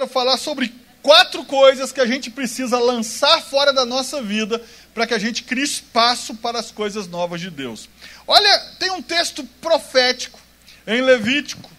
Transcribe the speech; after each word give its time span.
quero 0.00 0.10
falar 0.10 0.38
sobre 0.38 0.72
quatro 1.02 1.44
coisas 1.44 1.92
que 1.92 2.00
a 2.00 2.06
gente 2.06 2.30
precisa 2.30 2.78
lançar 2.78 3.42
fora 3.42 3.70
da 3.70 3.84
nossa 3.84 4.22
vida 4.22 4.62
para 4.94 5.06
que 5.06 5.12
a 5.12 5.18
gente 5.18 5.42
crie 5.42 5.62
espaço 5.62 6.34
para 6.36 6.58
as 6.58 6.70
coisas 6.70 7.06
novas 7.06 7.38
de 7.38 7.50
Deus. 7.50 7.86
Olha, 8.26 8.58
tem 8.78 8.90
um 8.92 9.02
texto 9.02 9.44
profético 9.60 10.40
em 10.86 11.02
Levítico, 11.02 11.70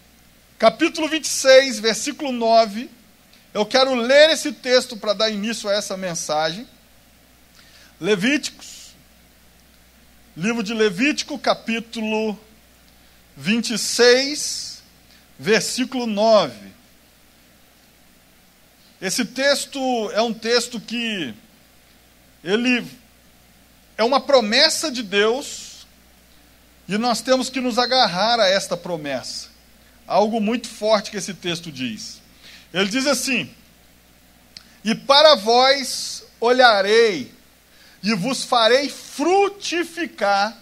capítulo 0.60 1.08
26, 1.08 1.80
versículo 1.80 2.32
9. 2.32 2.92
Eu 3.56 3.66
quero 3.66 3.96
ler 3.96 4.30
esse 4.30 4.52
texto 4.52 4.96
para 4.96 5.14
dar 5.14 5.32
início 5.32 5.68
a 5.68 5.74
essa 5.74 5.98
mensagem. 5.98 6.68
Levíticos, 8.00 8.94
livro 10.38 10.62
de 10.62 10.76
Levítico, 10.76 11.40
capítulo 11.40 12.40
26, 13.36 14.84
versículo 15.40 16.06
9. 16.06 16.71
Esse 19.02 19.26
texto 19.26 19.80
é 20.12 20.22
um 20.22 20.32
texto 20.32 20.80
que 20.80 21.34
ele 22.44 22.86
é 23.98 24.04
uma 24.04 24.22
promessa 24.22 24.92
de 24.92 25.02
Deus 25.02 25.88
e 26.88 26.98
nós 27.00 27.20
temos 27.22 27.50
que 27.50 27.60
nos 27.60 27.80
agarrar 27.80 28.40
a 28.40 28.48
esta 28.48 28.78
promessa. 28.78 29.50
Algo 30.06 30.40
muito 30.40 30.68
forte 30.68 31.10
que 31.10 31.18
esse 31.18 31.34
texto 31.34 31.72
diz. 31.72 32.22
Ele 32.72 32.90
diz 32.90 33.08
assim: 33.08 33.50
E 34.84 34.94
para 34.94 35.36
vós 35.36 36.24
olharei 36.40 37.32
e 38.04 38.14
vos 38.14 38.44
farei 38.44 38.88
frutificar 38.88 40.58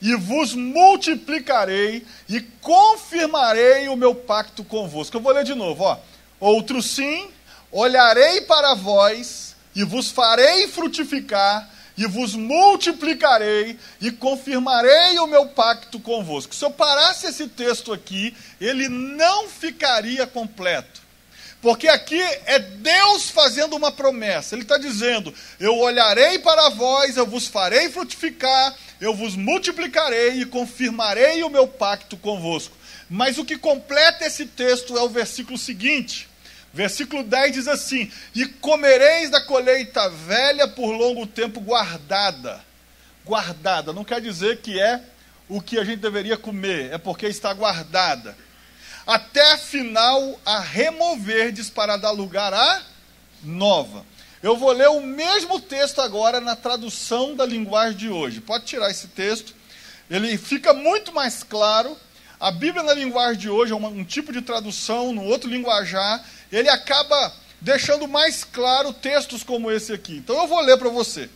e 0.00 0.16
vos 0.16 0.52
multiplicarei 0.52 2.04
e 2.28 2.40
confirmarei 2.40 3.88
o 3.88 3.96
meu 3.96 4.14
pacto 4.14 4.64
convosco. 4.64 5.16
Eu 5.16 5.20
vou 5.20 5.32
ler 5.32 5.44
de 5.44 5.54
novo, 5.54 5.84
ó. 5.84 5.98
Outro 6.40 6.82
sim, 6.82 7.30
olharei 7.74 8.42
para 8.42 8.74
vós 8.74 9.56
e 9.74 9.82
vos 9.82 10.08
farei 10.08 10.68
frutificar 10.68 11.68
e 11.96 12.06
vos 12.06 12.34
multiplicarei 12.34 13.78
e 14.00 14.10
confirmarei 14.12 15.18
o 15.18 15.26
meu 15.26 15.46
pacto 15.46 15.98
convosco. 15.98 16.54
Se 16.54 16.64
eu 16.64 16.70
parasse 16.70 17.26
esse 17.26 17.48
texto 17.48 17.92
aqui, 17.92 18.34
ele 18.60 18.88
não 18.88 19.48
ficaria 19.48 20.26
completo. 20.26 21.02
Porque 21.60 21.88
aqui 21.88 22.20
é 22.46 22.58
Deus 22.58 23.30
fazendo 23.30 23.74
uma 23.74 23.90
promessa. 23.90 24.54
Ele 24.54 24.62
está 24.62 24.76
dizendo: 24.76 25.34
Eu 25.58 25.78
olharei 25.78 26.38
para 26.38 26.68
vós, 26.68 27.16
eu 27.16 27.26
vos 27.26 27.46
farei 27.46 27.88
frutificar, 27.88 28.76
eu 29.00 29.14
vos 29.14 29.34
multiplicarei 29.34 30.40
e 30.40 30.44
confirmarei 30.44 31.42
o 31.42 31.48
meu 31.48 31.66
pacto 31.66 32.16
convosco. 32.16 32.76
Mas 33.08 33.38
o 33.38 33.44
que 33.44 33.56
completa 33.56 34.26
esse 34.26 34.46
texto 34.46 34.96
é 34.98 35.02
o 35.02 35.08
versículo 35.08 35.56
seguinte 35.56 36.28
Versículo 36.74 37.22
10 37.22 37.52
diz 37.52 37.68
assim: 37.68 38.10
E 38.34 38.44
comereis 38.46 39.30
da 39.30 39.40
colheita 39.40 40.10
velha 40.10 40.66
por 40.66 40.90
longo 40.90 41.24
tempo 41.24 41.60
guardada. 41.60 42.60
Guardada, 43.24 43.92
não 43.92 44.04
quer 44.04 44.20
dizer 44.20 44.58
que 44.58 44.78
é 44.78 45.00
o 45.48 45.60
que 45.60 45.78
a 45.78 45.84
gente 45.84 46.00
deveria 46.00 46.36
comer, 46.36 46.92
é 46.92 46.98
porque 46.98 47.26
está 47.26 47.54
guardada. 47.54 48.36
Até 49.06 49.56
final 49.56 50.40
a 50.44 50.58
removerdes 50.58 51.70
para 51.70 51.96
dar 51.96 52.10
lugar 52.10 52.52
a 52.52 52.82
nova. 53.42 54.04
Eu 54.42 54.56
vou 54.56 54.72
ler 54.72 54.88
o 54.88 55.00
mesmo 55.00 55.60
texto 55.60 56.00
agora 56.00 56.40
na 56.40 56.56
tradução 56.56 57.36
da 57.36 57.46
linguagem 57.46 57.96
de 57.96 58.08
hoje. 58.10 58.40
Pode 58.40 58.64
tirar 58.64 58.90
esse 58.90 59.08
texto. 59.08 59.54
Ele 60.10 60.36
fica 60.36 60.74
muito 60.74 61.12
mais 61.12 61.42
claro. 61.42 61.96
A 62.40 62.50
Bíblia 62.50 62.82
na 62.82 62.92
linguagem 62.92 63.40
de 63.40 63.48
hoje 63.48 63.72
é 63.72 63.76
um, 63.76 63.86
um 63.86 64.04
tipo 64.04 64.32
de 64.32 64.42
tradução, 64.42 65.12
no 65.12 65.24
outro 65.24 65.48
linguajar, 65.48 66.22
ele 66.54 66.68
acaba 66.68 67.32
deixando 67.60 68.06
mais 68.06 68.44
claro 68.44 68.92
textos 68.92 69.42
como 69.42 69.70
esse 69.70 69.92
aqui. 69.92 70.16
Então 70.16 70.36
eu 70.36 70.46
vou 70.46 70.60
ler 70.60 70.76
para 70.78 70.88
você. 70.88 71.28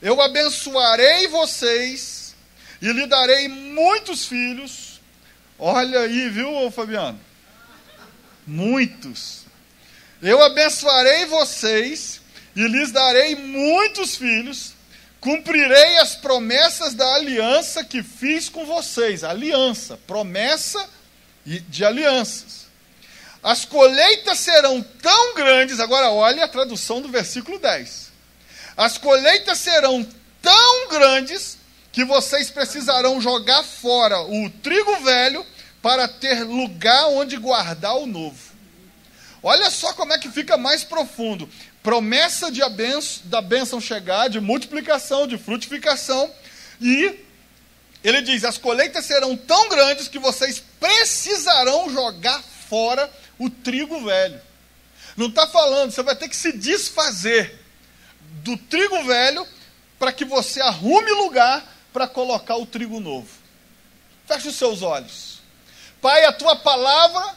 Eu 0.00 0.20
abençoarei 0.20 1.28
vocês 1.28 2.34
e 2.80 2.92
lhe 2.92 3.06
darei 3.06 3.48
muitos 3.48 4.26
filhos. 4.26 5.00
Olha 5.58 6.00
aí, 6.00 6.28
viu, 6.28 6.70
Fabiano? 6.70 7.20
Muitos. 8.46 9.42
Eu 10.20 10.42
abençoarei 10.42 11.26
vocês 11.26 12.20
e 12.54 12.66
lhes 12.66 12.90
darei 12.90 13.34
muitos 13.34 14.16
filhos. 14.16 14.72
Cumprirei 15.20 15.98
as 15.98 16.16
promessas 16.16 16.94
da 16.94 17.14
aliança 17.14 17.84
que 17.84 18.02
fiz 18.02 18.48
com 18.48 18.64
vocês. 18.64 19.22
Aliança, 19.22 19.96
promessa 20.06 20.88
de 21.44 21.84
alianças. 21.84 22.61
As 23.42 23.64
colheitas 23.64 24.38
serão 24.38 24.80
tão 24.80 25.34
grandes, 25.34 25.80
agora 25.80 26.10
olha 26.10 26.44
a 26.44 26.48
tradução 26.48 27.00
do 27.00 27.08
versículo 27.08 27.58
10. 27.58 28.12
As 28.76 28.96
colheitas 28.96 29.58
serão 29.58 30.06
tão 30.40 30.88
grandes 30.88 31.58
que 31.90 32.04
vocês 32.04 32.50
precisarão 32.50 33.20
jogar 33.20 33.64
fora 33.64 34.20
o 34.22 34.48
trigo 34.62 34.96
velho 35.00 35.44
para 35.82 36.06
ter 36.06 36.44
lugar 36.44 37.08
onde 37.08 37.36
guardar 37.36 37.96
o 37.96 38.06
novo. 38.06 38.52
Olha 39.42 39.70
só 39.70 39.92
como 39.92 40.12
é 40.12 40.18
que 40.18 40.30
fica 40.30 40.56
mais 40.56 40.84
profundo. 40.84 41.48
Promessa 41.82 42.50
de 42.50 42.60
da 43.24 43.42
bênção 43.42 43.80
chegar, 43.80 44.28
de 44.28 44.40
multiplicação, 44.40 45.26
de 45.26 45.36
frutificação. 45.36 46.30
E 46.80 47.18
ele 48.04 48.22
diz: 48.22 48.44
as 48.44 48.56
colheitas 48.56 49.04
serão 49.04 49.36
tão 49.36 49.68
grandes 49.68 50.06
que 50.06 50.18
vocês 50.20 50.62
precisarão 50.78 51.90
jogar 51.90 52.40
fora 52.68 53.10
o 53.44 53.50
trigo 53.50 54.04
velho. 54.04 54.40
Não 55.16 55.26
está 55.26 55.46
falando, 55.46 55.90
você 55.90 56.02
vai 56.02 56.16
ter 56.16 56.28
que 56.28 56.36
se 56.36 56.52
desfazer 56.52 57.60
do 58.42 58.56
trigo 58.56 59.02
velho 59.04 59.46
para 59.98 60.12
que 60.12 60.24
você 60.24 60.60
arrume 60.60 61.10
lugar 61.12 61.64
para 61.92 62.06
colocar 62.06 62.56
o 62.56 62.66
trigo 62.66 63.00
novo. 63.00 63.28
Feche 64.26 64.48
os 64.48 64.56
seus 64.56 64.82
olhos. 64.82 65.40
Pai, 66.00 66.24
a 66.24 66.32
tua 66.32 66.56
palavra 66.56 67.36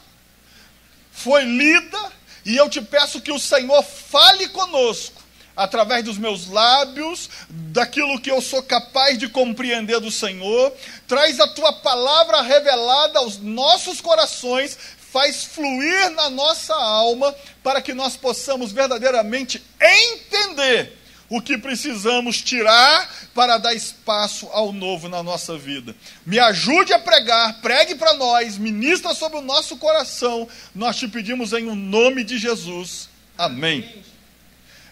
foi 1.11 1.43
lida 1.43 2.11
e 2.45 2.55
eu 2.55 2.69
te 2.69 2.81
peço 2.81 3.21
que 3.21 3.31
o 3.31 3.39
Senhor 3.39 3.83
fale 3.83 4.47
conosco 4.49 5.23
através 5.55 6.03
dos 6.03 6.17
meus 6.17 6.47
lábios, 6.47 7.29
daquilo 7.49 8.19
que 8.19 8.29
eu 8.29 8.41
sou 8.41 8.61
capaz 8.61 9.17
de 9.17 9.29
compreender 9.29 9.99
do 9.99 10.11
Senhor. 10.11 10.73
Traz 11.07 11.39
a 11.39 11.47
tua 11.47 11.71
palavra 11.73 12.41
revelada 12.41 13.19
aos 13.19 13.37
nossos 13.37 14.01
corações, 14.01 14.77
faz 15.15 15.45
fluir 15.45 16.09
na 16.09 16.29
nossa 16.29 16.75
alma 16.75 17.33
para 17.63 17.81
que 17.81 17.93
nós 17.93 18.17
possamos 18.17 18.73
verdadeiramente 18.73 19.63
entender 19.79 20.91
o 21.29 21.41
que 21.41 21.57
precisamos 21.57 22.41
tirar 22.41 23.09
para 23.33 23.57
dar 23.57 23.73
espaço 23.73 24.49
ao 24.51 24.73
novo 24.73 25.07
na 25.07 25.23
nossa 25.23 25.57
vida. 25.57 25.95
Me 26.25 26.37
ajude 26.37 26.91
a 26.91 26.99
pregar, 26.99 27.61
pregue 27.61 27.95
para 27.95 28.13
nós, 28.15 28.57
ministra 28.57 29.13
sobre 29.13 29.37
o 29.37 29.41
nosso 29.41 29.77
coração. 29.77 30.49
Nós 30.75 30.97
te 30.97 31.07
pedimos 31.07 31.53
em 31.53 31.69
um 31.69 31.75
nome 31.75 32.25
de 32.25 32.37
Jesus. 32.37 33.07
Amém. 33.37 34.03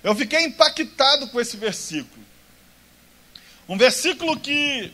Eu 0.02 0.16
fiquei 0.16 0.46
impactado 0.46 1.28
com 1.28 1.42
esse 1.42 1.58
versículo. 1.58 2.24
Um 3.68 3.78
versículo 3.78 4.40
que 4.40 4.90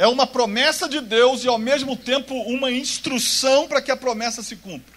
é 0.00 0.06
uma 0.06 0.26
promessa 0.26 0.88
de 0.88 0.98
Deus 0.98 1.44
e 1.44 1.48
ao 1.48 1.58
mesmo 1.58 1.94
tempo 1.94 2.34
uma 2.44 2.70
instrução 2.70 3.68
para 3.68 3.82
que 3.82 3.90
a 3.90 3.96
promessa 3.96 4.42
se 4.42 4.56
cumpra. 4.56 4.94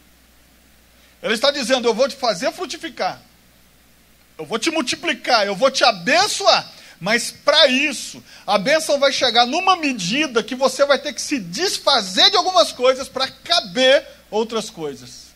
Ele 1.21 1.33
está 1.33 1.51
dizendo: 1.51 1.85
Eu 1.85 1.93
vou 1.93 2.07
te 2.07 2.15
fazer 2.15 2.53
frutificar, 2.53 3.21
eu 4.37 4.45
vou 4.45 4.57
te 4.57 4.71
multiplicar, 4.71 5.45
eu 5.45 5.57
vou 5.57 5.69
te 5.69 5.83
abençoar. 5.83 6.71
Mas 7.01 7.31
para 7.31 7.67
isso, 7.67 8.23
a 8.47 8.57
bênção 8.57 8.97
vai 8.97 9.11
chegar 9.11 9.45
numa 9.45 9.75
medida 9.75 10.41
que 10.41 10.55
você 10.55 10.85
vai 10.85 10.97
ter 10.97 11.11
que 11.11 11.21
se 11.21 11.37
desfazer 11.37 12.29
de 12.31 12.37
algumas 12.37 12.71
coisas 12.71 13.09
para 13.09 13.27
caber 13.27 14.07
outras 14.31 14.69
coisas. 14.69 15.33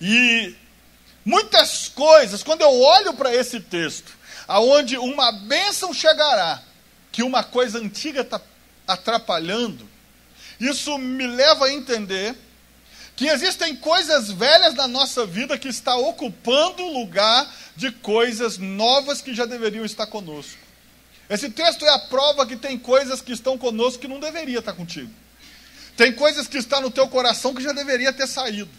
E 0.00 0.56
muitas 1.24 1.86
coisas, 1.86 2.42
quando 2.42 2.62
eu 2.62 2.80
olho 2.80 3.14
para 3.14 3.32
esse 3.32 3.60
texto, 3.60 4.12
aonde 4.48 4.98
uma 4.98 5.30
bênção 5.30 5.94
chegará, 5.94 6.60
que 7.18 7.22
uma 7.24 7.42
coisa 7.42 7.80
antiga 7.80 8.20
está 8.20 8.40
atrapalhando, 8.86 9.88
isso 10.60 10.96
me 10.98 11.26
leva 11.26 11.66
a 11.66 11.72
entender 11.72 12.32
que 13.16 13.26
existem 13.26 13.74
coisas 13.74 14.30
velhas 14.30 14.74
na 14.74 14.86
nossa 14.86 15.26
vida 15.26 15.58
que 15.58 15.66
está 15.66 15.96
ocupando 15.96 16.84
o 16.84 17.00
lugar 17.00 17.52
de 17.74 17.90
coisas 17.90 18.56
novas 18.56 19.20
que 19.20 19.34
já 19.34 19.46
deveriam 19.46 19.84
estar 19.84 20.06
conosco. 20.06 20.60
Esse 21.28 21.50
texto 21.50 21.84
é 21.84 21.90
a 21.90 21.98
prova 21.98 22.46
que 22.46 22.54
tem 22.54 22.78
coisas 22.78 23.20
que 23.20 23.32
estão 23.32 23.58
conosco 23.58 23.98
que 23.98 24.06
não 24.06 24.20
deveria 24.20 24.60
estar 24.60 24.74
contigo. 24.74 25.10
Tem 25.96 26.12
coisas 26.12 26.46
que 26.46 26.58
estão 26.58 26.80
no 26.80 26.90
teu 26.92 27.08
coração 27.08 27.52
que 27.52 27.64
já 27.64 27.72
deveria 27.72 28.12
ter 28.12 28.28
saído. 28.28 28.70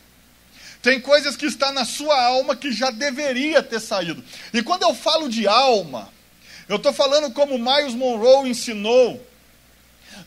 Tem 0.81 1.01
coisas 1.01 1.35
que 1.35 1.47
estão 1.47 1.73
na 1.73 1.83
sua 1.83 2.17
alma 2.23 2.55
que 2.55 2.71
já 2.71 2.89
deveria 2.89 3.61
ter 3.61 3.81
saído. 3.81 4.23
E 4.53 4.63
quando 4.63 4.83
eu 4.83 4.95
falo 4.95 5.27
de 5.27 5.45
alma, 5.45 6.09
eu 6.69 6.77
estou 6.77 6.93
falando 6.93 7.33
como 7.33 7.57
Miles 7.57 7.95
Monroe 7.95 8.49
ensinou 8.49 9.27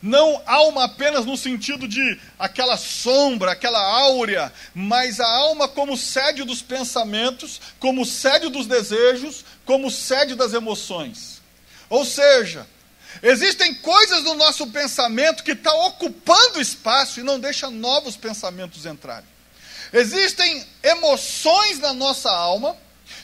não 0.01 0.41
alma 0.45 0.85
apenas 0.85 1.25
no 1.25 1.37
sentido 1.37 1.87
de 1.87 2.19
aquela 2.37 2.75
sombra, 2.77 3.51
aquela 3.51 3.79
áurea, 3.79 4.51
mas 4.73 5.19
a 5.21 5.27
alma 5.27 5.67
como 5.67 5.95
sede 5.95 6.43
dos 6.43 6.61
pensamentos, 6.61 7.61
como 7.79 8.05
sede 8.05 8.49
dos 8.49 8.67
desejos, 8.67 9.45
como 9.65 9.89
sede 9.89 10.35
das 10.35 10.53
emoções. 10.53 11.41
Ou 11.89 12.03
seja, 12.03 12.67
existem 13.21 13.73
coisas 13.75 14.23
no 14.23 14.33
nosso 14.35 14.67
pensamento 14.67 15.43
que 15.43 15.51
estão 15.51 15.73
tá 15.73 15.87
ocupando 15.87 16.59
espaço 16.59 17.21
e 17.21 17.23
não 17.23 17.39
deixa 17.39 17.69
novos 17.69 18.17
pensamentos 18.17 18.85
entrarem. 18.85 19.31
Existem 19.93 20.65
emoções 20.81 21.79
na 21.79 21.93
nossa 21.93 22.29
alma 22.29 22.75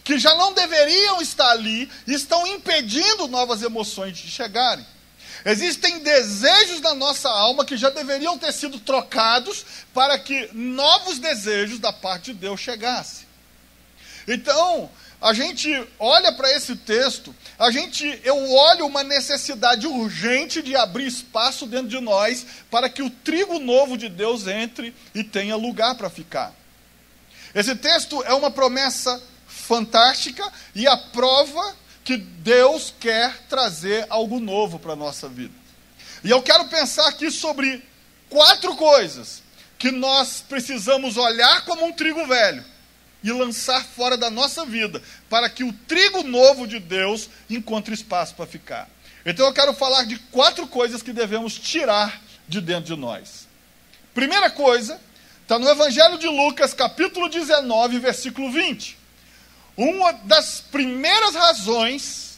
que 0.09 0.17
já 0.17 0.33
não 0.33 0.53
deveriam 0.53 1.21
estar 1.21 1.51
ali 1.51 1.87
estão 2.07 2.47
impedindo 2.47 3.27
novas 3.27 3.61
emoções 3.61 4.17
de 4.17 4.27
chegarem. 4.27 4.83
Existem 5.45 5.99
desejos 5.99 6.81
da 6.81 6.95
nossa 6.95 7.29
alma 7.29 7.63
que 7.63 7.77
já 7.77 7.91
deveriam 7.91 8.35
ter 8.35 8.51
sido 8.51 8.79
trocados 8.79 9.63
para 9.93 10.17
que 10.17 10.49
novos 10.51 11.19
desejos 11.19 11.77
da 11.77 11.93
parte 11.93 12.33
de 12.33 12.39
Deus 12.39 12.59
chegassem. 12.59 13.27
Então, 14.27 14.89
a 15.21 15.31
gente 15.31 15.69
olha 15.99 16.31
para 16.31 16.51
esse 16.53 16.75
texto, 16.75 17.35
a 17.59 17.69
gente 17.69 18.19
eu 18.23 18.51
olho 18.51 18.87
uma 18.87 19.03
necessidade 19.03 19.85
urgente 19.85 20.63
de 20.63 20.75
abrir 20.75 21.05
espaço 21.05 21.67
dentro 21.67 21.87
de 21.87 21.99
nós 21.99 22.47
para 22.71 22.89
que 22.89 23.03
o 23.03 23.11
trigo 23.11 23.59
novo 23.59 23.95
de 23.95 24.09
Deus 24.09 24.47
entre 24.47 24.91
e 25.13 25.23
tenha 25.23 25.55
lugar 25.55 25.93
para 25.93 26.09
ficar. 26.09 26.51
Esse 27.53 27.75
texto 27.75 28.23
é 28.23 28.33
uma 28.33 28.49
promessa 28.49 29.21
fantástica 29.69 30.51
e 30.73 30.87
a 30.87 30.97
prova 30.97 31.75
que 32.03 32.17
Deus 32.17 32.91
quer 32.99 33.43
trazer 33.47 34.03
algo 34.09 34.39
novo 34.39 34.79
para 34.79 34.93
a 34.93 34.95
nossa 34.95 35.29
vida. 35.29 35.53
E 36.23 36.31
eu 36.31 36.41
quero 36.41 36.65
pensar 36.65 37.07
aqui 37.07 37.29
sobre 37.29 37.83
quatro 38.31 38.75
coisas 38.75 39.43
que 39.77 39.91
nós 39.91 40.43
precisamos 40.49 41.17
olhar 41.17 41.65
como 41.65 41.85
um 41.85 41.91
trigo 41.91 42.25
velho 42.25 42.65
e 43.23 43.31
lançar 43.31 43.85
fora 43.85 44.17
da 44.17 44.31
nossa 44.31 44.65
vida, 44.65 45.03
para 45.29 45.47
que 45.47 45.63
o 45.63 45.71
trigo 45.71 46.23
novo 46.23 46.65
de 46.65 46.79
Deus 46.79 47.29
encontre 47.47 47.93
espaço 47.93 48.33
para 48.33 48.47
ficar. 48.47 48.89
Então 49.23 49.45
eu 49.45 49.53
quero 49.53 49.73
falar 49.73 50.03
de 50.05 50.17
quatro 50.31 50.65
coisas 50.65 51.03
que 51.03 51.13
devemos 51.13 51.53
tirar 51.53 52.19
de 52.47 52.59
dentro 52.59 52.95
de 52.95 52.99
nós. 52.99 53.47
Primeira 54.15 54.49
coisa, 54.49 54.99
está 55.43 55.59
no 55.59 55.69
Evangelho 55.69 56.17
de 56.17 56.27
Lucas, 56.27 56.73
capítulo 56.73 57.29
19, 57.29 57.99
versículo 57.99 58.51
20. 58.51 58.98
Uma 59.79 60.11
das 60.11 60.59
primeiras 60.59 61.35
razões 61.35 62.37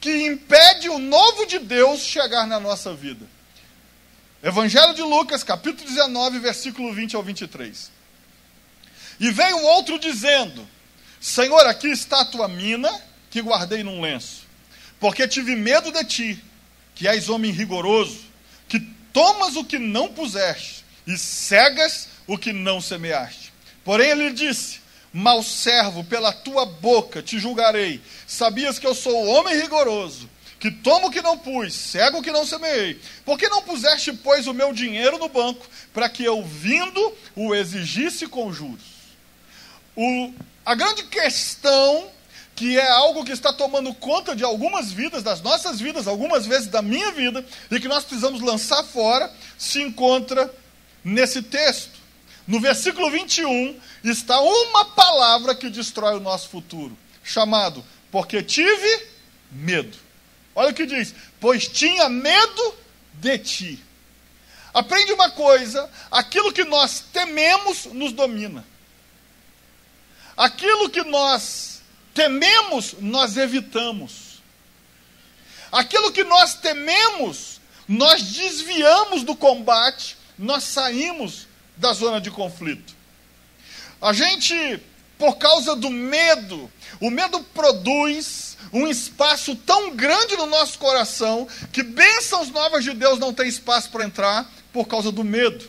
que 0.00 0.24
impede 0.24 0.88
o 0.88 0.98
novo 0.98 1.44
de 1.44 1.58
Deus 1.58 2.00
chegar 2.00 2.46
na 2.46 2.58
nossa 2.58 2.94
vida. 2.94 3.26
Evangelho 4.42 4.94
de 4.94 5.02
Lucas, 5.02 5.44
capítulo 5.44 5.86
19, 5.86 6.38
versículo 6.38 6.94
20 6.94 7.16
ao 7.16 7.22
23. 7.22 7.90
E 9.20 9.30
veio 9.30 9.62
outro 9.62 9.98
dizendo: 9.98 10.66
Senhor, 11.20 11.66
aqui 11.66 11.88
está 11.88 12.22
a 12.22 12.24
tua 12.24 12.48
mina 12.48 12.90
que 13.28 13.42
guardei 13.42 13.82
num 13.82 14.00
lenço, 14.00 14.46
porque 14.98 15.28
tive 15.28 15.54
medo 15.54 15.92
de 15.92 16.02
ti, 16.02 16.44
que 16.94 17.06
és 17.06 17.28
homem 17.28 17.52
rigoroso, 17.52 18.20
que 18.66 18.80
tomas 19.12 19.54
o 19.54 19.66
que 19.66 19.78
não 19.78 20.08
puseste 20.14 20.82
e 21.06 21.18
cegas 21.18 22.08
o 22.26 22.38
que 22.38 22.54
não 22.54 22.80
semeaste. 22.80 23.52
Porém, 23.84 24.08
ele 24.08 24.32
disse: 24.32 24.79
Mal 25.12 25.42
servo, 25.42 26.04
pela 26.04 26.32
tua 26.32 26.64
boca 26.64 27.20
te 27.20 27.38
julgarei. 27.38 28.00
Sabias 28.26 28.78
que 28.78 28.86
eu 28.86 28.94
sou 28.94 29.26
homem 29.26 29.60
rigoroso, 29.60 30.30
que 30.60 30.70
tomo 30.70 31.08
o 31.08 31.10
que 31.10 31.20
não 31.20 31.36
pus, 31.36 31.74
cego 31.74 32.18
o 32.18 32.22
que 32.22 32.30
não 32.30 32.46
semeei. 32.46 33.00
Por 33.24 33.36
que 33.36 33.48
não 33.48 33.62
puseste, 33.62 34.12
pois, 34.12 34.46
o 34.46 34.54
meu 34.54 34.72
dinheiro 34.72 35.18
no 35.18 35.28
banco, 35.28 35.66
para 35.92 36.08
que 36.08 36.22
eu, 36.22 36.44
vindo, 36.44 37.12
o 37.34 37.54
exigisse 37.54 38.28
com 38.28 38.52
juros? 38.52 38.84
O, 39.96 40.32
a 40.64 40.76
grande 40.76 41.02
questão, 41.04 42.08
que 42.54 42.78
é 42.78 42.88
algo 42.88 43.24
que 43.24 43.32
está 43.32 43.52
tomando 43.52 43.92
conta 43.94 44.36
de 44.36 44.44
algumas 44.44 44.92
vidas, 44.92 45.24
das 45.24 45.40
nossas 45.40 45.80
vidas, 45.80 46.06
algumas 46.06 46.46
vezes 46.46 46.68
da 46.68 46.82
minha 46.82 47.10
vida, 47.10 47.44
e 47.68 47.80
que 47.80 47.88
nós 47.88 48.04
precisamos 48.04 48.40
lançar 48.40 48.84
fora, 48.84 49.32
se 49.58 49.82
encontra 49.82 50.54
nesse 51.02 51.42
texto. 51.42 51.98
No 52.46 52.60
versículo 52.60 53.10
21 53.10 53.78
está 54.02 54.40
uma 54.40 54.84
palavra 54.86 55.54
que 55.54 55.68
destrói 55.68 56.16
o 56.16 56.20
nosso 56.20 56.48
futuro, 56.48 56.96
chamado 57.22 57.84
porque 58.10 58.42
tive 58.42 59.06
medo. 59.50 59.96
Olha 60.54 60.70
o 60.70 60.74
que 60.74 60.86
diz: 60.86 61.14
pois 61.38 61.68
tinha 61.68 62.08
medo 62.08 62.74
de 63.14 63.38
ti. 63.38 63.84
Aprende 64.72 65.12
uma 65.12 65.30
coisa: 65.30 65.90
aquilo 66.10 66.52
que 66.52 66.64
nós 66.64 67.04
tememos 67.12 67.86
nos 67.86 68.12
domina. 68.12 68.64
Aquilo 70.36 70.88
que 70.88 71.02
nós 71.02 71.82
tememos, 72.14 72.94
nós 72.98 73.36
evitamos. 73.36 74.40
Aquilo 75.70 76.10
que 76.10 76.24
nós 76.24 76.54
tememos, 76.54 77.60
nós 77.86 78.22
desviamos 78.22 79.22
do 79.22 79.36
combate, 79.36 80.16
nós 80.38 80.64
saímos 80.64 81.46
da 81.76 81.92
zona 81.92 82.20
de 82.20 82.30
conflito. 82.30 82.99
A 84.00 84.12
gente, 84.12 84.80
por 85.18 85.36
causa 85.36 85.76
do 85.76 85.90
medo, 85.90 86.70
o 87.00 87.10
medo 87.10 87.40
produz 87.54 88.56
um 88.72 88.86
espaço 88.86 89.54
tão 89.54 89.94
grande 89.94 90.36
no 90.36 90.46
nosso 90.46 90.78
coração 90.78 91.46
que 91.72 91.82
bênçãos 91.82 92.48
novas 92.50 92.84
de 92.84 92.92
Deus 92.92 93.18
não 93.18 93.32
tem 93.32 93.48
espaço 93.48 93.90
para 93.90 94.04
entrar 94.04 94.50
por 94.72 94.86
causa 94.86 95.10
do 95.10 95.24
medo. 95.24 95.68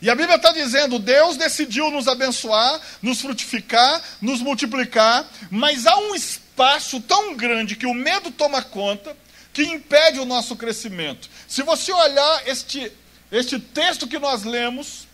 E 0.00 0.10
a 0.10 0.14
Bíblia 0.14 0.36
está 0.36 0.52
dizendo: 0.52 0.98
Deus 0.98 1.36
decidiu 1.36 1.90
nos 1.90 2.06
abençoar, 2.06 2.80
nos 3.02 3.20
frutificar, 3.20 4.02
nos 4.20 4.40
multiplicar, 4.40 5.26
mas 5.50 5.86
há 5.86 5.96
um 5.96 6.14
espaço 6.14 7.00
tão 7.00 7.34
grande 7.34 7.76
que 7.76 7.86
o 7.86 7.94
medo 7.94 8.30
toma 8.30 8.62
conta 8.62 9.16
que 9.52 9.62
impede 9.62 10.20
o 10.20 10.26
nosso 10.26 10.54
crescimento. 10.54 11.30
Se 11.48 11.62
você 11.62 11.92
olhar 11.92 12.46
este 12.46 12.92
este 13.32 13.58
texto 13.58 14.06
que 14.06 14.18
nós 14.18 14.44
lemos, 14.44 15.05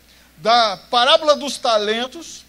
da 0.43 0.77
parábola 0.91 1.37
dos 1.37 1.57
talentos, 1.57 2.45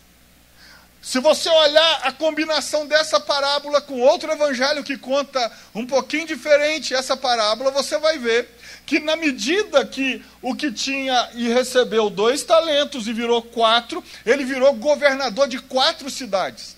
se 0.99 1.19
você 1.19 1.47
olhar 1.47 2.01
a 2.03 2.11
combinação 2.11 2.87
dessa 2.87 3.19
parábola 3.19 3.79
com 3.81 4.01
outro 4.01 4.31
evangelho 4.31 4.83
que 4.83 4.97
conta 4.97 5.51
um 5.75 5.85
pouquinho 5.85 6.25
diferente 6.25 6.95
essa 6.95 7.15
parábola, 7.15 7.69
você 7.69 7.99
vai 7.99 8.17
ver 8.17 8.49
que 8.83 8.99
na 8.99 9.15
medida 9.15 9.85
que 9.85 10.25
o 10.41 10.55
que 10.55 10.71
tinha 10.71 11.29
e 11.35 11.47
recebeu 11.49 12.09
dois 12.09 12.43
talentos 12.43 13.07
e 13.07 13.13
virou 13.13 13.43
quatro, 13.43 14.03
ele 14.25 14.43
virou 14.43 14.73
governador 14.73 15.47
de 15.47 15.59
quatro 15.59 16.09
cidades. 16.09 16.75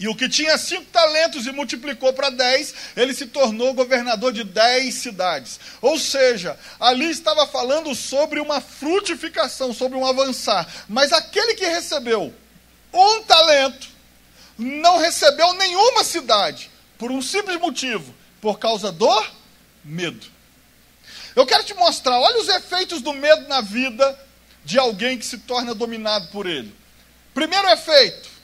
E 0.00 0.08
o 0.08 0.16
que 0.16 0.30
tinha 0.30 0.56
cinco 0.56 0.86
talentos 0.86 1.46
e 1.46 1.52
multiplicou 1.52 2.10
para 2.14 2.30
dez, 2.30 2.72
ele 2.96 3.12
se 3.12 3.26
tornou 3.26 3.74
governador 3.74 4.32
de 4.32 4.42
dez 4.42 4.94
cidades. 4.94 5.60
Ou 5.82 5.98
seja, 5.98 6.58
ali 6.80 7.10
estava 7.10 7.46
falando 7.46 7.94
sobre 7.94 8.40
uma 8.40 8.62
frutificação, 8.62 9.74
sobre 9.74 9.98
um 9.98 10.06
avançar. 10.06 10.66
Mas 10.88 11.12
aquele 11.12 11.54
que 11.54 11.66
recebeu 11.66 12.32
um 12.94 13.22
talento, 13.24 13.88
não 14.56 14.96
recebeu 14.96 15.52
nenhuma 15.52 16.02
cidade, 16.02 16.70
por 16.96 17.10
um 17.10 17.20
simples 17.20 17.60
motivo: 17.60 18.14
por 18.40 18.58
causa 18.58 18.90
do 18.90 19.24
medo. 19.84 20.26
Eu 21.36 21.44
quero 21.44 21.62
te 21.62 21.74
mostrar, 21.74 22.18
olha 22.18 22.40
os 22.40 22.48
efeitos 22.48 23.02
do 23.02 23.12
medo 23.12 23.46
na 23.48 23.60
vida 23.60 24.18
de 24.64 24.78
alguém 24.78 25.18
que 25.18 25.26
se 25.26 25.36
torna 25.36 25.74
dominado 25.74 26.28
por 26.28 26.46
ele. 26.46 26.74
Primeiro 27.34 27.68
efeito, 27.68 28.39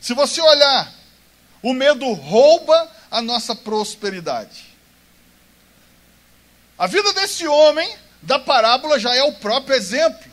se 0.00 0.14
você 0.14 0.40
olhar, 0.40 0.92
o 1.62 1.74
medo 1.74 2.10
rouba 2.12 2.90
a 3.10 3.20
nossa 3.20 3.54
prosperidade. 3.54 4.70
A 6.78 6.86
vida 6.86 7.12
desse 7.12 7.46
homem 7.46 7.94
da 8.22 8.38
parábola 8.38 8.98
já 8.98 9.14
é 9.14 9.22
o 9.22 9.34
próprio 9.34 9.76
exemplo. 9.76 10.30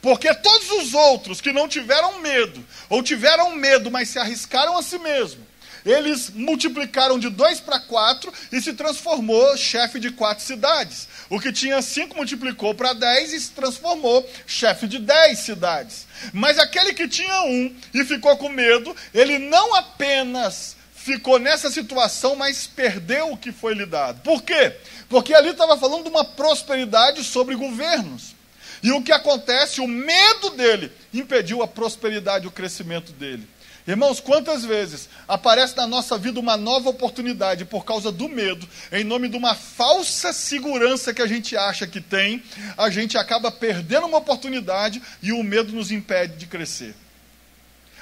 Porque 0.00 0.32
todos 0.34 0.70
os 0.70 0.94
outros 0.94 1.40
que 1.40 1.52
não 1.52 1.68
tiveram 1.68 2.20
medo, 2.20 2.64
ou 2.88 3.02
tiveram 3.02 3.54
medo, 3.54 3.90
mas 3.90 4.08
se 4.10 4.18
arriscaram 4.18 4.76
a 4.76 4.82
si 4.82 4.98
mesmo, 4.98 5.46
eles 5.84 6.30
multiplicaram 6.30 7.18
de 7.18 7.28
dois 7.28 7.60
para 7.60 7.78
quatro 7.78 8.32
e 8.50 8.60
se 8.60 8.72
transformou 8.72 9.56
chefe 9.56 10.00
de 10.00 10.10
quatro 10.10 10.44
cidades. 10.44 11.08
O 11.28 11.38
que 11.38 11.52
tinha 11.52 11.82
cinco 11.82 12.16
multiplicou 12.16 12.74
para 12.74 12.92
dez 12.92 13.32
e 13.32 13.40
se 13.40 13.50
transformou 13.50 14.28
chefe 14.46 14.86
de 14.86 14.98
dez 14.98 15.40
cidades. 15.40 16.06
Mas 16.32 16.58
aquele 16.58 16.94
que 16.94 17.08
tinha 17.08 17.42
um 17.42 17.74
e 17.92 18.04
ficou 18.04 18.36
com 18.36 18.48
medo, 18.48 18.94
ele 19.12 19.38
não 19.38 19.74
apenas 19.74 20.76
ficou 20.94 21.38
nessa 21.38 21.70
situação, 21.70 22.34
mas 22.34 22.66
perdeu 22.66 23.30
o 23.30 23.36
que 23.36 23.52
foi 23.52 23.74
lhe 23.74 23.84
dado. 23.84 24.22
Por 24.22 24.42
quê? 24.42 24.74
Porque 25.08 25.34
ali 25.34 25.50
estava 25.50 25.76
falando 25.76 26.04
de 26.04 26.08
uma 26.08 26.24
prosperidade 26.24 27.22
sobre 27.22 27.54
governos. 27.54 28.34
E 28.82 28.90
o 28.90 29.02
que 29.02 29.12
acontece? 29.12 29.80
O 29.80 29.88
medo 29.88 30.50
dele 30.50 30.90
impediu 31.12 31.62
a 31.62 31.68
prosperidade 31.68 32.46
o 32.46 32.50
crescimento 32.50 33.12
dele. 33.12 33.46
Irmãos, 33.86 34.18
quantas 34.18 34.64
vezes 34.64 35.10
aparece 35.28 35.76
na 35.76 35.86
nossa 35.86 36.16
vida 36.16 36.40
uma 36.40 36.56
nova 36.56 36.88
oportunidade 36.88 37.66
por 37.66 37.84
causa 37.84 38.10
do 38.10 38.30
medo, 38.30 38.66
em 38.90 39.04
nome 39.04 39.28
de 39.28 39.36
uma 39.36 39.54
falsa 39.54 40.32
segurança 40.32 41.12
que 41.12 41.20
a 41.20 41.26
gente 41.26 41.54
acha 41.54 41.86
que 41.86 42.00
tem, 42.00 42.42
a 42.78 42.88
gente 42.88 43.18
acaba 43.18 43.50
perdendo 43.50 44.06
uma 44.06 44.18
oportunidade 44.18 45.02
e 45.22 45.32
o 45.32 45.42
medo 45.42 45.70
nos 45.72 45.90
impede 45.90 46.36
de 46.36 46.46
crescer. 46.46 46.94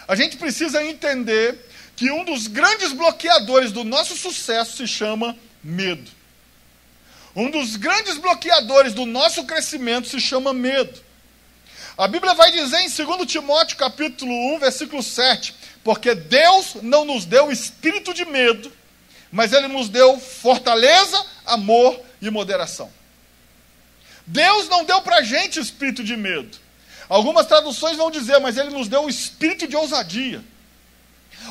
A 0.06 0.14
gente 0.14 0.36
precisa 0.36 0.84
entender 0.84 1.58
que 1.96 2.12
um 2.12 2.24
dos 2.24 2.46
grandes 2.46 2.92
bloqueadores 2.92 3.72
do 3.72 3.82
nosso 3.82 4.16
sucesso 4.16 4.76
se 4.76 4.86
chama 4.86 5.36
medo. 5.64 6.10
Um 7.34 7.50
dos 7.50 7.74
grandes 7.74 8.18
bloqueadores 8.18 8.94
do 8.94 9.04
nosso 9.04 9.44
crescimento 9.44 10.06
se 10.06 10.20
chama 10.20 10.52
medo. 10.52 11.00
A 11.96 12.08
Bíblia 12.08 12.34
vai 12.34 12.50
dizer 12.50 12.80
em 12.80 12.88
2 12.88 13.26
Timóteo 13.26 13.76
capítulo 13.76 14.32
1, 14.54 14.58
versículo 14.60 15.02
7, 15.02 15.54
porque 15.84 16.14
Deus 16.14 16.76
não 16.82 17.04
nos 17.04 17.24
deu 17.24 17.50
espírito 17.50 18.14
de 18.14 18.24
medo, 18.24 18.72
mas 19.30 19.52
Ele 19.52 19.68
nos 19.68 19.88
deu 19.88 20.18
fortaleza, 20.18 21.24
amor 21.44 22.00
e 22.20 22.30
moderação. 22.30 22.90
Deus 24.26 24.68
não 24.68 24.84
deu 24.84 25.00
para 25.02 25.16
a 25.16 25.22
gente 25.22 25.58
espírito 25.58 26.04
de 26.04 26.16
medo. 26.16 26.58
Algumas 27.08 27.46
traduções 27.46 27.96
vão 27.96 28.10
dizer, 28.10 28.38
mas 28.38 28.56
Ele 28.56 28.70
nos 28.70 28.88
deu 28.88 29.04
o 29.04 29.08
espírito 29.08 29.66
de 29.66 29.76
ousadia. 29.76 30.42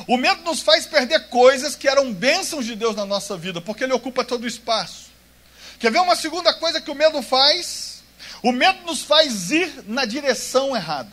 O 0.06 0.16
medo 0.16 0.42
nos 0.42 0.60
faz 0.60 0.86
perder 0.86 1.28
coisas 1.28 1.76
que 1.76 1.86
eram 1.88 2.12
bênçãos 2.12 2.64
de 2.64 2.74
Deus 2.74 2.96
na 2.96 3.04
nossa 3.04 3.36
vida, 3.36 3.60
porque 3.60 3.84
ele 3.84 3.92
ocupa 3.92 4.24
todo 4.24 4.44
o 4.44 4.48
espaço. 4.48 5.10
Quer 5.78 5.90
ver 5.92 6.00
uma 6.00 6.16
segunda 6.16 6.54
coisa 6.54 6.80
que 6.80 6.90
o 6.90 6.94
medo 6.94 7.20
faz? 7.22 8.02
O 8.42 8.52
medo 8.52 8.84
nos 8.86 9.02
faz 9.02 9.50
ir 9.50 9.84
na 9.86 10.04
direção 10.04 10.74
errada. 10.74 11.12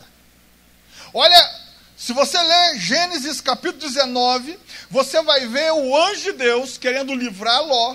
Olha, 1.12 1.59
se 2.00 2.14
você 2.14 2.40
ler 2.40 2.78
Gênesis 2.78 3.42
capítulo 3.42 3.82
19, 3.82 4.58
você 4.88 5.20
vai 5.20 5.46
ver 5.46 5.70
o 5.70 5.94
anjo 5.94 6.22
de 6.22 6.32
Deus 6.32 6.78
querendo 6.78 7.14
livrar 7.14 7.62
Ló. 7.62 7.94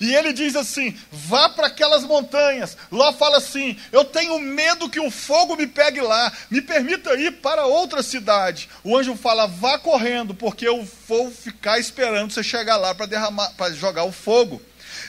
E 0.00 0.12
ele 0.12 0.32
diz 0.32 0.56
assim: 0.56 0.98
vá 1.12 1.48
para 1.48 1.68
aquelas 1.68 2.02
montanhas. 2.02 2.76
Ló 2.90 3.12
fala 3.12 3.38
assim: 3.38 3.78
eu 3.92 4.04
tenho 4.04 4.40
medo 4.40 4.90
que 4.90 4.98
o 4.98 5.12
fogo 5.12 5.54
me 5.54 5.64
pegue 5.64 6.00
lá, 6.00 6.32
me 6.50 6.60
permita 6.60 7.14
ir 7.14 7.34
para 7.34 7.66
outra 7.66 8.02
cidade. 8.02 8.68
O 8.82 8.96
anjo 8.96 9.14
fala: 9.14 9.46
vá 9.46 9.78
correndo, 9.78 10.34
porque 10.34 10.66
eu 10.66 10.84
vou 11.06 11.30
ficar 11.30 11.78
esperando 11.78 12.32
você 12.32 12.42
chegar 12.42 12.76
lá 12.76 12.96
para 12.96 13.06
derramar, 13.06 13.52
para 13.56 13.72
jogar 13.72 14.02
o 14.02 14.10
fogo. 14.10 14.60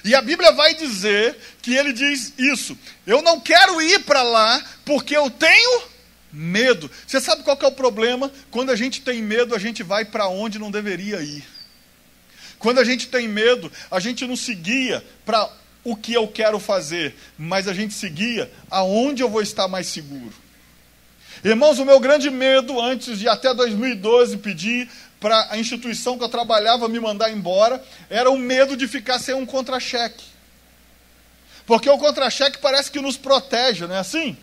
E 0.04 0.14
a 0.14 0.22
Bíblia 0.22 0.52
vai 0.52 0.76
dizer 0.76 1.36
que 1.60 1.74
ele 1.74 1.92
diz 1.92 2.34
isso: 2.38 2.78
eu 3.08 3.24
não 3.24 3.40
quero 3.40 3.82
ir 3.82 4.04
para 4.04 4.22
lá 4.22 4.64
porque 4.86 5.18
eu 5.18 5.28
tenho 5.32 5.95
medo. 6.32 6.90
Você 7.06 7.20
sabe 7.22 7.44
qual 7.44 7.58
é 7.62 7.68
o 7.68 7.72
problema? 7.72 8.32
Quando 8.52 8.72
a 8.72 8.76
gente 8.76 9.02
tem 9.02 9.22
medo, 9.22 9.56
a 9.56 9.60
gente 9.60 9.84
vai 9.84 10.06
para 10.06 10.28
onde 10.28 10.60
não 10.60 10.72
deveria 10.72 11.22
ir. 11.22 11.44
Quando 12.60 12.80
a 12.80 12.84
gente 12.84 13.08
tem 13.08 13.28
medo, 13.28 13.72
a 13.92 14.00
gente 14.00 14.26
não 14.26 14.36
seguia 14.36 15.04
para 15.26 15.50
o 15.84 15.96
que 15.96 16.14
eu 16.14 16.28
quero 16.28 16.60
fazer, 16.60 17.16
mas 17.38 17.68
a 17.68 17.74
gente 17.74 17.94
seguia 17.94 18.52
aonde 18.72 19.22
eu 19.22 19.30
vou 19.30 19.42
estar 19.42 19.68
mais 19.68 19.88
seguro. 19.88 20.34
Irmãos, 21.44 21.78
o 21.78 21.86
meu 21.86 22.00
grande 22.00 22.30
medo, 22.32 22.82
antes 22.82 23.20
de 23.20 23.30
até 23.30 23.54
2012 23.54 24.38
pedir 24.38 24.90
para 25.20 25.48
a 25.52 25.58
instituição 25.58 26.18
que 26.18 26.24
eu 26.24 26.30
trabalhava 26.30 26.90
me 26.90 27.00
mandar 27.00 27.32
embora, 27.32 27.84
era 28.10 28.32
o 28.32 28.38
medo 28.38 28.76
de 28.76 28.88
ficar 28.88 29.20
sem 29.20 29.36
um 29.36 29.46
contra-cheque. 29.46 30.24
Porque 31.66 31.90
o 31.90 31.98
contra-cheque 31.98 32.58
parece 32.58 32.90
que 32.92 33.00
nos 33.00 33.18
protege, 33.18 33.86
não 33.86 33.96
é 33.96 34.00
assim? 34.00 34.38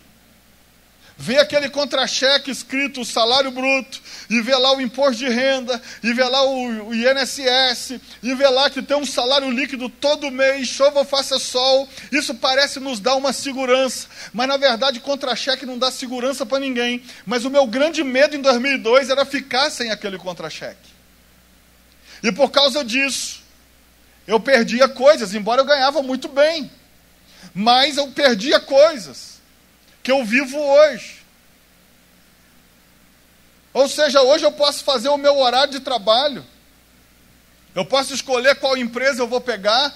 Vê 1.17 1.37
aquele 1.37 1.69
contra-cheque 1.69 2.51
escrito 2.51 3.05
salário 3.05 3.51
bruto, 3.51 4.01
e 4.29 4.41
vê 4.41 4.55
lá 4.55 4.75
o 4.75 4.81
imposto 4.81 5.17
de 5.17 5.29
renda, 5.29 5.81
e 6.01 6.13
vê 6.13 6.23
lá 6.23 6.43
o, 6.43 6.87
o 6.89 6.95
INSS, 6.95 7.99
e 8.21 8.33
vê 8.33 8.47
lá 8.47 8.69
que 8.69 8.81
tem 8.81 8.97
um 8.97 9.05
salário 9.05 9.49
líquido 9.49 9.89
todo 9.89 10.31
mês, 10.31 10.67
chova 10.67 10.99
ou 10.99 11.05
faça 11.05 11.37
sol, 11.37 11.87
isso 12.11 12.33
parece 12.35 12.79
nos 12.79 12.99
dar 12.99 13.15
uma 13.15 13.31
segurança, 13.31 14.07
mas 14.33 14.47
na 14.47 14.57
verdade 14.57 14.99
contra-cheque 14.99 15.65
não 15.65 15.77
dá 15.77 15.91
segurança 15.91 16.45
para 16.45 16.59
ninguém. 16.59 17.03
Mas 17.25 17.45
o 17.45 17.49
meu 17.49 17.65
grande 17.67 18.03
medo 18.03 18.35
em 18.35 18.41
2002 18.41 19.09
era 19.09 19.25
ficar 19.25 19.69
sem 19.69 19.91
aquele 19.91 20.17
contra-cheque. 20.17 20.93
E 22.21 22.31
por 22.31 22.51
causa 22.51 22.83
disso, 22.83 23.41
eu 24.25 24.39
perdia 24.39 24.87
coisas, 24.87 25.33
embora 25.33 25.61
eu 25.61 25.65
ganhava 25.65 26.01
muito 26.01 26.27
bem, 26.27 26.71
mas 27.53 27.97
eu 27.97 28.07
perdia 28.11 28.59
coisas 28.59 29.33
que 30.03 30.11
eu 30.11 30.23
vivo 30.25 30.59
hoje. 30.59 31.23
Ou 33.73 33.87
seja, 33.87 34.21
hoje 34.21 34.45
eu 34.45 34.51
posso 34.51 34.83
fazer 34.83 35.09
o 35.09 35.17
meu 35.17 35.37
horário 35.39 35.71
de 35.71 35.79
trabalho. 35.79 36.45
Eu 37.73 37.85
posso 37.85 38.13
escolher 38.13 38.55
qual 38.57 38.77
empresa 38.77 39.21
eu 39.21 39.27
vou 39.27 39.41
pegar. 39.41 39.95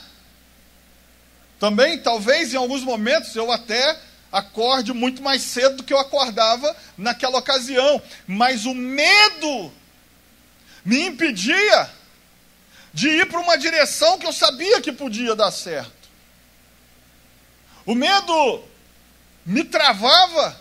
Também, 1.59 1.99
talvez 1.99 2.53
em 2.53 2.57
alguns 2.57 2.83
momentos 2.83 3.35
eu 3.35 3.51
até 3.51 3.99
acorde 4.31 4.93
muito 4.93 5.21
mais 5.21 5.41
cedo 5.41 5.77
do 5.77 5.83
que 5.83 5.93
eu 5.93 5.99
acordava 5.99 6.75
naquela 6.97 7.37
ocasião. 7.37 8.01
Mas 8.25 8.65
o 8.65 8.73
medo 8.73 9.71
me 10.83 11.01
impedia 11.05 11.89
de 12.93 13.09
ir 13.09 13.27
para 13.27 13.39
uma 13.39 13.57
direção 13.57 14.17
que 14.17 14.25
eu 14.25 14.33
sabia 14.33 14.81
que 14.81 14.91
podia 14.91 15.35
dar 15.35 15.51
certo. 15.51 15.91
O 17.85 17.93
medo 17.93 18.63
me 19.47 19.63
travava. 19.63 20.55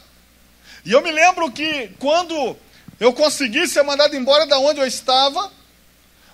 E 0.85 0.93
eu 0.93 1.03
me 1.03 1.11
lembro 1.11 1.51
que 1.51 1.91
quando 1.99 2.57
eu 3.01 3.13
consegui 3.13 3.67
ser 3.67 3.83
mandado 3.83 4.15
embora 4.15 4.47
da 4.47 4.59
onde 4.61 4.79
eu 4.79 4.87
estava, 4.87 5.51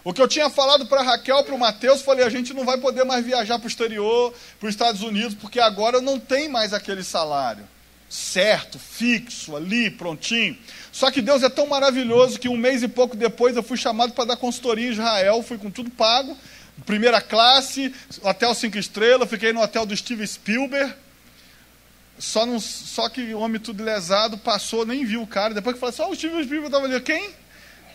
o 0.04 0.12
que 0.12 0.20
eu 0.20 0.28
tinha 0.28 0.50
falado 0.50 0.86
para 0.86 1.02
Raquel, 1.02 1.42
para 1.42 1.54
o 1.54 1.58
Mateus, 1.58 2.02
falei: 2.02 2.24
a 2.24 2.30
gente 2.30 2.52
não 2.52 2.64
vai 2.64 2.76
poder 2.76 3.04
mais 3.04 3.24
viajar 3.24 3.58
para 3.58 3.64
o 3.64 3.68
exterior, 3.68 4.34
para 4.60 4.68
os 4.68 4.74
Estados 4.74 5.00
Unidos, 5.02 5.34
porque 5.34 5.58
agora 5.58 6.02
não 6.02 6.20
tenho 6.20 6.50
mais 6.50 6.74
aquele 6.74 7.02
salário 7.02 7.66
certo, 8.12 8.78
fixo, 8.78 9.56
ali, 9.56 9.90
prontinho. 9.90 10.54
Só 10.92 11.10
que 11.10 11.22
Deus 11.22 11.42
é 11.42 11.48
tão 11.48 11.66
maravilhoso 11.66 12.38
que 12.38 12.46
um 12.46 12.58
mês 12.58 12.82
e 12.82 12.88
pouco 12.88 13.16
depois 13.16 13.56
eu 13.56 13.62
fui 13.62 13.78
chamado 13.78 14.12
para 14.12 14.26
dar 14.26 14.36
consultoria 14.36 14.88
em 14.88 14.92
Israel, 14.92 15.42
fui 15.42 15.56
com 15.56 15.70
tudo 15.70 15.88
pago, 15.88 16.36
primeira 16.84 17.22
classe, 17.22 17.94
hotel 18.20 18.54
cinco 18.54 18.76
estrelas, 18.76 19.30
fiquei 19.30 19.54
no 19.54 19.62
hotel 19.62 19.86
do 19.86 19.96
Steve 19.96 20.26
Spielberg. 20.26 20.92
Só, 22.22 22.46
não, 22.46 22.60
só 22.60 23.08
que 23.08 23.34
o 23.34 23.40
homem 23.40 23.60
tudo 23.60 23.82
lesado 23.82 24.38
passou, 24.38 24.86
nem 24.86 25.04
viu 25.04 25.22
o 25.22 25.26
cara. 25.26 25.52
Depois 25.52 25.74
que 25.74 25.80
falou 25.80 25.92
assim, 25.92 26.02
oh, 26.02 26.10
o 26.10 26.14
Steve 26.14 26.44
Spielberg 26.44 26.66
estava 26.66 26.86
ali. 26.86 27.00
Quem? 27.00 27.34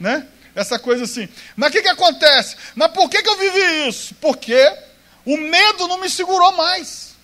Né? 0.02 0.28
Essa 0.54 0.78
coisa 0.78 1.06
assim. 1.06 1.30
Mas 1.56 1.70
o 1.70 1.72
que, 1.72 1.82
que 1.82 1.88
acontece? 1.88 2.58
Mas 2.76 2.92
por 2.92 3.10
que, 3.10 3.24
que 3.24 3.30
eu 3.30 3.38
vivi 3.38 3.88
isso? 3.88 4.14
Porque 4.16 4.62
o 5.26 5.38
medo 5.38 5.88
não 5.88 5.98
me 5.98 6.10
segurou 6.10 6.52
mais. 6.58 7.16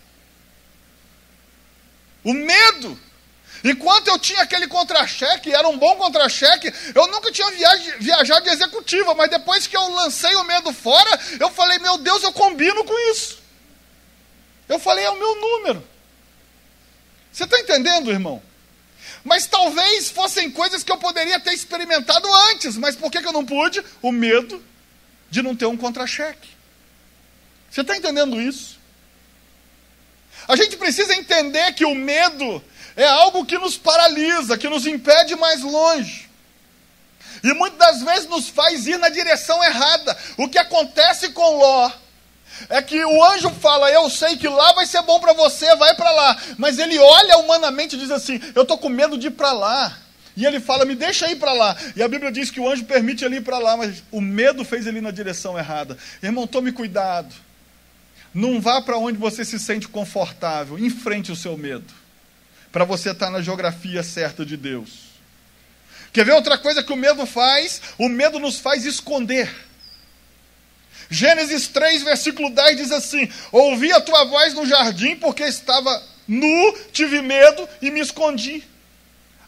O 2.24 2.34
medo. 2.34 2.98
Enquanto 3.66 4.08
eu 4.08 4.18
tinha 4.18 4.42
aquele 4.42 4.70
contra-cheque, 4.70 5.52
era 5.52 5.68
um 5.68 5.78
bom 5.78 5.98
contra-cheque, 5.98 6.74
eu 6.96 7.08
nunca 7.08 7.34
tinha 7.34 7.52
viaj 7.52 7.96
viajado 8.00 8.46
de 8.46 8.50
executiva, 8.50 9.14
mas 9.14 9.30
depois 9.30 9.68
que 9.68 9.76
eu 9.76 9.90
lancei 9.90 10.34
o 10.36 10.46
medo 10.46 10.72
fora, 10.72 11.20
eu 11.38 11.52
falei, 11.52 11.80
meu 11.80 11.98
Deus, 11.98 12.24
eu 12.24 12.32
combino 12.32 12.86
com 12.86 13.12
isso. 13.12 13.40
Eu 14.70 14.80
falei, 14.80 15.04
é 15.04 15.10
o 15.10 15.20
meu 15.20 15.36
número. 15.36 15.93
Você 17.34 17.46
está 17.46 17.60
entendendo, 17.60 18.12
irmão? 18.12 18.42
Mas 19.24 19.48
talvez 19.48 20.10
fossem 20.10 20.52
coisas 20.52 20.84
que 20.84 20.92
eu 20.92 20.98
poderia 20.98 21.40
ter 21.40 21.54
experimentado 21.54 22.32
antes, 22.52 22.78
mas 22.78 22.96
por 22.96 23.12
que, 23.12 23.18
eu 23.18 23.34
não 23.34 23.46
pude? 23.46 23.84
O 24.02 24.12
medo 24.12 24.64
de 25.32 25.42
não 25.42 25.56
ter 25.56 25.66
um 25.66 25.76
contra-cheque. 25.76 26.50
Você 27.72 27.82
está 27.82 27.98
entendendo 27.98 28.40
isso? 28.40 28.80
A 30.48 30.56
gente 30.56 30.78
precisa 30.78 31.16
entender 31.16 31.74
que 31.74 31.86
o 31.86 31.96
medo 31.96 32.64
é 32.96 33.08
algo 33.08 33.46
que 33.46 33.58
nos 33.58 33.78
paralisa, 33.78 34.58
que 34.58 34.70
nos 34.70 34.86
impede 34.86 35.36
mais 35.36 35.62
longe. 35.62 36.30
E 37.44 37.54
muitas 37.54 37.80
das 37.80 38.04
vezes 38.04 38.30
nos 38.30 38.48
faz 38.48 38.86
ir 38.86 38.98
na 39.00 39.10
direção 39.10 39.64
errada. 39.64 40.16
O 40.38 40.48
que 40.48 40.58
acontece 40.58 41.30
com 41.30 41.58
Ló 41.58 41.92
é 42.70 42.82
que 42.82 43.04
o 43.04 43.24
anjo 43.24 43.50
fala: 43.50 43.92
Eu 43.92 44.10
sei 44.10 44.38
que 44.38 44.48
lá 44.48 44.74
vai 44.74 44.86
ser 44.86 45.02
bom 45.02 45.20
para 45.20 45.34
você, 45.34 45.76
vai 45.76 45.93
Mas 46.58 46.80
ele 46.80 46.98
olha 46.98 47.38
humanamente 47.38 47.96
e 47.96 48.00
diz 48.00 48.12
assim: 48.12 48.40
Eu 48.56 48.64
estou 48.64 48.78
com 48.78 48.90
medo 48.90 49.18
de 49.18 49.28
ir 49.28 49.32
para 49.32 49.52
lá. 49.52 49.98
E 50.36 50.46
ele 50.46 50.60
fala: 50.60 50.86
Me 50.86 50.96
deixa 50.96 51.30
ir 51.32 51.38
para 51.38 51.54
lá. 51.54 51.76
E 51.96 52.04
a 52.04 52.08
Bíblia 52.08 52.32
diz 52.32 52.50
que 52.50 52.60
o 52.60 52.70
anjo 52.70 52.86
permite 52.86 53.24
ele 53.24 53.38
ir 53.38 53.42
para 53.42 53.58
lá, 53.58 53.78
mas 53.78 54.04
o 54.12 54.20
medo 54.22 54.64
fez 54.64 54.88
ele 54.88 54.98
ir 54.98 55.02
na 55.02 55.12
direção 55.12 55.58
errada. 55.58 55.98
Irmão, 56.22 56.48
tome 56.48 56.72
cuidado. 56.72 57.34
Não 58.34 58.60
vá 58.60 58.82
para 58.82 58.98
onde 58.98 59.18
você 59.18 59.46
se 59.46 59.60
sente 59.60 59.88
confortável. 59.88 60.80
Enfrente 60.80 61.32
o 61.32 61.36
seu 61.36 61.58
medo. 61.58 61.86
Para 62.72 62.84
você 62.84 63.12
estar 63.12 63.28
tá 63.28 63.32
na 63.32 63.42
geografia 63.42 64.02
certa 64.02 64.46
de 64.46 64.58
Deus. 64.58 65.14
Quer 66.12 66.26
ver 66.26 66.34
outra 66.34 66.58
coisa 66.58 66.84
que 66.84 66.94
o 66.94 66.96
medo 66.96 67.26
faz? 67.26 67.82
O 67.98 68.10
medo 68.10 68.40
nos 68.40 68.60
faz 68.60 68.86
esconder. 68.86 69.54
Gênesis 71.10 71.68
3, 71.68 72.04
versículo 72.04 72.50
10 72.50 72.78
diz 72.78 72.92
assim: 72.92 73.30
Ouvi 73.52 73.92
a 73.92 74.02
tua 74.02 74.26
voz 74.26 74.54
no 74.54 74.66
jardim, 74.66 75.16
porque 75.16 75.44
estava 75.44 76.02
nu, 76.28 76.78
tive 76.92 77.22
medo 77.22 77.68
e 77.82 77.92
me 77.92 78.00
escondi. 78.00 78.64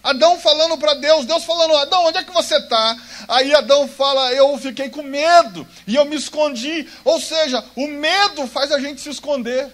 Adão 0.06 0.40
falando 0.40 0.78
para 0.78 0.94
Deus, 0.94 1.26
Deus 1.26 1.44
falando, 1.44 1.76
Adão, 1.78 2.06
onde 2.06 2.20
é 2.20 2.24
que 2.24 2.32
você 2.32 2.58
está? 2.58 2.96
Aí 3.28 3.56
Adão 3.56 3.88
fala, 3.88 4.32
eu 4.34 4.56
fiquei 4.60 4.88
com 4.88 5.02
medo 5.02 5.68
e 5.88 5.96
eu 5.96 6.06
me 6.06 6.16
escondi. 6.16 6.88
Ou 7.04 7.20
seja, 7.20 7.66
o 7.76 7.88
medo 7.88 8.46
faz 8.46 8.72
a 8.72 8.80
gente 8.80 9.02
se 9.02 9.10
esconder. 9.10 9.68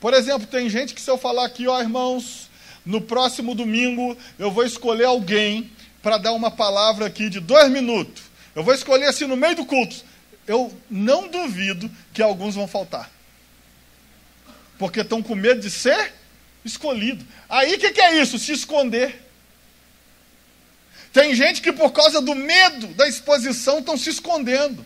Por 0.00 0.14
exemplo, 0.14 0.46
tem 0.46 0.68
gente 0.70 0.94
que 0.94 1.00
se 1.00 1.10
eu 1.10 1.18
falar 1.18 1.44
aqui, 1.44 1.68
ó 1.68 1.78
irmãos, 1.78 2.48
no 2.86 3.02
próximo 3.02 3.54
domingo 3.54 4.16
eu 4.38 4.50
vou 4.50 4.64
escolher 4.64 5.04
alguém 5.04 5.70
para 6.02 6.16
dar 6.16 6.32
uma 6.32 6.50
palavra 6.50 7.04
aqui 7.04 7.28
de 7.28 7.38
dois 7.38 7.70
minutos. 7.70 8.22
Eu 8.54 8.64
vou 8.64 8.72
escolher 8.72 9.06
assim 9.06 9.26
no 9.26 9.36
meio 9.36 9.56
do 9.56 9.66
culto. 9.66 9.96
Eu 10.46 10.72
não 10.90 11.28
duvido 11.28 11.90
que 12.14 12.22
alguns 12.22 12.54
vão 12.54 12.66
faltar. 12.66 13.10
Porque 14.84 15.00
estão 15.00 15.22
com 15.22 15.34
medo 15.34 15.62
de 15.62 15.70
ser 15.70 16.12
escolhido. 16.62 17.24
Aí 17.48 17.74
o 17.74 17.78
que, 17.78 17.90
que 17.90 18.02
é 18.02 18.20
isso? 18.20 18.38
Se 18.38 18.52
esconder. 18.52 19.18
Tem 21.10 21.34
gente 21.34 21.62
que 21.62 21.72
por 21.72 21.90
causa 21.90 22.20
do 22.20 22.34
medo 22.34 22.88
da 22.88 23.08
exposição 23.08 23.78
estão 23.78 23.96
se 23.96 24.10
escondendo. 24.10 24.84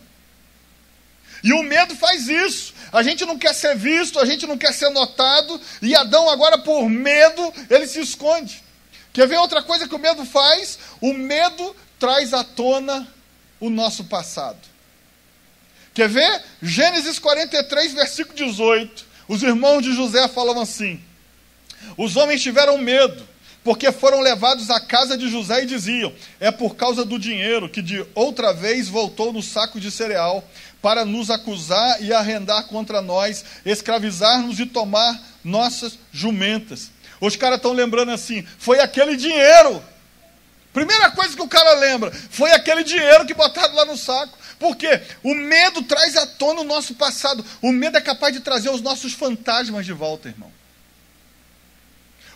E 1.43 1.51
o 1.51 1.61
medo 1.63 1.93
faz 1.97 2.29
isso. 2.29 2.73
A 2.93 3.03
gente 3.03 3.25
não 3.25 3.37
quer 3.37 3.53
ser 3.53 3.75
visto, 3.75 4.21
a 4.21 4.25
gente 4.25 4.47
não 4.47 4.57
quer 4.57 4.73
ser 4.73 4.87
notado, 4.87 5.59
e 5.81 5.93
Adão 5.93 6.29
agora 6.29 6.57
por 6.57 6.89
medo, 6.89 7.53
ele 7.69 7.85
se 7.85 7.99
esconde. 7.99 8.63
Quer 9.11 9.27
ver 9.27 9.35
outra 9.39 9.61
coisa 9.61 9.85
que 9.85 9.95
o 9.95 9.99
medo 9.99 10.23
faz? 10.23 10.79
O 11.01 11.11
medo 11.11 11.75
traz 11.99 12.33
à 12.33 12.41
tona 12.41 13.05
o 13.59 13.69
nosso 13.69 14.05
passado. 14.05 14.65
Quer 15.93 16.07
ver? 16.07 16.41
Gênesis 16.61 17.19
43, 17.19 17.91
versículo 17.91 18.37
18. 18.37 19.08
Os 19.29 19.43
irmãos 19.43 19.83
de 19.83 19.93
José 19.93 20.27
falam 20.27 20.59
assim: 20.59 20.99
Os 21.95 22.17
homens 22.17 22.41
tiveram 22.41 22.79
medo, 22.79 23.23
porque 23.63 23.91
foram 23.91 24.21
levados 24.21 24.71
à 24.71 24.79
casa 24.79 25.15
de 25.15 25.29
José 25.29 25.61
e 25.61 25.67
diziam: 25.67 26.11
É 26.39 26.49
por 26.49 26.75
causa 26.75 27.05
do 27.05 27.19
dinheiro 27.19 27.69
que 27.69 27.79
de 27.79 28.03
outra 28.15 28.51
vez 28.51 28.89
voltou 28.89 29.31
no 29.31 29.43
saco 29.43 29.79
de 29.79 29.91
cereal, 29.91 30.43
para 30.81 31.05
nos 31.05 31.29
acusar 31.29 32.01
e 32.01 32.11
arrendar 32.11 32.63
contra 32.63 33.03
nós, 33.03 33.45
escravizar-nos 33.63 34.59
e 34.59 34.65
tomar 34.65 35.21
nossas 35.43 35.99
jumentas. 36.11 36.89
Os 37.21 37.35
caras 37.35 37.57
estão 37.57 37.71
lembrando 37.71 38.11
assim: 38.11 38.43
foi 38.57 38.79
aquele 38.79 39.15
dinheiro. 39.15 39.79
Primeira 40.73 41.11
coisa 41.11 41.35
que 41.35 41.41
o 41.41 41.47
cara 41.47 41.73
lembra 41.73 42.11
foi 42.31 42.51
aquele 42.51 42.83
dinheiro 42.83 43.27
que 43.27 43.35
botaram 43.35 43.75
lá 43.75 43.85
no 43.85 43.95
saco. 43.95 44.38
Porque 44.59 45.01
o 45.23 45.33
medo 45.33 45.81
traz 45.83 46.17
à 46.17 46.27
tona 46.27 46.61
o 46.61 46.65
nosso 46.65 46.93
passado. 46.93 47.43
O 47.61 47.71
medo 47.71 47.97
é 47.97 48.01
capaz 48.01 48.33
de 48.33 48.41
trazer 48.41 48.69
os 48.69 48.81
nossos 48.81 49.13
fantasmas 49.13 49.85
de 49.85 49.93
volta, 49.93 50.27
irmão. 50.27 50.51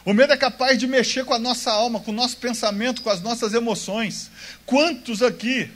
O 0.05 0.13
medo 0.13 0.33
é 0.33 0.37
capaz 0.37 0.77
de 0.77 0.87
mexer 0.87 1.25
com 1.25 1.33
a 1.33 1.39
nossa 1.39 1.71
alma, 1.71 1.99
com 1.99 2.11
o 2.11 2.13
nosso 2.13 2.37
pensamento, 2.37 3.01
com 3.01 3.09
as 3.09 3.21
nossas 3.21 3.53
emoções. 3.53 4.31
Quantos 4.65 5.21
aqui 5.21 5.69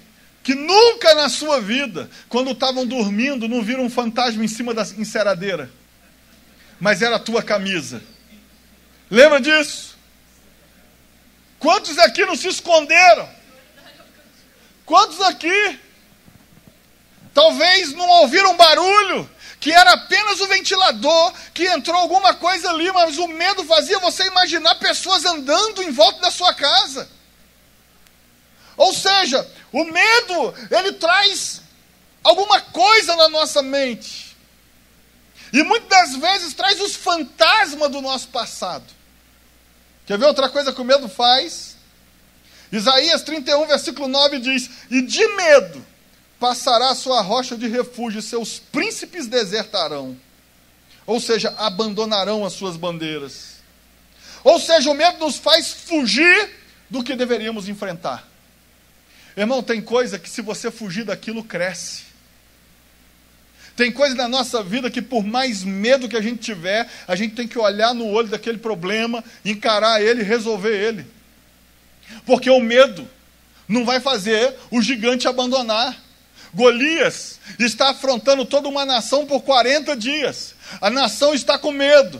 que 0.44 0.56
nunca 0.56 1.14
na 1.16 1.28
sua 1.28 1.60
vida, 1.60 2.10
quando 2.30 2.52
estavam 2.52 2.86
dormindo, 2.86 3.50
não 3.50 3.62
viram 3.62 3.84
um 3.84 3.90
fantasma 3.90 4.44
em 4.44 4.48
cima 4.48 4.74
da 4.74 4.84
enceradeira? 4.98 5.70
Mas 6.80 7.02
era 7.02 7.18
a 7.18 7.20
tua 7.20 7.44
camisa. 7.44 8.02
Lembra 9.10 9.42
disso? 9.42 9.98
Quantos 11.60 11.98
aqui 11.98 12.26
não 12.26 12.36
se 12.36 12.48
esconderam? 12.48 13.30
Quantos 14.86 15.20
aqui? 15.22 15.80
Talvez 17.38 17.94
não 17.94 18.10
ouviram 18.22 18.58
barulho, 18.58 19.30
que 19.60 19.72
era 19.72 19.92
apenas 19.92 20.42
o 20.42 20.48
ventilador, 20.48 21.32
que 21.54 21.68
entrou 21.68 21.96
alguma 21.96 22.34
coisa 22.34 22.72
ali, 22.72 22.92
mas 22.92 23.20
o 23.20 23.28
medo 23.28 23.64
fazia 23.64 24.00
você 24.00 24.26
imaginar 24.26 24.74
pessoas 24.80 25.24
andando 25.24 25.84
em 25.84 25.92
volta 25.92 26.20
da 26.20 26.32
sua 26.32 26.52
casa. 26.56 27.08
Ou 28.76 28.92
seja, 28.92 29.48
o 29.72 29.84
medo, 29.84 30.56
ele 30.72 30.94
traz 30.94 31.62
alguma 32.24 32.60
coisa 32.60 33.16
na 33.16 33.30
nossa 33.30 33.62
mente. 33.62 34.36
E 35.54 35.62
muitas 35.62 35.90
das 35.90 36.16
vezes 36.16 36.56
traz 36.56 36.82
os 36.82 36.96
fantasmas 36.96 37.92
do 37.92 38.02
nosso 38.02 38.30
passado. 38.30 38.92
Quer 40.08 40.18
ver 40.18 40.26
outra 40.26 40.50
coisa 40.50 40.74
que 40.74 40.82
o 40.82 40.86
medo 40.86 41.08
faz? 41.08 41.78
Isaías 42.72 43.22
31, 43.22 43.68
versículo 43.68 44.08
9 44.08 44.40
diz: 44.40 44.72
E 44.90 45.04
de 45.04 45.28
medo 45.36 45.97
passará 46.40 46.90
a 46.90 46.96
sua 46.96 47.22
rocha 47.22 47.58
de 47.58 47.68
refúgio, 47.68 48.22
seus 48.22 48.60
príncipes 48.60 49.28
desertarão. 49.28 50.18
Ou 51.06 51.20
seja, 51.20 51.54
abandonarão 51.58 52.46
as 52.46 52.54
suas 52.54 52.76
bandeiras. 52.76 53.58
Ou 54.44 54.60
seja, 54.60 54.90
o 54.90 54.94
medo 54.94 55.20
nos 55.20 55.38
faz 55.38 55.72
fugir 55.72 56.50
do 56.90 57.04
que 57.04 57.16
deveríamos 57.16 57.68
enfrentar. 57.68 58.28
Irmão, 59.36 59.62
tem 59.62 59.82
coisa 59.82 60.18
que 60.18 60.30
se 60.30 60.42
você 60.42 60.72
fugir 60.72 61.06
daquilo, 61.06 61.44
cresce. 61.44 62.04
Tem 63.76 63.92
coisa 63.92 64.16
na 64.16 64.28
nossa 64.28 64.64
vida 64.64 64.90
que, 64.90 65.02
por 65.04 65.24
mais 65.24 65.64
medo 65.64 66.10
que 66.10 66.18
a 66.18 66.22
gente 66.22 66.40
tiver, 66.40 66.90
a 67.08 67.16
gente 67.16 67.36
tem 67.36 67.48
que 67.48 67.60
olhar 67.60 67.94
no 67.94 68.08
olho 68.08 68.28
daquele 68.28 68.58
problema, 68.58 69.24
encarar 69.46 70.02
ele 70.02 70.24
resolver 70.24 70.76
ele. 70.76 71.06
Porque 72.26 72.50
o 72.50 72.60
medo 72.60 73.08
não 73.68 73.86
vai 73.86 74.00
fazer 74.00 74.56
o 74.72 74.82
gigante 74.82 75.28
abandonar. 75.28 75.96
Golias 76.58 77.40
está 77.60 77.92
afrontando 77.92 78.44
toda 78.44 78.68
uma 78.68 78.84
nação 78.84 79.28
por 79.28 79.42
40 79.44 79.96
dias. 79.96 80.56
A 80.82 80.90
nação 80.90 81.36
está 81.36 81.56
com 81.60 81.72
medo. 81.72 82.20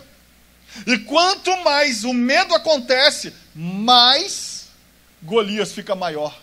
E 0.86 1.00
quanto 1.00 1.58
mais 1.64 2.04
o 2.04 2.14
medo 2.14 2.54
acontece, 2.54 3.34
mais 3.56 4.68
Golias 5.24 5.72
fica 5.72 5.96
maior. 5.96 6.40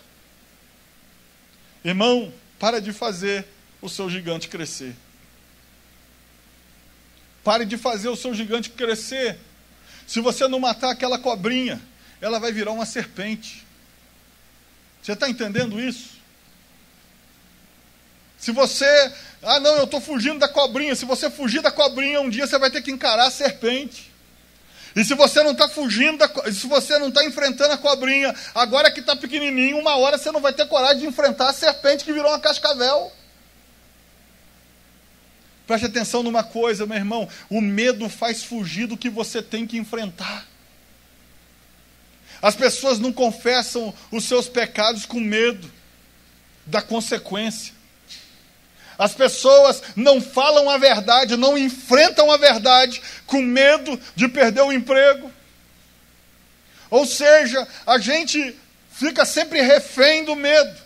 Irmão, 1.84 2.34
para 2.58 2.80
de 2.80 2.92
fazer 2.92 3.46
o 3.80 3.88
seu 3.88 4.10
gigante 4.10 4.48
crescer. 4.48 4.96
Pare 7.44 7.64
de 7.64 7.78
fazer 7.78 8.08
o 8.08 8.16
seu 8.16 8.34
gigante 8.34 8.70
crescer. 8.70 9.38
Se 10.04 10.18
você 10.18 10.48
não 10.48 10.58
matar 10.58 10.90
aquela 10.90 11.16
cobrinha, 11.16 11.80
ela 12.20 12.40
vai 12.40 12.50
virar 12.50 12.72
uma 12.72 12.86
serpente. 12.86 13.64
Você 15.00 15.12
está 15.12 15.28
entendendo 15.30 15.80
isso? 15.80 16.13
Se 18.44 18.52
você, 18.52 19.10
ah 19.42 19.58
não, 19.58 19.74
eu 19.76 19.84
estou 19.84 20.02
fugindo 20.02 20.38
da 20.38 20.46
cobrinha. 20.46 20.94
Se 20.94 21.06
você 21.06 21.30
fugir 21.30 21.62
da 21.62 21.70
cobrinha, 21.70 22.20
um 22.20 22.28
dia 22.28 22.46
você 22.46 22.58
vai 22.58 22.70
ter 22.70 22.82
que 22.82 22.90
encarar 22.90 23.28
a 23.28 23.30
serpente. 23.30 24.12
E 24.94 25.02
se 25.02 25.14
você 25.14 25.42
não 25.42 25.52
está 25.52 25.66
fugindo, 25.66 26.18
da, 26.18 26.28
se 26.52 26.66
você 26.66 26.98
não 26.98 27.08
está 27.08 27.24
enfrentando 27.24 27.72
a 27.72 27.78
cobrinha, 27.78 28.34
agora 28.54 28.90
que 28.90 29.00
está 29.00 29.16
pequenininho, 29.16 29.78
uma 29.78 29.96
hora 29.96 30.18
você 30.18 30.30
não 30.30 30.42
vai 30.42 30.52
ter 30.52 30.68
coragem 30.68 30.98
de 30.98 31.06
enfrentar 31.06 31.48
a 31.48 31.52
serpente 31.54 32.04
que 32.04 32.12
virou 32.12 32.30
uma 32.30 32.38
cascavel. 32.38 33.10
Preste 35.66 35.86
atenção 35.86 36.22
numa 36.22 36.44
coisa, 36.44 36.84
meu 36.84 36.98
irmão: 36.98 37.26
o 37.48 37.62
medo 37.62 38.10
faz 38.10 38.42
fugir 38.44 38.86
do 38.86 38.98
que 38.98 39.08
você 39.08 39.40
tem 39.40 39.66
que 39.66 39.78
enfrentar. 39.78 40.46
As 42.42 42.54
pessoas 42.54 42.98
não 42.98 43.10
confessam 43.10 43.94
os 44.12 44.24
seus 44.24 44.50
pecados 44.50 45.06
com 45.06 45.18
medo 45.18 45.72
da 46.66 46.82
consequência. 46.82 47.72
As 48.98 49.14
pessoas 49.14 49.82
não 49.96 50.20
falam 50.20 50.70
a 50.70 50.78
verdade, 50.78 51.36
não 51.36 51.58
enfrentam 51.58 52.30
a 52.30 52.36
verdade 52.36 53.00
com 53.26 53.42
medo 53.42 54.00
de 54.14 54.28
perder 54.28 54.62
o 54.62 54.72
emprego. 54.72 55.30
Ou 56.90 57.04
seja, 57.04 57.66
a 57.86 57.98
gente 57.98 58.54
fica 58.90 59.24
sempre 59.24 59.60
refém 59.60 60.24
do 60.24 60.36
medo. 60.36 60.84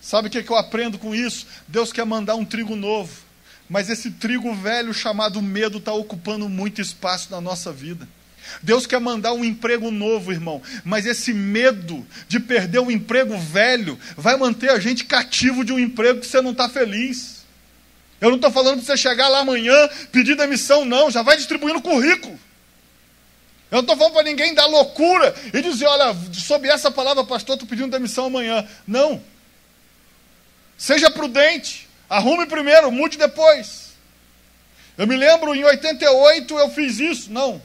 Sabe 0.00 0.28
o 0.28 0.30
que, 0.30 0.50
eu 0.50 0.56
aprendo 0.56 0.98
com 0.98 1.14
isso? 1.14 1.46
Deus 1.68 1.92
quer 1.92 2.04
mandar 2.04 2.34
um 2.34 2.44
trigo 2.44 2.74
novo, 2.74 3.22
mas 3.68 3.88
esse 3.88 4.10
trigo 4.10 4.52
velho 4.54 4.92
chamado 4.92 5.40
medo 5.40 5.78
está 5.78 5.92
ocupando 5.92 6.48
muito 6.48 6.80
espaço 6.80 7.30
na 7.30 7.40
nossa 7.40 7.72
vida. 7.72 8.08
Deus 8.62 8.86
quer 8.86 9.00
mandar 9.00 9.32
um 9.32 9.44
emprego 9.44 9.90
novo, 9.90 10.32
irmão, 10.32 10.62
mas 10.84 11.06
esse 11.06 11.32
medo 11.32 12.06
de 12.28 12.38
perder 12.40 12.80
um 12.80 12.90
emprego 12.90 13.36
velho 13.38 13.98
vai 14.16 14.36
manter 14.36 14.70
a 14.70 14.78
gente 14.78 15.04
cativo 15.04 15.64
de 15.64 15.72
um 15.72 15.78
emprego 15.78 16.20
que 16.20 16.26
você 16.26 16.40
não 16.40 16.52
está 16.52 16.68
feliz. 16.68 17.42
Eu 18.20 18.28
não 18.28 18.36
estou 18.36 18.52
falando 18.52 18.76
para 18.76 18.86
você 18.86 18.96
chegar 18.96 19.28
lá 19.28 19.40
amanhã, 19.40 19.74
pedir 20.12 20.36
demissão, 20.36 20.84
não, 20.84 21.10
já 21.10 21.22
vai 21.22 21.36
distribuindo 21.36 21.80
currículo. 21.82 22.38
Eu 23.72 23.76
não 23.76 23.80
estou 23.80 23.96
falando 23.96 24.12
para 24.12 24.22
ninguém 24.24 24.54
dar 24.54 24.66
loucura 24.66 25.34
e 25.52 25.62
dizer, 25.62 25.86
olha, 25.86 26.14
sob 26.34 26.68
essa 26.68 26.90
palavra, 26.90 27.24
pastor, 27.24 27.54
estou 27.54 27.66
pedindo 27.66 27.90
demissão 27.90 28.26
amanhã. 28.26 28.68
Não. 28.86 29.20
Seja 30.76 31.10
prudente. 31.10 31.88
Arrume 32.08 32.44
primeiro, 32.44 32.92
mude 32.92 33.16
depois. 33.16 33.92
Eu 34.98 35.06
me 35.06 35.16
lembro, 35.16 35.54
em 35.54 35.64
88 35.64 36.58
eu 36.58 36.70
fiz 36.70 37.00
isso. 37.00 37.32
Não. 37.32 37.62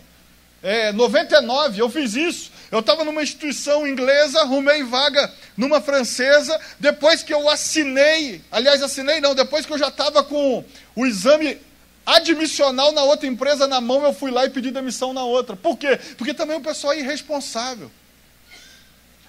É, 0.62 0.92
99 0.92 1.80
eu 1.80 1.90
fiz 1.90 2.16
isso. 2.16 2.52
Eu 2.72 2.80
estava 2.80 3.06
numa 3.06 3.24
instituição 3.24 3.88
inglesa, 3.88 4.42
arrumei 4.42 4.84
vaga 4.84 5.32
numa 5.56 5.80
francesa. 5.80 6.60
Depois 6.80 7.24
que 7.24 7.34
eu 7.34 7.48
assinei, 7.50 8.42
aliás, 8.52 8.82
assinei 8.82 9.22
não, 9.22 9.34
depois 9.34 9.66
que 9.66 9.72
eu 9.72 9.78
já 9.78 9.88
estava 9.88 10.24
com 10.24 10.66
o 10.96 11.06
exame 11.06 11.58
admissional 12.06 12.92
na 12.92 13.04
outra 13.04 13.28
empresa 13.28 13.68
na 13.68 13.80
mão, 13.80 14.04
eu 14.04 14.14
fui 14.14 14.32
lá 14.32 14.46
e 14.46 14.50
pedi 14.50 14.72
demissão 14.72 15.14
na 15.14 15.24
outra. 15.24 15.56
Por 15.56 15.78
quê? 15.78 16.00
Porque 16.18 16.34
também 16.34 16.58
o 16.58 16.62
pessoal 16.62 16.94
é 16.94 17.00
irresponsável. 17.00 17.92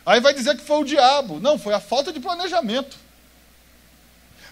Aí 0.04 0.20
vai 0.20 0.32
dizer 0.32 0.56
que 0.56 0.64
foi 0.64 0.78
o 0.78 0.84
diabo. 0.84 1.38
Não, 1.38 1.58
foi 1.58 1.74
a 1.74 1.80
falta 1.80 2.12
de 2.12 2.18
planejamento. 2.18 2.96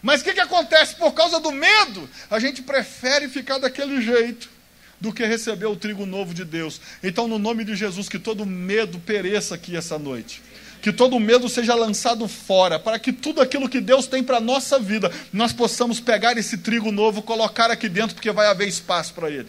Mas 0.02 0.20
o 0.20 0.24
que, 0.24 0.34
que 0.34 0.40
acontece? 0.40 0.94
Por 0.94 1.12
causa 1.12 1.40
do 1.40 1.50
medo, 1.50 2.08
a 2.30 2.38
gente 2.38 2.62
prefere 2.62 3.28
ficar 3.28 3.58
daquele 3.58 4.00
jeito 4.00 4.55
do 5.00 5.12
que 5.12 5.24
receber 5.24 5.66
o 5.66 5.76
trigo 5.76 6.06
novo 6.06 6.32
de 6.32 6.44
Deus. 6.44 6.80
Então, 7.02 7.28
no 7.28 7.38
nome 7.38 7.64
de 7.64 7.74
Jesus, 7.74 8.08
que 8.08 8.18
todo 8.18 8.46
medo 8.46 8.98
pereça 8.98 9.54
aqui 9.54 9.76
essa 9.76 9.98
noite. 9.98 10.42
Que 10.82 10.92
todo 10.92 11.18
medo 11.18 11.48
seja 11.48 11.74
lançado 11.74 12.28
fora, 12.28 12.78
para 12.78 12.98
que 12.98 13.12
tudo 13.12 13.40
aquilo 13.40 13.68
que 13.68 13.80
Deus 13.80 14.06
tem 14.06 14.22
para 14.22 14.36
a 14.36 14.40
nossa 14.40 14.78
vida, 14.78 15.10
nós 15.32 15.52
possamos 15.52 16.00
pegar 16.00 16.36
esse 16.36 16.58
trigo 16.58 16.92
novo, 16.92 17.22
colocar 17.22 17.70
aqui 17.70 17.88
dentro, 17.88 18.14
porque 18.14 18.30
vai 18.30 18.46
haver 18.46 18.68
espaço 18.68 19.12
para 19.14 19.30
ele. 19.30 19.48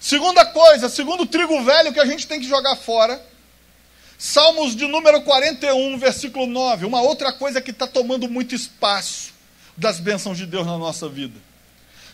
Segunda 0.00 0.46
coisa, 0.46 0.88
segundo 0.88 1.26
trigo 1.26 1.62
velho 1.62 1.92
que 1.92 2.00
a 2.00 2.06
gente 2.06 2.26
tem 2.26 2.40
que 2.40 2.48
jogar 2.48 2.76
fora, 2.76 3.20
Salmos 4.22 4.76
de 4.76 4.86
número 4.86 5.22
41, 5.22 5.96
versículo 5.96 6.46
9. 6.46 6.84
Uma 6.84 7.00
outra 7.00 7.32
coisa 7.32 7.58
que 7.58 7.70
está 7.70 7.86
tomando 7.86 8.28
muito 8.28 8.54
espaço 8.54 9.32
das 9.74 9.98
bênçãos 9.98 10.36
de 10.36 10.44
Deus 10.44 10.66
na 10.66 10.76
nossa 10.76 11.08
vida. 11.08 11.40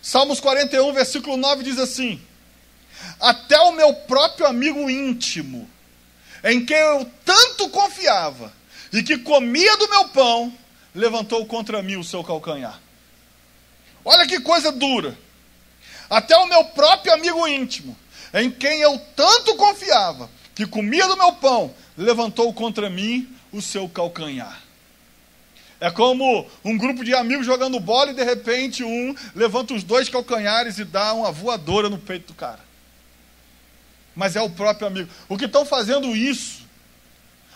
Salmos 0.07 0.39
41, 0.39 0.93
versículo 0.93 1.37
9 1.37 1.65
diz 1.65 1.81
assim: 1.81 2.23
Até 3.19 3.59
o 3.59 3.73
meu 3.73 3.93
próprio 3.93 4.47
amigo 4.47 4.89
íntimo, 4.89 5.69
em 6.45 6.65
quem 6.65 6.77
eu 6.77 7.11
tanto 7.25 7.69
confiava 7.71 8.53
e 8.93 9.03
que 9.03 9.19
comia 9.19 9.77
do 9.79 9.91
meu 9.91 10.09
pão, 10.11 10.57
levantou 10.95 11.45
contra 11.45 11.83
mim 11.83 11.97
o 11.97 12.05
seu 12.05 12.23
calcanhar. 12.23 12.81
Olha 14.05 14.29
que 14.29 14.39
coisa 14.39 14.71
dura. 14.71 15.19
Até 16.09 16.37
o 16.37 16.47
meu 16.47 16.65
próprio 16.67 17.13
amigo 17.13 17.45
íntimo, 17.49 17.97
em 18.33 18.49
quem 18.49 18.83
eu 18.83 18.97
tanto 19.17 19.57
confiava, 19.57 20.31
que 20.55 20.69
comia 20.69 21.09
do 21.09 21.17
meu 21.17 21.33
pão, 21.33 21.75
levantou 21.99 22.55
contra 22.55 22.89
mim 22.89 23.29
o 23.51 23.61
seu 23.61 23.89
calcanhar. 23.89 24.66
É 25.81 25.91
como 25.91 26.47
um 26.65 26.77
grupo 26.77 27.05
de 27.05 27.15
amigos 27.15 27.45
jogando 27.45 27.79
bola 27.79 28.11
e 28.11 28.15
de 28.15 28.25
repente 28.25 28.83
um 28.83 29.15
levanta 29.35 29.75
os 29.75 29.83
dois 29.83 30.09
calcanhares 30.09 30.79
e 30.79 30.85
dá 30.85 31.13
uma 31.13 31.31
voadora 31.31 31.91
no 31.91 31.99
peito 31.99 32.29
do 32.29 32.35
cara. 32.35 32.61
Mas 34.15 34.35
é 34.35 34.41
o 34.41 34.49
próprio 34.49 34.87
amigo. 34.87 35.11
O 35.29 35.37
que 35.37 35.45
estão 35.45 35.67
fazendo 35.67 36.17
isso? 36.17 36.65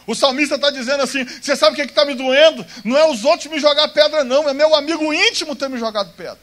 O 0.07 0.15
salmista 0.15 0.57
está 0.57 0.71
dizendo 0.71 1.03
assim: 1.03 1.25
você 1.25 1.57
sabe 1.57 1.73
o 1.73 1.77
que 1.77 1.83
é 1.83 1.85
está 1.87 2.05
me 2.05 2.15
doendo? 2.15 2.67
Não 2.85 2.97
é 2.97 3.09
os 3.09 3.25
outros 3.25 3.51
me 3.51 3.59
jogar 3.59 3.89
pedra, 3.89 4.23
não, 4.25 4.49
é 4.49 4.53
meu 4.53 4.75
amigo 4.75 5.13
íntimo 5.15 5.57
ter 5.57 5.71
me 5.71 5.79
jogado 5.79 6.13
pedra. 6.15 6.39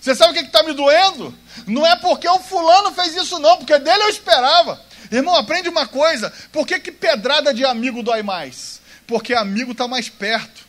Você 0.00 0.14
sabe 0.14 0.30
o 0.30 0.34
que 0.34 0.40
é 0.40 0.42
está 0.42 0.62
me 0.62 0.74
doendo? 0.74 1.34
Não 1.66 1.86
é 1.86 1.96
porque 1.96 2.28
o 2.28 2.38
fulano 2.38 2.92
fez 2.92 3.16
isso, 3.16 3.38
não, 3.38 3.56
porque 3.56 3.78
dele 3.78 4.02
eu 4.02 4.08
esperava. 4.08 4.80
Irmão, 5.10 5.34
aprende 5.34 5.68
uma 5.68 5.86
coisa: 5.86 6.32
por 6.52 6.66
que, 6.66 6.78
que 6.78 6.92
pedrada 6.92 7.54
de 7.54 7.64
amigo 7.64 8.02
dói 8.02 8.22
mais? 8.22 8.77
Porque 9.08 9.34
amigo 9.34 9.72
está 9.72 9.88
mais 9.88 10.08
perto. 10.10 10.68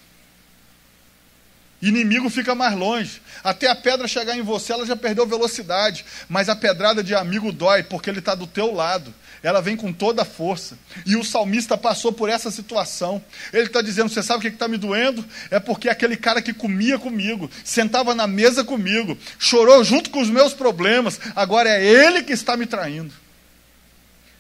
Inimigo 1.81 2.29
fica 2.29 2.55
mais 2.55 2.75
longe. 2.75 3.21
Até 3.43 3.67
a 3.67 3.75
pedra 3.75 4.07
chegar 4.07 4.35
em 4.35 4.41
você, 4.41 4.73
ela 4.73 4.85
já 4.85 4.95
perdeu 4.95 5.27
velocidade. 5.27 6.05
Mas 6.27 6.49
a 6.49 6.55
pedrada 6.55 7.03
de 7.03 7.13
amigo 7.13 7.51
dói, 7.51 7.83
porque 7.83 8.09
ele 8.09 8.19
está 8.19 8.33
do 8.33 8.47
teu 8.47 8.73
lado. 8.73 9.13
Ela 9.43 9.61
vem 9.61 9.75
com 9.75 9.91
toda 9.91 10.21
a 10.21 10.25
força. 10.25 10.77
E 11.05 11.17
o 11.17 11.23
salmista 11.23 11.77
passou 11.77 12.11
por 12.13 12.29
essa 12.29 12.49
situação. 12.49 13.23
Ele 13.53 13.67
está 13.67 13.81
dizendo: 13.81 14.09
Você 14.09 14.23
sabe 14.23 14.39
o 14.39 14.41
que 14.41 14.55
está 14.55 14.67
me 14.67 14.77
doendo? 14.77 15.23
É 15.51 15.59
porque 15.59 15.89
aquele 15.89 16.15
cara 16.15 16.41
que 16.41 16.53
comia 16.53 16.97
comigo, 16.97 17.49
sentava 17.63 18.15
na 18.15 18.27
mesa 18.27 18.63
comigo, 18.63 19.17
chorou 19.37 19.83
junto 19.83 20.09
com 20.09 20.21
os 20.21 20.29
meus 20.29 20.53
problemas, 20.53 21.19
agora 21.35 21.69
é 21.69 21.85
ele 21.85 22.23
que 22.23 22.33
está 22.33 22.57
me 22.57 22.65
traindo. 22.65 23.13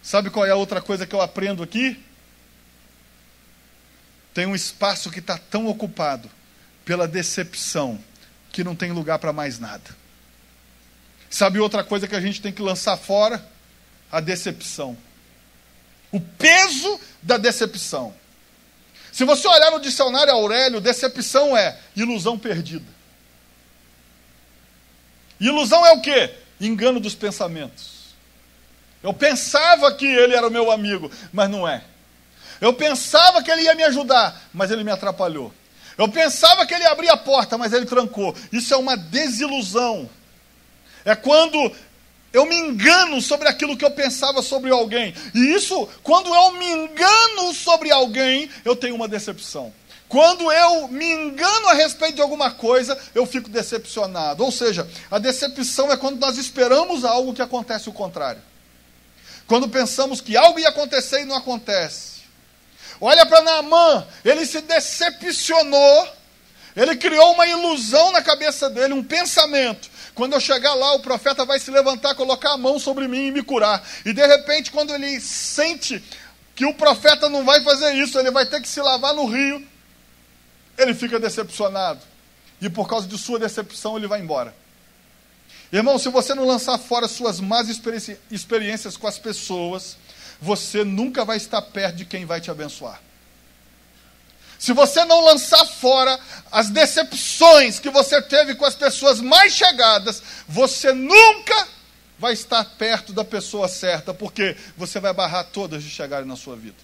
Sabe 0.01 0.29
qual 0.29 0.45
é 0.45 0.51
a 0.51 0.55
outra 0.55 0.81
coisa 0.81 1.05
que 1.05 1.15
eu 1.15 1.21
aprendo 1.21 1.63
aqui? 1.63 1.97
Tem 4.33 4.45
um 4.45 4.55
espaço 4.55 5.09
que 5.09 5.19
está 5.19 5.37
tão 5.37 5.67
ocupado 5.67 6.29
pela 6.85 7.07
decepção 7.07 7.99
que 8.51 8.63
não 8.63 8.75
tem 8.75 8.91
lugar 8.91 9.19
para 9.19 9.33
mais 9.33 9.59
nada. 9.59 9.97
Sabe 11.29 11.59
outra 11.59 11.83
coisa 11.83 12.07
que 12.07 12.15
a 12.15 12.21
gente 12.21 12.41
tem 12.41 12.51
que 12.51 12.61
lançar 12.61 12.97
fora? 12.97 13.45
A 14.11 14.19
decepção. 14.19 14.97
O 16.11 16.19
peso 16.19 16.99
da 17.21 17.37
decepção. 17.37 18.13
Se 19.11 19.23
você 19.23 19.47
olhar 19.47 19.71
no 19.71 19.79
dicionário 19.79 20.33
Aurélio, 20.33 20.81
decepção 20.81 21.55
é 21.55 21.77
ilusão 21.95 22.37
perdida. 22.37 22.85
Ilusão 25.39 25.85
é 25.85 25.91
o 25.93 26.01
quê? 26.01 26.33
Engano 26.59 26.99
dos 26.99 27.15
pensamentos. 27.15 27.99
Eu 29.01 29.13
pensava 29.13 29.93
que 29.93 30.05
ele 30.05 30.35
era 30.35 30.47
o 30.47 30.51
meu 30.51 30.71
amigo, 30.71 31.09
mas 31.31 31.49
não 31.49 31.67
é. 31.67 31.83
Eu 32.61 32.73
pensava 32.73 33.41
que 33.41 33.49
ele 33.49 33.63
ia 33.63 33.75
me 33.75 33.83
ajudar, 33.83 34.49
mas 34.53 34.71
ele 34.71 34.83
me 34.83 34.91
atrapalhou. 34.91 35.53
Eu 35.97 36.07
pensava 36.07 36.65
que 36.65 36.73
ele 36.73 36.83
ia 36.83 36.91
abrir 36.91 37.09
a 37.09 37.17
porta, 37.17 37.57
mas 37.57 37.73
ele 37.73 37.85
trancou. 37.85 38.35
Isso 38.51 38.73
é 38.73 38.77
uma 38.77 38.95
desilusão. 38.95 40.09
É 41.03 41.15
quando 41.15 41.71
eu 42.31 42.45
me 42.45 42.55
engano 42.55 43.21
sobre 43.21 43.47
aquilo 43.47 43.75
que 43.75 43.83
eu 43.83 43.91
pensava 43.91 44.41
sobre 44.41 44.71
alguém. 44.71 45.13
E 45.33 45.53
isso, 45.53 45.87
quando 46.03 46.33
eu 46.33 46.51
me 46.53 46.65
engano 46.65 47.53
sobre 47.53 47.91
alguém, 47.91 48.49
eu 48.63 48.75
tenho 48.75 48.95
uma 48.95 49.07
decepção. 49.07 49.73
Quando 50.07 50.51
eu 50.51 50.87
me 50.87 51.05
engano 51.05 51.67
a 51.67 51.73
respeito 51.73 52.15
de 52.15 52.21
alguma 52.21 52.51
coisa, 52.51 52.97
eu 53.13 53.25
fico 53.25 53.49
decepcionado. 53.49 54.43
Ou 54.43 54.51
seja, 54.51 54.87
a 55.09 55.19
decepção 55.19 55.91
é 55.91 55.97
quando 55.97 56.19
nós 56.19 56.37
esperamos 56.37 57.05
algo 57.05 57.33
que 57.33 57.41
acontece 57.41 57.89
o 57.89 57.93
contrário. 57.93 58.41
Quando 59.47 59.67
pensamos 59.67 60.21
que 60.21 60.37
algo 60.37 60.59
ia 60.59 60.69
acontecer 60.69 61.21
e 61.21 61.25
não 61.25 61.35
acontece. 61.35 62.18
Olha 63.01 63.25
para 63.25 63.41
Naamã, 63.41 64.05
ele 64.25 64.45
se 64.45 64.61
decepcionou, 64.61 66.07
ele 66.75 66.95
criou 66.95 67.33
uma 67.33 67.47
ilusão 67.47 68.11
na 68.11 68.21
cabeça 68.21 68.69
dele, 68.69 68.93
um 68.93 69.03
pensamento. 69.03 69.89
Quando 70.13 70.33
eu 70.33 70.39
chegar 70.39 70.73
lá, 70.73 70.93
o 70.95 70.99
profeta 70.99 71.45
vai 71.45 71.59
se 71.59 71.71
levantar, 71.71 72.13
colocar 72.15 72.53
a 72.53 72.57
mão 72.57 72.77
sobre 72.77 73.07
mim 73.07 73.27
e 73.27 73.31
me 73.31 73.41
curar. 73.41 73.81
E 74.05 74.11
de 74.11 74.25
repente, 74.25 74.69
quando 74.69 74.93
ele 74.93 75.19
sente 75.21 76.03
que 76.53 76.65
o 76.65 76.73
profeta 76.73 77.29
não 77.29 77.45
vai 77.45 77.63
fazer 77.63 77.93
isso, 77.93 78.19
ele 78.19 78.31
vai 78.31 78.45
ter 78.45 78.61
que 78.61 78.67
se 78.67 78.81
lavar 78.81 79.13
no 79.13 79.25
rio, 79.25 79.65
ele 80.77 80.93
fica 80.93 81.17
decepcionado. 81.19 82.01
E 82.61 82.69
por 82.69 82.89
causa 82.89 83.07
de 83.07 83.17
sua 83.17 83.39
decepção, 83.39 83.95
ele 83.95 84.07
vai 84.07 84.19
embora. 84.19 84.53
Irmão, 85.71 85.97
se 85.97 86.09
você 86.09 86.33
não 86.33 86.45
lançar 86.45 86.77
fora 86.77 87.07
suas 87.07 87.39
más 87.39 87.69
experiências 87.69 88.97
com 88.97 89.07
as 89.07 89.17
pessoas, 89.17 89.95
você 90.41 90.83
nunca 90.83 91.25
vai 91.25 91.37
estar 91.37 91.61
perto 91.61 91.97
de 91.97 92.05
quem 92.05 92.25
vai 92.25 92.39
te 92.39 92.49
abençoar. 92.49 93.01
Se 94.57 94.73
você 94.73 95.05
não 95.05 95.23
lançar 95.23 95.65
fora 95.65 96.19
as 96.51 96.69
decepções 96.69 97.79
que 97.79 97.89
você 97.89 98.21
teve 98.21 98.55
com 98.55 98.65
as 98.65 98.75
pessoas 98.75 99.21
mais 99.21 99.53
chegadas, 99.53 100.21
você 100.47 100.91
nunca 100.91 101.67
vai 102.17 102.33
estar 102.33 102.65
perto 102.65 103.13
da 103.13 103.23
pessoa 103.23 103.69
certa, 103.69 104.13
porque 104.13 104.57
você 104.75 104.99
vai 104.99 105.13
barrar 105.13 105.45
todas 105.45 105.81
de 105.81 105.89
chegarem 105.89 106.27
na 106.27 106.35
sua 106.35 106.57
vida. 106.57 106.75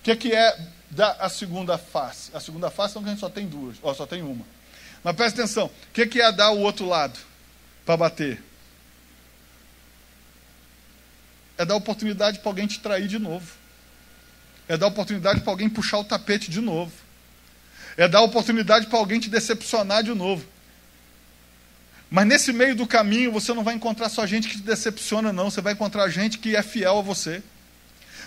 O 0.00 0.04
que, 0.04 0.16
que 0.16 0.34
é 0.34 0.58
da, 0.90 1.12
a 1.12 1.28
segunda 1.28 1.78
face? 1.78 2.30
A 2.34 2.40
segunda 2.40 2.68
face 2.68 2.98
é 2.98 3.00
que 3.00 3.06
a 3.06 3.10
gente 3.10 3.20
só 3.20 3.30
tem 3.30 3.46
duas, 3.46 3.76
ó, 3.80 3.94
só 3.94 4.06
tem 4.06 4.22
uma. 4.22 4.44
Mas 5.04 5.14
presta 5.14 5.42
atenção: 5.42 5.66
o 5.66 5.92
que, 5.92 6.20
é 6.20 6.32
dar 6.32 6.50
o 6.50 6.58
outro 6.58 6.86
lado 6.88 7.16
para 7.84 7.96
bater? 7.96 8.42
É 11.58 11.64
dar 11.64 11.74
oportunidade 11.74 12.38
para 12.38 12.50
alguém 12.50 12.66
te 12.66 12.80
trair 12.80 13.08
de 13.08 13.18
novo. 13.18 13.46
É 14.68 14.76
dar 14.76 14.88
oportunidade 14.88 15.40
para 15.40 15.52
alguém 15.52 15.68
puxar 15.68 15.98
o 15.98 16.04
tapete 16.04 16.50
de 16.50 16.60
novo. 16.60 16.92
É 17.96 18.06
dar 18.06 18.20
oportunidade 18.20 18.86
para 18.86 18.98
alguém 18.98 19.18
te 19.18 19.30
decepcionar 19.30 20.02
de 20.02 20.12
novo. 20.14 20.44
Mas 22.10 22.26
nesse 22.26 22.52
meio 22.52 22.76
do 22.76 22.86
caminho 22.86 23.32
você 23.32 23.52
não 23.52 23.64
vai 23.64 23.74
encontrar 23.74 24.08
só 24.08 24.26
gente 24.26 24.48
que 24.48 24.56
te 24.56 24.62
decepciona, 24.62 25.32
não. 25.32 25.50
Você 25.50 25.60
vai 25.60 25.72
encontrar 25.72 26.08
gente 26.08 26.38
que 26.38 26.54
é 26.54 26.62
fiel 26.62 26.98
a 26.98 27.02
você. 27.02 27.42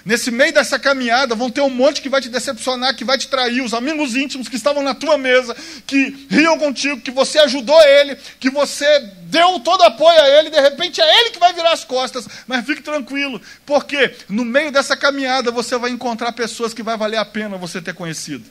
Nesse 0.05 0.31
meio 0.31 0.53
dessa 0.53 0.79
caminhada, 0.79 1.35
vão 1.35 1.49
ter 1.49 1.62
um 1.62 1.69
monte 1.69 2.01
que 2.01 2.09
vai 2.09 2.21
te 2.21 2.29
decepcionar, 2.29 2.95
que 2.95 3.03
vai 3.03 3.17
te 3.17 3.27
trair, 3.27 3.62
os 3.62 3.73
amigos 3.73 4.15
íntimos 4.15 4.47
que 4.47 4.55
estavam 4.55 4.81
na 4.81 4.93
tua 4.93 5.17
mesa, 5.17 5.55
que 5.85 6.27
riam 6.29 6.57
contigo, 6.57 7.01
que 7.01 7.12
você 7.12 7.39
ajudou 7.39 7.79
ele, 7.81 8.15
que 8.39 8.49
você 8.49 8.99
deu 9.23 9.59
todo 9.59 9.83
apoio 9.83 10.19
a 10.21 10.29
ele, 10.29 10.49
de 10.49 10.59
repente 10.59 11.01
é 11.01 11.19
ele 11.21 11.31
que 11.31 11.39
vai 11.39 11.53
virar 11.53 11.73
as 11.73 11.83
costas. 11.83 12.27
Mas 12.47 12.65
fique 12.65 12.81
tranquilo, 12.81 13.41
porque 13.65 14.15
no 14.29 14.45
meio 14.45 14.71
dessa 14.71 14.95
caminhada 14.95 15.51
você 15.51 15.77
vai 15.77 15.91
encontrar 15.91 16.31
pessoas 16.31 16.73
que 16.73 16.83
vai 16.83 16.97
valer 16.97 17.17
a 17.17 17.25
pena 17.25 17.57
você 17.57 17.81
ter 17.81 17.93
conhecido. 17.93 18.45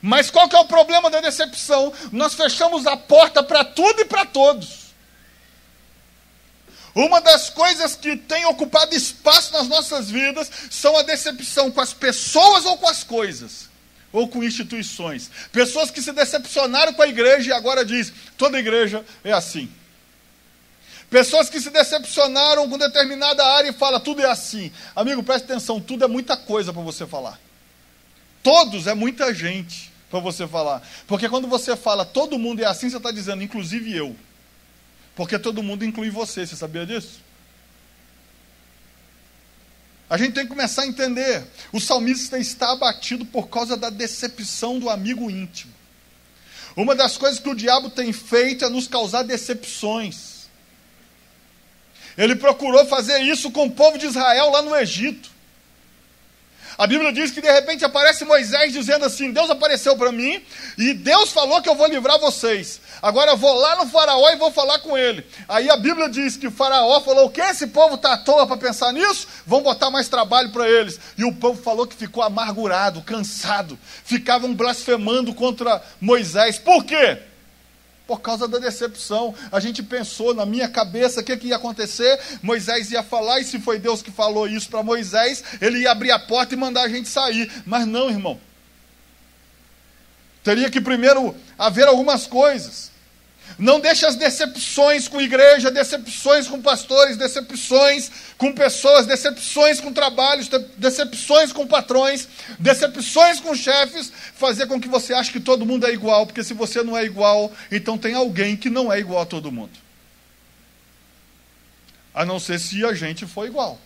Mas 0.00 0.30
qual 0.30 0.48
que 0.48 0.54
é 0.54 0.60
o 0.60 0.64
problema 0.64 1.10
da 1.10 1.20
decepção? 1.20 1.92
Nós 2.12 2.34
fechamos 2.34 2.86
a 2.86 2.96
porta 2.96 3.42
para 3.42 3.64
tudo 3.64 4.00
e 4.00 4.04
para 4.04 4.24
todos. 4.24 4.87
Uma 6.98 7.20
das 7.20 7.48
coisas 7.48 7.94
que 7.94 8.16
tem 8.16 8.44
ocupado 8.46 8.92
espaço 8.92 9.52
nas 9.52 9.68
nossas 9.68 10.10
vidas 10.10 10.50
são 10.68 10.96
a 10.96 11.02
decepção 11.02 11.70
com 11.70 11.80
as 11.80 11.92
pessoas 11.92 12.64
ou 12.64 12.76
com 12.76 12.88
as 12.88 13.04
coisas. 13.04 13.68
ou 14.10 14.26
com 14.26 14.42
instituições. 14.42 15.30
Pessoas 15.52 15.90
que 15.90 16.02
se 16.02 16.10
decepcionaram 16.12 16.94
com 16.94 17.02
a 17.02 17.06
igreja 17.06 17.50
e 17.50 17.52
agora 17.52 17.84
diz: 17.84 18.12
toda 18.36 18.58
igreja 18.58 19.04
é 19.22 19.32
assim. 19.32 19.70
Pessoas 21.08 21.48
que 21.48 21.60
se 21.60 21.70
decepcionaram 21.70 22.68
com 22.68 22.76
determinada 22.76 23.46
área 23.46 23.68
e 23.68 23.72
fala 23.72 24.00
tudo 24.00 24.20
é 24.20 24.24
assim. 24.24 24.72
Amigo, 24.96 25.22
preste 25.22 25.44
atenção, 25.44 25.80
tudo 25.80 26.04
é 26.04 26.08
muita 26.08 26.36
coisa 26.36 26.72
para 26.72 26.82
você 26.82 27.06
falar. 27.06 27.38
Todos 28.42 28.88
é 28.88 28.94
muita 28.94 29.32
gente 29.32 29.92
para 30.10 30.18
você 30.18 30.48
falar. 30.48 30.82
Porque 31.06 31.28
quando 31.28 31.46
você 31.46 31.76
fala 31.76 32.04
todo 32.04 32.38
mundo 32.38 32.60
é 32.60 32.66
assim, 32.66 32.90
você 32.90 32.96
está 32.96 33.12
dizendo, 33.12 33.42
inclusive 33.42 33.94
eu. 33.94 34.16
Porque 35.18 35.36
todo 35.36 35.64
mundo 35.64 35.84
inclui 35.84 36.10
você, 36.10 36.46
você 36.46 36.54
sabia 36.54 36.86
disso? 36.86 37.18
A 40.08 40.16
gente 40.16 40.34
tem 40.34 40.44
que 40.44 40.48
começar 40.48 40.82
a 40.82 40.86
entender. 40.86 41.44
O 41.72 41.80
salmista 41.80 42.38
está 42.38 42.70
abatido 42.70 43.26
por 43.26 43.48
causa 43.48 43.76
da 43.76 43.90
decepção 43.90 44.78
do 44.78 44.88
amigo 44.88 45.28
íntimo. 45.28 45.74
Uma 46.76 46.94
das 46.94 47.18
coisas 47.18 47.40
que 47.40 47.48
o 47.48 47.54
diabo 47.56 47.90
tem 47.90 48.12
feito 48.12 48.64
é 48.64 48.68
nos 48.68 48.86
causar 48.86 49.24
decepções. 49.24 50.46
Ele 52.16 52.36
procurou 52.36 52.86
fazer 52.86 53.18
isso 53.18 53.50
com 53.50 53.66
o 53.66 53.72
povo 53.72 53.98
de 53.98 54.06
Israel 54.06 54.52
lá 54.52 54.62
no 54.62 54.76
Egito. 54.76 55.32
A 56.78 56.86
Bíblia 56.86 57.12
diz 57.12 57.32
que 57.32 57.40
de 57.40 57.50
repente 57.50 57.84
aparece 57.84 58.24
Moisés 58.24 58.72
dizendo 58.72 59.04
assim: 59.04 59.32
Deus 59.32 59.50
apareceu 59.50 59.96
para 59.96 60.12
mim 60.12 60.40
e 60.78 60.94
Deus 60.94 61.32
falou 61.32 61.60
que 61.60 61.68
eu 61.68 61.74
vou 61.74 61.88
livrar 61.88 62.20
vocês. 62.20 62.80
Agora 63.02 63.32
eu 63.32 63.36
vou 63.36 63.52
lá 63.52 63.74
no 63.74 63.90
Faraó 63.90 64.30
e 64.30 64.36
vou 64.36 64.52
falar 64.52 64.78
com 64.78 64.96
ele. 64.96 65.26
Aí 65.48 65.68
a 65.68 65.76
Bíblia 65.76 66.08
diz 66.08 66.36
que 66.36 66.46
o 66.46 66.52
Faraó 66.52 67.00
falou: 67.00 67.26
O 67.26 67.30
que? 67.30 67.40
Esse 67.40 67.66
povo 67.66 67.96
está 67.96 68.12
à 68.12 68.16
toa 68.16 68.46
para 68.46 68.56
pensar 68.56 68.92
nisso? 68.92 69.26
Vão 69.44 69.60
botar 69.60 69.90
mais 69.90 70.08
trabalho 70.08 70.50
para 70.50 70.68
eles. 70.70 71.00
E 71.18 71.24
o 71.24 71.34
povo 71.34 71.60
falou 71.60 71.84
que 71.84 71.96
ficou 71.96 72.22
amargurado, 72.22 73.02
cansado, 73.02 73.76
ficavam 74.04 74.54
blasfemando 74.54 75.34
contra 75.34 75.82
Moisés. 76.00 76.60
Por 76.60 76.84
quê? 76.84 77.18
Por 78.08 78.22
causa 78.22 78.48
da 78.48 78.58
decepção. 78.58 79.34
A 79.52 79.60
gente 79.60 79.82
pensou 79.82 80.32
na 80.32 80.46
minha 80.46 80.66
cabeça 80.66 81.20
o 81.20 81.22
que, 81.22 81.36
que 81.36 81.48
ia 81.48 81.56
acontecer. 81.56 82.18
Moisés 82.42 82.90
ia 82.90 83.02
falar, 83.02 83.38
e 83.38 83.44
se 83.44 83.60
foi 83.60 83.78
Deus 83.78 84.00
que 84.00 84.10
falou 84.10 84.48
isso 84.48 84.70
para 84.70 84.82
Moisés, 84.82 85.44
ele 85.60 85.80
ia 85.80 85.92
abrir 85.92 86.10
a 86.10 86.18
porta 86.18 86.54
e 86.54 86.56
mandar 86.56 86.84
a 86.84 86.88
gente 86.88 87.06
sair. 87.06 87.52
Mas 87.66 87.86
não, 87.86 88.08
irmão. 88.08 88.40
Teria 90.42 90.70
que 90.70 90.80
primeiro 90.80 91.36
haver 91.58 91.86
algumas 91.86 92.26
coisas. 92.26 92.87
Não 93.56 93.80
deixe 93.80 94.04
as 94.04 94.16
decepções 94.16 95.08
com 95.08 95.20
igreja, 95.20 95.70
decepções 95.70 96.46
com 96.46 96.60
pastores, 96.60 97.16
decepções 97.16 98.10
com 98.36 98.52
pessoas, 98.52 99.06
decepções 99.06 99.80
com 99.80 99.92
trabalhos, 99.92 100.48
decepções 100.76 101.52
com 101.52 101.66
patrões, 101.66 102.28
decepções 102.58 103.40
com 103.40 103.54
chefes, 103.54 104.12
fazer 104.34 104.66
com 104.66 104.80
que 104.80 104.88
você 104.88 105.14
ache 105.14 105.32
que 105.32 105.40
todo 105.40 105.66
mundo 105.66 105.86
é 105.86 105.92
igual, 105.92 106.26
porque 106.26 106.44
se 106.44 106.54
você 106.54 106.82
não 106.82 106.96
é 106.96 107.04
igual, 107.04 107.52
então 107.70 107.96
tem 107.96 108.14
alguém 108.14 108.56
que 108.56 108.68
não 108.68 108.92
é 108.92 108.98
igual 108.98 109.22
a 109.22 109.26
todo 109.26 109.50
mundo. 109.50 109.72
A 112.14 112.24
não 112.24 112.38
ser 112.38 112.58
se 112.58 112.84
a 112.84 112.92
gente 112.92 113.26
for 113.26 113.46
igual. 113.46 113.78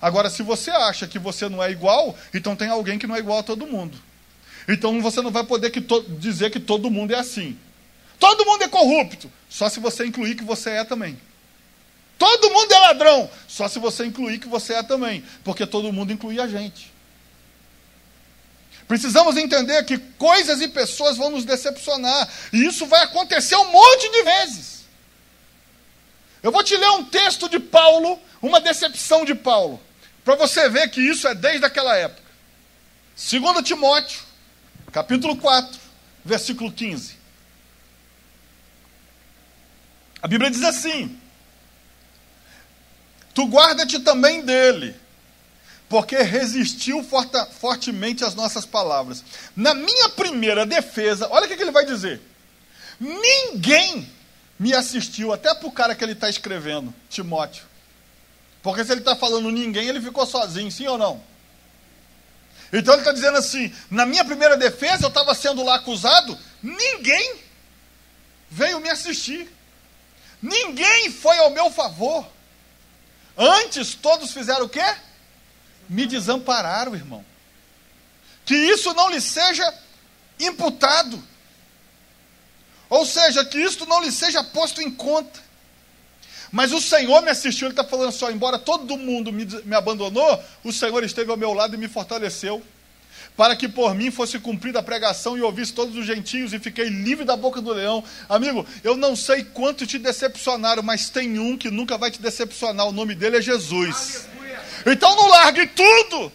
Agora, 0.00 0.30
se 0.30 0.42
você 0.42 0.70
acha 0.70 1.06
que 1.06 1.18
você 1.18 1.48
não 1.48 1.62
é 1.62 1.70
igual, 1.70 2.16
então 2.32 2.56
tem 2.56 2.68
alguém 2.68 2.98
que 2.98 3.06
não 3.06 3.14
é 3.14 3.18
igual 3.18 3.40
a 3.40 3.42
todo 3.42 3.66
mundo. 3.66 3.98
Então 4.66 5.00
você 5.02 5.20
não 5.20 5.30
vai 5.30 5.44
poder 5.44 5.70
que 5.70 5.84
dizer 6.18 6.50
que 6.50 6.58
todo 6.58 6.90
mundo 6.90 7.12
é 7.12 7.18
assim. 7.18 7.56
Todo 8.20 8.44
mundo 8.44 8.62
é 8.62 8.68
corrupto, 8.68 9.32
só 9.48 9.68
se 9.70 9.80
você 9.80 10.06
incluir 10.06 10.36
que 10.36 10.44
você 10.44 10.70
é 10.70 10.84
também. 10.84 11.18
Todo 12.18 12.50
mundo 12.50 12.70
é 12.70 12.78
ladrão, 12.78 13.30
só 13.48 13.66
se 13.66 13.78
você 13.78 14.04
incluir 14.04 14.38
que 14.38 14.46
você 14.46 14.74
é 14.74 14.82
também, 14.82 15.24
porque 15.42 15.66
todo 15.66 15.90
mundo 15.90 16.12
inclui 16.12 16.38
a 16.38 16.46
gente. 16.46 16.92
Precisamos 18.86 19.38
entender 19.38 19.82
que 19.84 19.96
coisas 20.18 20.60
e 20.60 20.68
pessoas 20.68 21.16
vão 21.16 21.30
nos 21.30 21.46
decepcionar, 21.46 22.28
e 22.52 22.66
isso 22.66 22.84
vai 22.86 23.02
acontecer 23.04 23.56
um 23.56 23.72
monte 23.72 24.10
de 24.10 24.22
vezes. 24.22 24.84
Eu 26.42 26.52
vou 26.52 26.62
te 26.62 26.76
ler 26.76 26.90
um 26.90 27.04
texto 27.04 27.48
de 27.48 27.58
Paulo, 27.58 28.18
uma 28.42 28.60
decepção 28.60 29.24
de 29.24 29.34
Paulo, 29.34 29.80
para 30.22 30.34
você 30.34 30.68
ver 30.68 30.90
que 30.90 31.00
isso 31.00 31.26
é 31.26 31.34
desde 31.34 31.64
aquela 31.64 31.96
época. 31.96 32.20
2 33.16 33.64
Timóteo, 33.64 34.20
capítulo 34.92 35.36
4, 35.38 35.80
versículo 36.22 36.70
15. 36.70 37.19
A 40.22 40.28
Bíblia 40.28 40.50
diz 40.50 40.62
assim: 40.62 41.18
Tu 43.34 43.44
guarda-te 43.46 44.00
também 44.00 44.42
dele, 44.42 44.94
porque 45.88 46.16
resistiu 46.16 47.06
fortemente 47.58 48.24
às 48.24 48.34
nossas 48.34 48.66
palavras. 48.66 49.24
Na 49.56 49.74
minha 49.74 50.08
primeira 50.10 50.66
defesa, 50.66 51.28
olha 51.30 51.46
o 51.46 51.48
que, 51.48 51.56
que 51.56 51.62
ele 51.62 51.70
vai 51.70 51.86
dizer: 51.86 52.20
Ninguém 52.98 54.10
me 54.58 54.74
assistiu, 54.74 55.32
até 55.32 55.54
para 55.54 55.66
o 55.66 55.72
cara 55.72 55.94
que 55.94 56.04
ele 56.04 56.12
está 56.12 56.28
escrevendo, 56.28 56.92
Timóteo. 57.08 57.64
Porque 58.62 58.84
se 58.84 58.92
ele 58.92 59.00
está 59.00 59.16
falando 59.16 59.50
ninguém, 59.50 59.88
ele 59.88 60.02
ficou 60.02 60.26
sozinho, 60.26 60.70
sim 60.70 60.86
ou 60.86 60.98
não? 60.98 61.22
Então 62.72 62.94
ele 62.94 63.00
está 63.00 63.12
dizendo 63.12 63.38
assim: 63.38 63.72
na 63.90 64.04
minha 64.04 64.24
primeira 64.24 64.56
defesa, 64.56 65.04
eu 65.04 65.08
estava 65.08 65.34
sendo 65.34 65.64
lá 65.64 65.76
acusado, 65.76 66.38
ninguém 66.62 67.36
veio 68.50 68.80
me 68.80 68.90
assistir. 68.90 69.48
Ninguém 70.42 71.10
foi 71.10 71.36
ao 71.38 71.50
meu 71.50 71.70
favor. 71.70 72.26
Antes 73.36 73.94
todos 73.94 74.32
fizeram 74.32 74.66
o 74.66 74.68
quê? 74.68 74.84
Me 75.88 76.06
desampararam, 76.06 76.94
irmão. 76.94 77.24
Que 78.44 78.54
isso 78.54 78.92
não 78.94 79.10
lhe 79.10 79.20
seja 79.20 79.74
imputado. 80.38 81.22
Ou 82.88 83.06
seja, 83.06 83.44
que 83.44 83.58
isto 83.58 83.86
não 83.86 84.02
lhe 84.02 84.10
seja 84.10 84.42
posto 84.42 84.80
em 84.80 84.90
conta. 84.90 85.40
Mas 86.50 86.72
o 86.72 86.80
Senhor 86.80 87.22
me 87.22 87.30
assistiu, 87.30 87.68
Ele 87.68 87.72
está 87.72 87.84
falando 87.84 88.10
só, 88.10 88.30
embora 88.30 88.58
todo 88.58 88.96
mundo 88.96 89.32
me, 89.32 89.44
me 89.44 89.74
abandonou, 89.76 90.42
o 90.64 90.72
Senhor 90.72 91.04
esteve 91.04 91.30
ao 91.30 91.36
meu 91.36 91.52
lado 91.52 91.74
e 91.74 91.78
me 91.78 91.86
fortaleceu 91.86 92.60
para 93.36 93.56
que 93.56 93.68
por 93.68 93.94
mim 93.94 94.10
fosse 94.10 94.38
cumprida 94.38 94.80
a 94.80 94.82
pregação 94.82 95.36
e 95.36 95.42
ouvisse 95.42 95.72
todos 95.72 95.96
os 95.96 96.04
gentios 96.04 96.52
e 96.52 96.58
fiquei 96.58 96.88
livre 96.88 97.24
da 97.24 97.36
boca 97.36 97.60
do 97.60 97.72
leão. 97.72 98.04
Amigo, 98.28 98.66
eu 98.84 98.96
não 98.96 99.16
sei 99.16 99.44
quanto 99.44 99.86
te 99.86 99.98
decepcionaram, 99.98 100.82
mas 100.82 101.08
tem 101.08 101.38
um 101.38 101.56
que 101.56 101.70
nunca 101.70 101.96
vai 101.96 102.10
te 102.10 102.20
decepcionar, 102.20 102.86
o 102.86 102.92
nome 102.92 103.14
dele 103.14 103.38
é 103.38 103.42
Jesus. 103.42 104.28
Aleluia. 104.36 104.60
Então 104.86 105.16
não 105.16 105.28
largue 105.28 105.66
tudo, 105.68 106.32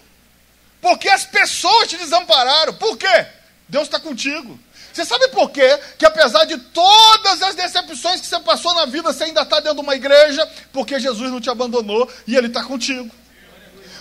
porque 0.82 1.10
as 1.10 1.26
pessoas 1.26 1.88
te 1.90 1.98
desampararam. 1.98 2.74
Por 2.74 2.98
quê? 2.98 3.28
Deus 3.68 3.84
está 3.84 4.00
contigo. 4.00 4.60
Você 4.96 5.04
sabe 5.04 5.28
por 5.28 5.50
quê? 5.50 5.78
Que 5.98 6.06
apesar 6.06 6.46
de 6.46 6.58
todas 6.58 7.42
as 7.42 7.54
decepções 7.54 8.22
que 8.22 8.28
você 8.28 8.40
passou 8.40 8.74
na 8.74 8.86
vida, 8.86 9.12
você 9.12 9.26
ainda 9.26 9.42
está 9.42 9.60
dentro 9.60 9.76
de 9.76 9.82
uma 9.82 9.94
igreja, 9.94 10.50
porque 10.72 10.98
Jesus 11.00 11.30
não 11.30 11.42
te 11.42 11.50
abandonou 11.50 12.10
e 12.26 12.36
Ele 12.36 12.48
está 12.48 12.64
contigo. 12.64 13.12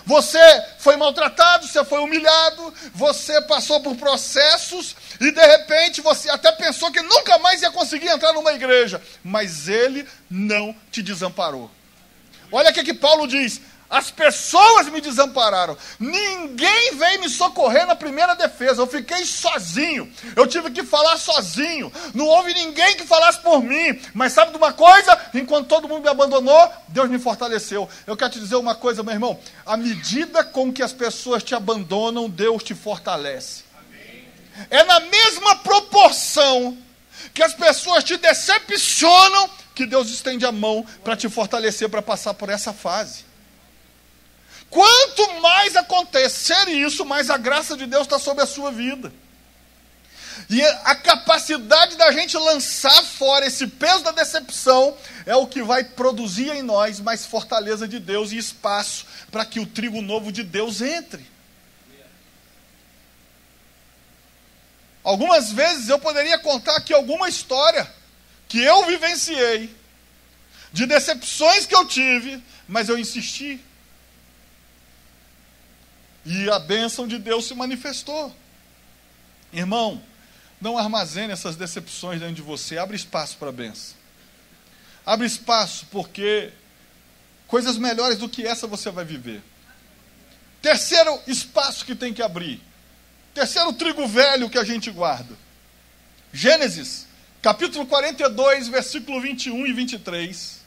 Você 0.07 0.39
foi 0.79 0.97
maltratado, 0.97 1.67
você 1.67 1.85
foi 1.85 2.01
humilhado, 2.01 2.75
você 2.95 3.41
passou 3.43 3.81
por 3.81 3.97
processos 3.97 4.95
e 5.21 5.31
de 5.31 5.47
repente 5.47 6.03
você 6.03 6.29
até 6.29 6.53
pensou 6.53 6.93
que 6.93 7.01
nunca 7.01 7.39
mais 7.39 7.63
ia 7.63 7.71
conseguir 7.71 8.09
entrar 8.09 8.33
numa 8.35 8.53
igreja, 8.53 9.01
mas 9.23 9.67
ele 9.69 10.07
não 10.29 10.77
te 10.91 11.03
desamparou. 11.03 11.71
Olha 12.53 12.71
o 12.71 12.75
que, 12.75 12.85
que 12.85 12.95
Paulo 12.95 13.27
diz: 13.27 13.61
as 13.89 14.11
pessoas 14.11 14.89
me 14.89 15.01
desampararam. 15.01 15.77
Ninguém 15.99 16.97
veio 16.97 17.21
me 17.21 17.29
socorrer 17.29 17.87
na 17.87 17.95
primeira 17.95 18.35
defesa. 18.35 18.83
Eu 18.83 18.87
fiquei 18.87 19.25
sozinho. 19.25 20.11
Eu 20.35 20.47
tive 20.47 20.71
que 20.71 20.83
falar 20.83 21.17
sozinho. 21.17 21.93
Não 22.15 22.27
houve 22.27 22.55
ninguém 22.55 22.97
que 22.97 23.07
falasse 23.07 23.41
por 23.41 23.63
mim. 23.63 24.01
Mas 24.13 24.33
sabe 24.33 24.51
de 24.51 24.57
uma 24.57 24.73
coisa? 24.73 25.19
Enquanto 25.35 25.69
todo 25.69 25.89
mundo 25.89 26.03
me 26.03 26.09
abandonou, 26.09 26.73
Deus 26.89 27.09
me 27.09 27.19
fortaleceu. 27.19 27.89
Eu 28.07 28.17
quero 28.17 28.33
te 28.33 28.41
dizer 28.41 28.57
uma 28.57 28.75
coisa, 28.75 29.03
meu 29.03 29.13
irmão. 29.13 29.39
À 29.65 29.77
medida 29.77 30.43
com 30.43 30.73
que 30.73 30.83
as 30.83 30.93
pessoas 30.93 31.43
te 31.43 31.55
abandonam, 31.55 32.29
Deus 32.29 32.63
te 32.63 32.75
fortalece. 32.75 33.65
É 34.71 34.83
na 34.85 35.01
mesma 35.01 35.57
proporção 35.57 36.77
que 37.33 37.43
as 37.43 37.55
pessoas 37.55 38.05
te 38.05 38.17
decepcionam 38.17 39.51
que 39.75 39.87
Deus 39.87 40.09
estende 40.09 40.47
a 40.47 40.53
mão 40.53 40.87
para 41.03 41.17
te 41.17 41.29
fortalecer 41.29 41.89
para 41.89 42.01
passar 42.01 42.35
por 42.35 42.49
essa 42.49 42.73
fase. 42.73 43.25
Quanto 44.75 45.41
mais 45.41 45.77
acontecer 45.77 46.67
isso, 46.69 47.05
mais 47.05 47.31
a 47.31 47.37
graça 47.37 47.77
de 47.77 47.87
Deus 47.87 48.03
está 48.03 48.19
sobre 48.19 48.43
a 48.43 48.47
sua 48.47 48.73
vida. 48.73 49.13
E 50.51 50.61
a 50.61 50.97
capacidade 50.97 51.97
da 51.97 52.11
gente 52.11 52.37
lançar 52.37 53.01
fora 53.05 53.47
esse 53.47 53.69
peso 53.69 54.03
da 54.03 54.11
decepção 54.11 54.97
é 55.27 55.37
o 55.37 55.47
que 55.47 55.63
vai 55.63 55.85
produzir 55.85 56.51
em 56.51 56.61
nós 56.61 56.99
mais 56.99 57.25
fortaleza 57.25 57.87
de 57.87 58.01
Deus 58.01 58.33
e 58.33 58.37
espaço 58.37 59.07
para 59.31 59.45
que 59.45 59.61
o 59.61 59.67
trigo 59.67 60.03
novo 60.03 60.33
de 60.33 60.43
Deus 60.43 60.83
entre. 60.83 61.25
Algumas 65.05 65.53
vezes 65.53 65.89
eu 65.89 66.01
poderia 66.01 66.37
contar 66.37 66.79
aqui 66.79 66.93
alguma 66.93 67.29
história 67.29 67.89
que 68.49 68.61
eu 68.61 68.87
vivenciei, 68.87 69.73
de 70.73 70.85
decepções 70.85 71.65
que 71.65 71.77
eu 71.77 71.87
tive, 71.87 72.43
mas 72.67 72.89
eu 72.89 72.99
insisti. 72.99 73.63
E 76.25 76.49
a 76.49 76.59
bênção 76.59 77.07
de 77.07 77.19
Deus 77.19 77.47
se 77.47 77.55
manifestou. 77.55 78.35
Irmão, 79.53 80.03
não 80.61 80.79
armazene 80.79 81.33
essas 81.33 81.57
decepções 81.57 82.21
dentro 82.21 82.35
de 82.35 82.43
você, 82.43 82.79
abre 82.79 82.97
espaço 82.97 83.37
para 83.37 83.51
a 83.51 83.53
benção. 83.53 83.97
Abre 85.05 85.27
espaço, 85.27 85.87
porque 85.91 86.51
coisas 87.47 87.77
melhores 87.77 88.19
do 88.19 88.29
que 88.29 88.47
essa 88.47 88.67
você 88.67 88.91
vai 88.91 89.05
viver. 89.05 89.43
Terceiro 90.63 91.21
espaço 91.27 91.85
que 91.85 91.95
tem 91.95 92.15
que 92.15 92.23
abrir. 92.23 92.61
Terceiro 93.35 93.73
trigo 93.75 94.07
velho 94.09 94.49
que 94.49 94.59
a 94.59 94.65
gente 94.65 94.91
guarda. 94.91 95.37
Gênesis, 96.33 97.07
capítulo 97.43 97.87
42, 97.87 98.69
versículo 98.69 99.21
21 99.21 99.67
e 99.67 99.73
23. 99.75 100.65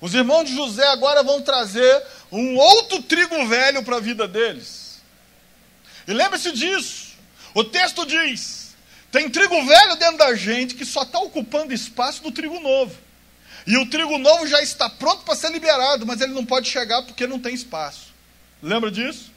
Os 0.00 0.14
irmãos 0.14 0.44
de 0.44 0.54
José 0.54 0.86
agora 0.88 1.22
vão 1.22 1.42
trazer 1.42 2.02
um 2.34 2.56
outro 2.56 3.02
trigo 3.02 3.46
velho 3.46 3.82
para 3.82 3.96
a 3.96 4.00
vida 4.00 4.26
deles. 4.26 5.00
E 6.06 6.12
lembre-se 6.12 6.52
disso. 6.52 7.14
O 7.54 7.62
texto 7.62 8.04
diz: 8.04 8.74
tem 9.12 9.30
trigo 9.30 9.64
velho 9.64 9.94
dentro 9.96 10.18
da 10.18 10.34
gente 10.34 10.74
que 10.74 10.84
só 10.84 11.02
está 11.02 11.20
ocupando 11.20 11.72
espaço 11.72 12.22
do 12.22 12.32
trigo 12.32 12.58
novo. 12.58 12.94
E 13.66 13.78
o 13.78 13.88
trigo 13.88 14.18
novo 14.18 14.46
já 14.46 14.60
está 14.60 14.90
pronto 14.90 15.22
para 15.22 15.36
ser 15.36 15.50
liberado, 15.50 16.04
mas 16.04 16.20
ele 16.20 16.32
não 16.32 16.44
pode 16.44 16.68
chegar 16.68 17.02
porque 17.02 17.26
não 17.26 17.38
tem 17.38 17.54
espaço. 17.54 18.12
Lembra 18.60 18.90
disso? 18.90 19.32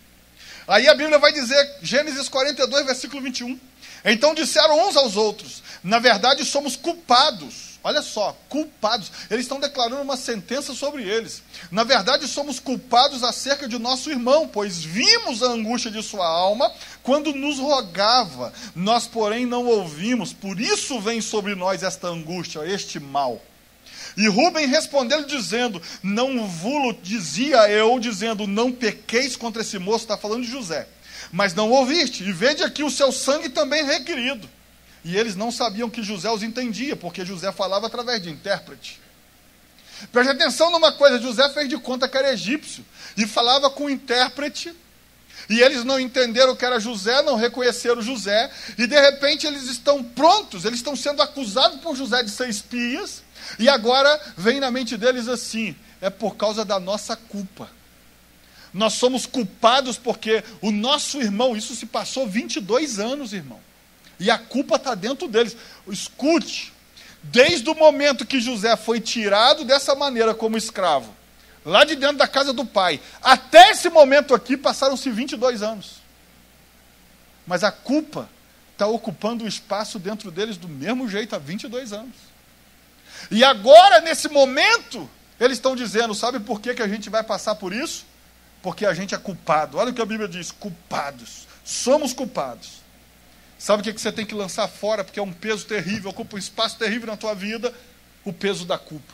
Aí 0.68 0.88
a 0.88 0.96
Bíblia 0.96 1.20
vai 1.20 1.32
dizer, 1.32 1.78
Gênesis 1.82 2.28
42, 2.28 2.86
versículo 2.86 3.22
21. 3.22 3.58
Então 4.04 4.34
disseram 4.34 4.88
uns 4.88 4.98
aos 4.98 5.16
outros: 5.16 5.62
Na 5.84 6.00
verdade, 6.00 6.44
somos 6.44 6.76
culpados. 6.76 7.77
Olha 7.84 8.02
só, 8.02 8.38
culpados. 8.50 9.12
Eles 9.30 9.46
estão 9.46 9.60
declarando 9.60 10.02
uma 10.02 10.18
sentença 10.18 10.74
sobre 10.74 11.04
eles. 11.04 11.42
Na 11.72 11.84
verdade, 11.84 12.28
somos 12.28 12.60
culpados 12.60 13.24
acerca 13.24 13.68
de 13.68 13.78
nosso 13.78 14.10
irmão, 14.10 14.48
pois 14.48 14.84
vimos 14.84 15.42
a 15.42 15.48
angústia 15.48 15.92
de 15.92 16.04
sua 16.04 16.28
alma 16.28 16.72
quando 17.04 17.34
nos 17.34 17.60
rogava. 17.60 18.52
Nós, 18.76 19.08
porém, 19.08 19.46
não 19.46 19.66
ouvimos. 19.66 20.34
Por 20.34 20.60
isso 20.60 21.00
vem 21.00 21.22
sobre 21.22 21.56
nós 21.56 21.84
esta 21.84 22.08
angústia, 22.08 22.66
este 22.66 23.00
mal. 23.00 23.42
E 24.18 24.28
Rubem 24.28 24.66
respondeu 24.66 25.24
dizendo: 25.24 25.82
Não 26.02 26.48
vulo, 26.48 26.98
dizia 27.04 27.70
eu, 27.70 28.00
dizendo: 28.00 28.48
Não 28.48 28.72
pequeis 28.72 29.36
contra 29.36 29.62
esse 29.62 29.78
moço, 29.78 30.06
está 30.06 30.18
falando 30.18 30.44
de 30.44 30.52
José. 30.52 30.88
Mas 31.32 31.54
não 31.54 31.70
ouviste, 31.70 32.24
e 32.24 32.32
vede 32.32 32.64
aqui 32.64 32.84
o 32.84 32.90
seu 32.90 33.12
sangue 33.12 33.50
também 33.50 33.86
requerido. 33.86 34.50
E 35.04 35.16
eles 35.16 35.36
não 35.36 35.52
sabiam 35.52 35.90
que 35.90 36.04
José 36.04 36.30
os 36.30 36.44
entendia, 36.44 36.96
porque 36.96 37.26
José 37.26 37.52
falava 37.52 37.88
através 37.88 38.22
de 38.22 38.30
intérprete. 38.30 39.00
Preste 40.12 40.32
atenção 40.32 40.72
numa 40.72 40.92
coisa: 40.92 41.20
José 41.20 41.48
fez 41.50 41.70
de 41.70 41.78
conta 41.78 42.08
que 42.08 42.18
era 42.18 42.34
egípcio 42.34 42.86
e 43.16 43.26
falava 43.26 43.70
com 43.70 43.86
o 43.86 43.90
intérprete. 43.90 44.74
E 45.50 45.62
eles 45.62 45.86
não 45.86 46.00
entenderam 46.00 46.56
que 46.56 46.66
era 46.66 46.80
José, 46.80 47.22
não 47.22 47.36
reconheceram 47.36 48.02
José, 48.02 48.52
e 48.78 48.86
de 48.86 49.00
repente 49.00 49.48
eles 49.48 49.64
estão 49.64 50.04
prontos, 50.04 50.66
eles 50.66 50.80
estão 50.80 50.94
sendo 50.94 51.22
acusados 51.22 51.80
por 51.80 51.96
José 51.96 52.22
de 52.22 52.32
ser 52.32 52.50
espias, 52.50 53.24
e 53.58 53.70
agora 53.70 54.20
vem 54.36 54.60
na 54.60 54.70
mente 54.70 54.98
deles 54.98 55.28
assim: 55.28 55.76
é 56.02 56.10
por 56.10 56.36
causa 56.36 56.66
da 56.66 56.80
nossa 56.80 57.16
culpa. 57.16 57.70
Nós 58.74 58.94
somos 58.94 59.26
culpados 59.26 59.98
porque 59.98 60.44
o 60.62 60.72
nosso 60.72 61.22
irmão, 61.22 61.56
isso 61.56 61.74
se 61.76 61.86
passou 61.86 62.28
22 62.28 63.00
anos, 63.00 63.32
irmão. 63.32 63.60
E 64.20 64.32
a 64.32 64.38
culpa 64.38 64.76
está 64.76 64.96
dentro 64.96 65.28
deles. 65.28 65.56
Escute, 65.88 66.74
desde 67.24 67.70
o 67.70 67.76
momento 67.76 68.26
que 68.26 68.40
José 68.40 68.76
foi 68.76 69.00
tirado 69.00 69.64
dessa 69.64 69.96
maneira 69.96 70.34
como 70.34 70.58
escravo, 70.58 71.14
lá 71.66 71.84
de 71.84 71.96
dentro 71.96 72.18
da 72.18 72.28
casa 72.28 72.54
do 72.54 72.66
pai, 72.66 73.00
até 73.22 73.72
esse 73.72 73.90
momento 73.90 74.34
aqui 74.34 74.58
passaram-se 74.58 75.10
22 75.10 75.62
anos. 75.62 75.98
Mas 77.46 77.64
a 77.64 77.72
culpa 77.72 78.30
está 78.74 78.88
ocupando 78.88 79.46
o 79.46 79.48
espaço 79.48 79.98
dentro 79.98 80.30
deles 80.30 80.58
do 80.58 80.68
mesmo 80.68 81.10
jeito 81.10 81.36
há 81.36 81.40
22 81.40 81.94
anos. 81.94 82.16
E 83.32 83.44
agora, 83.44 84.02
nesse 84.02 84.30
momento, 84.30 85.10
eles 85.40 85.58
estão 85.58 85.76
dizendo: 85.76 86.14
sabe 86.14 86.40
por 86.40 86.62
que, 86.62 86.74
que 86.74 86.82
a 86.82 86.88
gente 86.88 87.10
vai 87.10 87.24
passar 87.24 87.56
por 87.56 87.74
isso? 87.74 88.06
Porque 88.62 88.86
a 88.86 88.94
gente 88.94 89.16
é 89.16 89.18
culpado. 89.18 89.78
Olha 89.78 89.92
o 89.92 89.94
que 89.94 90.02
a 90.02 90.06
Bíblia 90.06 90.28
diz: 90.28 90.52
culpados. 90.52 91.48
Somos 91.64 92.14
culpados. 92.14 92.77
Sabe 93.60 93.82
o 93.82 93.84
que, 93.84 93.94
que 93.94 94.02
você 94.02 94.12
tem 94.12 94.26
que 94.26 94.36
lançar 94.36 94.68
fora? 94.68 95.04
Porque 95.04 95.20
é 95.20 95.24
um 95.24 95.34
peso 95.34 95.66
terrível, 95.66 96.12
ocupa 96.12 96.36
um 96.36 96.40
espaço 96.40 96.78
terrível 96.78 97.08
na 97.08 97.18
tua 97.18 97.34
vida 97.34 97.74
o 98.24 98.32
peso 98.32 98.66
da 98.66 98.78
culpa. 98.78 99.14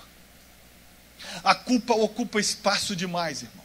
A 1.44 1.56
culpa 1.56 1.94
ocupa 1.94 2.40
espaço 2.40 2.96
demais, 2.96 3.44
irmão. 3.44 3.64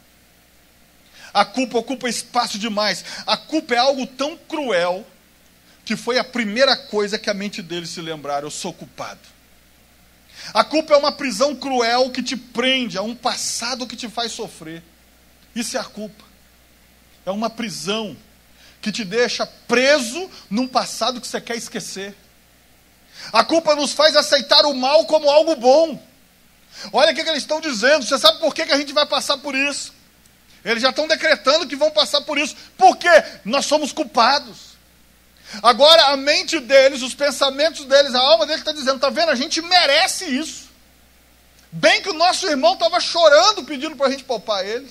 A 1.33 1.45
culpa 1.45 1.79
ocupa 1.79 2.09
espaço 2.09 2.59
demais. 2.59 3.05
A 3.27 3.37
culpa 3.37 3.75
é 3.75 3.79
algo 3.79 4.07
tão 4.07 4.37
cruel 4.37 5.07
que 5.85 5.97
foi 5.97 6.19
a 6.19 6.25
primeira 6.25 6.77
coisa 6.77 7.19
que 7.19 7.31
a 7.31 7.35
mente 7.35 7.63
deles 7.63 7.91
se 7.91 8.01
lembraram: 8.01 8.47
eu 8.47 8.51
sou 8.51 8.73
culpado. 8.73 9.21
A 10.55 10.63
culpa 10.63 10.95
é 10.95 10.97
uma 10.97 11.13
prisão 11.13 11.55
cruel 11.57 12.11
que 12.11 12.23
te 12.23 12.37
prende 12.37 12.97
a 12.97 13.03
um 13.03 13.15
passado 13.15 13.87
que 13.87 13.97
te 13.97 14.09
faz 14.09 14.33
sofrer. 14.33 14.83
Isso 15.55 15.77
é 15.77 15.81
a 15.81 15.85
culpa. 15.85 16.25
É 17.27 17.31
uma 17.31 17.51
prisão 17.51 18.17
que 18.81 18.93
te 18.93 19.05
deixa 19.05 19.47
preso 19.67 20.31
num 20.49 20.67
passado 20.67 21.21
que 21.21 21.27
você 21.27 21.41
quer 21.41 21.57
esquecer. 21.57 22.15
A 23.33 23.45
culpa 23.45 23.75
nos 23.75 23.93
faz 23.93 24.17
aceitar 24.17 24.65
o 24.65 24.75
mal 24.75 25.05
como 25.07 25.29
algo 25.31 25.57
bom. 25.57 26.01
Olha 26.93 27.13
o 27.13 27.15
que, 27.15 27.23
que 27.23 27.31
eles 27.31 27.43
estão 27.43 27.61
dizendo. 27.61 28.05
Você 28.05 28.19
sabe 28.19 28.39
por 28.39 28.55
que, 28.55 28.65
que 28.65 28.73
a 28.73 28.79
gente 28.79 28.93
vai 28.93 29.07
passar 29.07 29.39
por 29.39 29.55
isso? 29.55 29.93
Eles 30.65 30.83
já 30.83 30.91
estão 30.91 31.09
decretando 31.09 31.67
que 31.67 31.77
vão 31.77 31.91
passar 31.91 32.21
por 32.23 32.39
isso. 32.39 32.57
Por 32.77 32.97
quê? 32.97 33.11
Nós 33.45 33.67
somos 33.67 33.93
culpados. 33.93 34.69
Agora 35.63 36.09
a 36.09 36.17
mente 36.17 36.61
deles, 36.61 37.03
os 37.03 37.15
pensamentos 37.15 37.85
deles, 37.87 38.15
a 38.15 38.21
alma 38.21 38.47
deles 38.47 38.61
está 38.61 38.73
dizendo: 38.73 38.97
está 38.97 39.11
vendo? 39.11 39.31
A 39.31 39.35
gente 39.35 39.63
merece 39.63 40.25
isso. 40.27 40.69
Bem 41.71 42.03
que 42.03 42.11
o 42.11 42.15
nosso 42.15 42.47
irmão 42.47 42.75
estava 42.75 43.01
chorando 43.01 43.65
pedindo 43.65 43.97
para 43.97 44.07
a 44.07 44.11
gente 44.11 44.25
poupar 44.25 44.65
ele. 44.67 44.89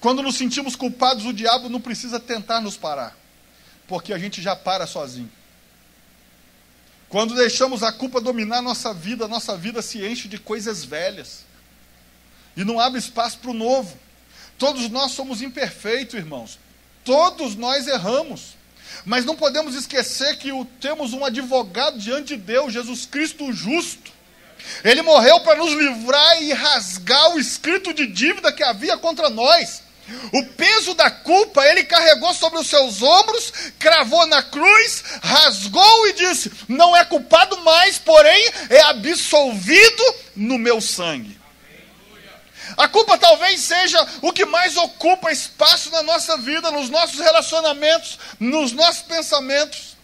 Quando 0.00 0.22
nos 0.22 0.36
sentimos 0.36 0.76
culpados, 0.76 1.24
o 1.24 1.32
diabo 1.32 1.68
não 1.68 1.80
precisa 1.80 2.20
tentar 2.20 2.60
nos 2.60 2.76
parar, 2.76 3.16
porque 3.86 4.12
a 4.12 4.18
gente 4.18 4.40
já 4.40 4.54
para 4.54 4.86
sozinho. 4.86 5.30
Quando 7.08 7.34
deixamos 7.34 7.82
a 7.82 7.90
culpa 7.90 8.20
dominar 8.20 8.60
nossa 8.60 8.92
vida, 8.92 9.26
nossa 9.26 9.56
vida 9.56 9.80
se 9.80 10.04
enche 10.04 10.28
de 10.28 10.38
coisas 10.38 10.84
velhas 10.84 11.44
e 12.56 12.64
não 12.64 12.78
abre 12.78 12.98
espaço 12.98 13.38
para 13.38 13.50
o 13.50 13.54
novo. 13.54 13.98
Todos 14.58 14.88
nós 14.90 15.12
somos 15.12 15.40
imperfeitos, 15.40 16.14
irmãos. 16.14 16.58
Todos 17.04 17.54
nós 17.54 17.86
erramos. 17.86 18.58
Mas 19.04 19.24
não 19.24 19.36
podemos 19.36 19.74
esquecer 19.74 20.36
que 20.36 20.50
temos 20.80 21.12
um 21.12 21.24
advogado 21.24 21.98
diante 21.98 22.36
de 22.36 22.42
Deus, 22.42 22.72
Jesus 22.72 23.06
Cristo 23.06 23.52
justo. 23.52 24.12
Ele 24.84 25.02
morreu 25.02 25.40
para 25.40 25.58
nos 25.58 25.72
livrar 25.72 26.42
e 26.42 26.52
rasgar 26.52 27.34
o 27.34 27.38
escrito 27.38 27.94
de 27.94 28.06
dívida 28.06 28.52
que 28.52 28.62
havia 28.62 28.98
contra 28.98 29.30
nós. 29.30 29.82
O 30.32 30.44
peso 30.46 30.94
da 30.94 31.10
culpa 31.10 31.66
ele 31.66 31.84
carregou 31.84 32.32
sobre 32.32 32.58
os 32.58 32.66
seus 32.66 33.02
ombros, 33.02 33.52
cravou 33.78 34.26
na 34.26 34.42
cruz, 34.42 35.04
rasgou 35.22 36.08
e 36.08 36.12
disse: 36.14 36.50
Não 36.66 36.96
é 36.96 37.04
culpado 37.04 37.60
mais, 37.60 37.98
porém 37.98 38.50
é 38.70 38.80
absolvido 38.82 40.02
no 40.34 40.58
meu 40.58 40.80
sangue. 40.80 41.38
A 42.76 42.86
culpa 42.86 43.18
talvez 43.18 43.60
seja 43.60 44.06
o 44.22 44.32
que 44.32 44.44
mais 44.44 44.76
ocupa 44.76 45.32
espaço 45.32 45.90
na 45.90 46.02
nossa 46.02 46.36
vida, 46.38 46.70
nos 46.70 46.88
nossos 46.88 47.18
relacionamentos, 47.18 48.18
nos 48.38 48.72
nossos 48.72 49.02
pensamentos. 49.02 49.96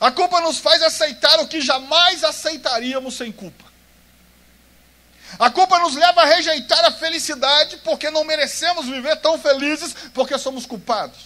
A 0.00 0.10
culpa 0.10 0.40
nos 0.40 0.58
faz 0.58 0.82
aceitar 0.82 1.40
o 1.40 1.48
que 1.48 1.60
jamais 1.60 2.22
aceitaríamos 2.22 3.16
sem 3.16 3.32
culpa. 3.32 3.69
A 5.38 5.50
culpa 5.50 5.78
nos 5.78 5.94
leva 5.94 6.22
a 6.22 6.26
rejeitar 6.26 6.84
a 6.84 6.90
felicidade 6.90 7.78
porque 7.78 8.10
não 8.10 8.24
merecemos 8.24 8.86
viver 8.86 9.16
tão 9.16 9.38
felizes 9.38 9.94
porque 10.12 10.36
somos 10.38 10.66
culpados. 10.66 11.18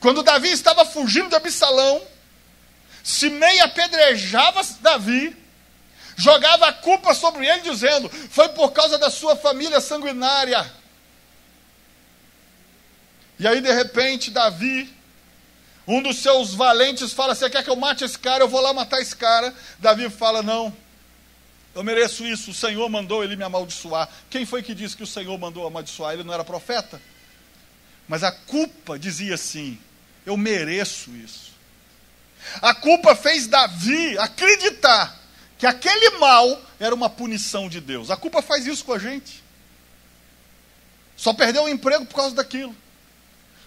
Quando 0.00 0.22
Davi 0.22 0.50
estava 0.50 0.84
fugindo 0.84 1.28
de 1.28 1.36
Absalão, 1.36 2.02
Simei 3.02 3.60
apedrejava 3.60 4.60
Davi, 4.80 5.36
jogava 6.16 6.68
a 6.68 6.72
culpa 6.72 7.14
sobre 7.14 7.46
ele, 7.46 7.60
dizendo: 7.62 8.08
Foi 8.30 8.48
por 8.50 8.72
causa 8.72 8.98
da 8.98 9.10
sua 9.10 9.36
família 9.36 9.80
sanguinária. 9.80 10.70
E 13.38 13.48
aí, 13.48 13.60
de 13.60 13.72
repente, 13.72 14.30
Davi, 14.30 14.94
um 15.86 16.02
dos 16.02 16.18
seus 16.18 16.54
valentes, 16.54 17.12
fala: 17.12 17.34
Você 17.34 17.48
quer 17.48 17.64
que 17.64 17.70
eu 17.70 17.76
mate 17.76 18.04
esse 18.04 18.18
cara? 18.18 18.44
Eu 18.44 18.48
vou 18.48 18.60
lá 18.60 18.72
matar 18.72 19.00
esse 19.00 19.16
cara. 19.16 19.54
Davi 19.78 20.10
fala: 20.10 20.42
Não, 20.42 20.74
eu 21.74 21.84
mereço 21.84 22.26
isso, 22.26 22.50
o 22.50 22.54
Senhor 22.54 22.88
mandou 22.88 23.22
ele 23.22 23.36
me 23.36 23.44
amaldiçoar. 23.44 24.08
Quem 24.28 24.44
foi 24.44 24.62
que 24.62 24.74
disse 24.74 24.96
que 24.96 25.02
o 25.04 25.06
Senhor 25.06 25.38
mandou 25.38 25.66
amaldiçoar? 25.66 26.14
Ele 26.14 26.24
não 26.24 26.34
era 26.34 26.44
profeta? 26.44 27.00
Mas 28.08 28.24
a 28.24 28.32
culpa 28.32 28.98
dizia 28.98 29.34
assim: 29.34 29.78
eu 30.26 30.36
mereço 30.36 31.14
isso. 31.14 31.50
A 32.60 32.74
culpa 32.74 33.14
fez 33.14 33.46
Davi 33.46 34.18
acreditar 34.18 35.16
que 35.58 35.66
aquele 35.66 36.18
mal 36.18 36.60
era 36.80 36.94
uma 36.94 37.08
punição 37.08 37.68
de 37.68 37.80
Deus. 37.80 38.10
A 38.10 38.16
culpa 38.16 38.42
faz 38.42 38.66
isso 38.66 38.84
com 38.84 38.94
a 38.94 38.98
gente. 38.98 39.44
Só 41.16 41.34
perdeu 41.34 41.64
o 41.64 41.68
emprego 41.68 42.06
por 42.06 42.16
causa 42.16 42.34
daquilo. 42.34 42.74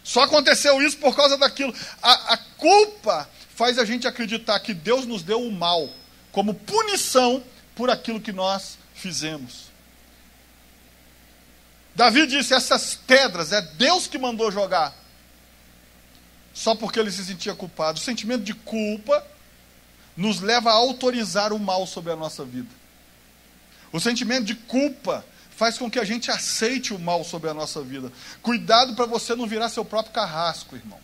Só 0.04 0.24
aconteceu 0.24 0.82
isso 0.82 0.98
por 0.98 1.16
causa 1.16 1.38
daquilo. 1.38 1.74
A, 2.02 2.34
a 2.34 2.38
culpa 2.38 3.30
faz 3.56 3.78
a 3.78 3.86
gente 3.86 4.08
acreditar 4.08 4.60
que 4.60 4.74
Deus 4.74 5.06
nos 5.06 5.22
deu 5.22 5.42
o 5.42 5.52
mal 5.52 5.90
como 6.32 6.54
punição 6.54 7.44
por 7.76 7.90
aquilo 7.90 8.22
que 8.22 8.32
nós 8.32 8.78
fizemos. 8.94 9.72
Davi 11.96 12.26
disse: 12.28 12.54
essas 12.54 12.96
pedras 12.96 13.52
é 13.52 13.62
Deus 13.62 14.08
que 14.08 14.18
mandou 14.18 14.52
jogar. 14.52 14.94
Só 16.54 16.76
porque 16.76 17.00
ele 17.00 17.12
se 17.12 17.26
sentia 17.26 17.56
culpado. 17.56 18.00
O 18.00 18.04
sentimento 18.04 18.44
de 18.44 18.54
culpa 18.54 19.26
nos 20.16 20.40
leva 20.40 20.70
a 20.70 20.74
autorizar 20.74 21.52
o 21.52 21.60
mal 21.60 21.88
sobre 21.88 22.12
a 22.12 22.16
nossa 22.16 22.46
vida. 22.46 22.70
O 23.92 24.00
sentimento 24.00 24.46
de 24.46 24.56
culpa 24.56 25.26
faz 25.56 25.78
com 25.78 25.90
que 25.90 26.00
a 26.00 26.04
gente 26.04 26.30
aceite 26.30 26.94
o 26.94 27.00
mal 27.00 27.24
sobre 27.24 27.50
a 27.50 27.54
nossa 27.54 27.82
vida. 27.82 28.12
Cuidado 28.42 28.96
para 28.96 29.06
você 29.06 29.36
não 29.36 29.48
virar 29.48 29.70
seu 29.70 29.86
próprio 29.86 30.14
carrasco, 30.14 30.76
irmão. 30.76 31.00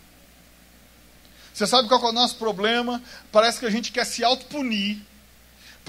Você 1.52 1.66
sabe 1.66 1.88
qual 1.88 2.00
é 2.00 2.06
o 2.06 2.12
nosso 2.12 2.36
problema? 2.36 3.02
Parece 3.32 3.58
que 3.58 3.66
a 3.66 3.70
gente 3.70 3.92
quer 3.92 4.06
se 4.06 4.24
autopunir 4.24 4.98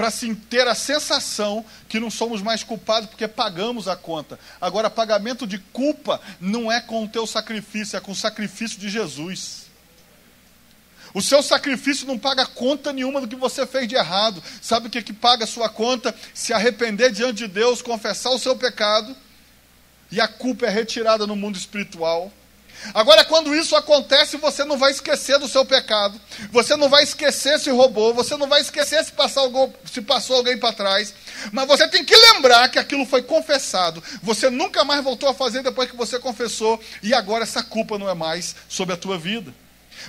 para 0.01 0.09
sim 0.09 0.33
ter 0.33 0.67
a 0.67 0.73
sensação 0.73 1.63
que 1.87 1.99
não 1.99 2.09
somos 2.09 2.41
mais 2.41 2.63
culpados 2.63 3.07
porque 3.07 3.27
pagamos 3.27 3.87
a 3.87 3.95
conta. 3.95 4.39
Agora, 4.59 4.89
pagamento 4.89 5.45
de 5.45 5.59
culpa 5.59 6.19
não 6.39 6.71
é 6.71 6.81
com 6.81 7.03
o 7.03 7.07
teu 7.07 7.27
sacrifício, 7.27 7.95
é 7.95 7.99
com 7.99 8.11
o 8.11 8.15
sacrifício 8.15 8.79
de 8.79 8.89
Jesus. 8.89 9.67
O 11.13 11.21
seu 11.21 11.43
sacrifício 11.43 12.07
não 12.07 12.17
paga 12.17 12.47
conta 12.47 12.91
nenhuma 12.91 13.21
do 13.21 13.27
que 13.27 13.35
você 13.35 13.67
fez 13.67 13.87
de 13.87 13.93
errado. 13.93 14.41
Sabe 14.59 14.87
o 14.87 14.89
que, 14.89 15.03
que 15.03 15.13
paga 15.13 15.43
a 15.43 15.47
sua 15.47 15.69
conta? 15.69 16.15
Se 16.33 16.51
arrepender 16.51 17.11
diante 17.11 17.45
de 17.45 17.47
Deus, 17.47 17.83
confessar 17.83 18.31
o 18.31 18.39
seu 18.39 18.55
pecado, 18.55 19.15
e 20.11 20.19
a 20.19 20.27
culpa 20.27 20.65
é 20.65 20.69
retirada 20.71 21.27
no 21.27 21.35
mundo 21.35 21.59
espiritual. 21.59 22.33
Agora, 22.93 23.23
quando 23.23 23.55
isso 23.55 23.75
acontece, 23.75 24.37
você 24.37 24.63
não 24.63 24.77
vai 24.77 24.91
esquecer 24.91 25.37
do 25.37 25.47
seu 25.47 25.63
pecado, 25.65 26.19
você 26.51 26.75
não 26.75 26.89
vai 26.89 27.03
esquecer 27.03 27.59
se 27.59 27.69
roubou, 27.69 28.13
você 28.13 28.35
não 28.35 28.47
vai 28.47 28.61
esquecer 28.61 29.03
se, 29.03 29.11
passou 29.11 30.35
alguém 30.35 30.57
para 30.57 30.73
trás, 30.73 31.13
mas 31.51 31.67
você 31.67 31.87
tem 31.87 32.03
que 32.03 32.15
lembrar 32.15 32.69
que 32.69 32.79
aquilo 32.79 33.05
foi 33.05 33.21
confessado, 33.21 34.03
você 34.21 34.49
nunca 34.49 34.83
mais 34.83 35.03
voltou 35.03 35.29
a 35.29 35.33
fazer 35.33 35.61
depois 35.61 35.89
que 35.89 35.95
você 35.95 36.19
confessou, 36.19 36.81
e 37.03 37.13
agora 37.13 37.43
essa 37.43 37.61
culpa 37.61 37.97
não 37.97 38.09
é 38.09 38.15
mais 38.15 38.55
sobre 38.67 38.93
a 38.93 38.97
tua 38.97 39.17
vida, 39.17 39.53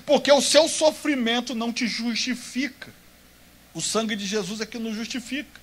porque 0.06 0.32
o 0.32 0.40
seu 0.40 0.68
sofrimento 0.68 1.54
não 1.54 1.72
te 1.72 1.86
justifica, 1.86 2.88
o 3.74 3.80
sangue 3.80 4.16
de 4.16 4.26
Jesus 4.26 4.60
é 4.60 4.66
que 4.66 4.78
nos 4.78 4.96
justifica. 4.96 5.60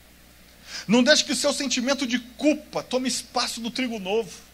Não 0.87 1.03
deixe 1.03 1.23
que 1.23 1.31
o 1.31 1.35
seu 1.35 1.51
sentimento 1.51 2.05
de 2.05 2.19
culpa 2.19 2.83
tome 2.83 3.07
espaço 3.07 3.59
do 3.59 3.71
trigo 3.71 3.99
novo. 3.99 4.48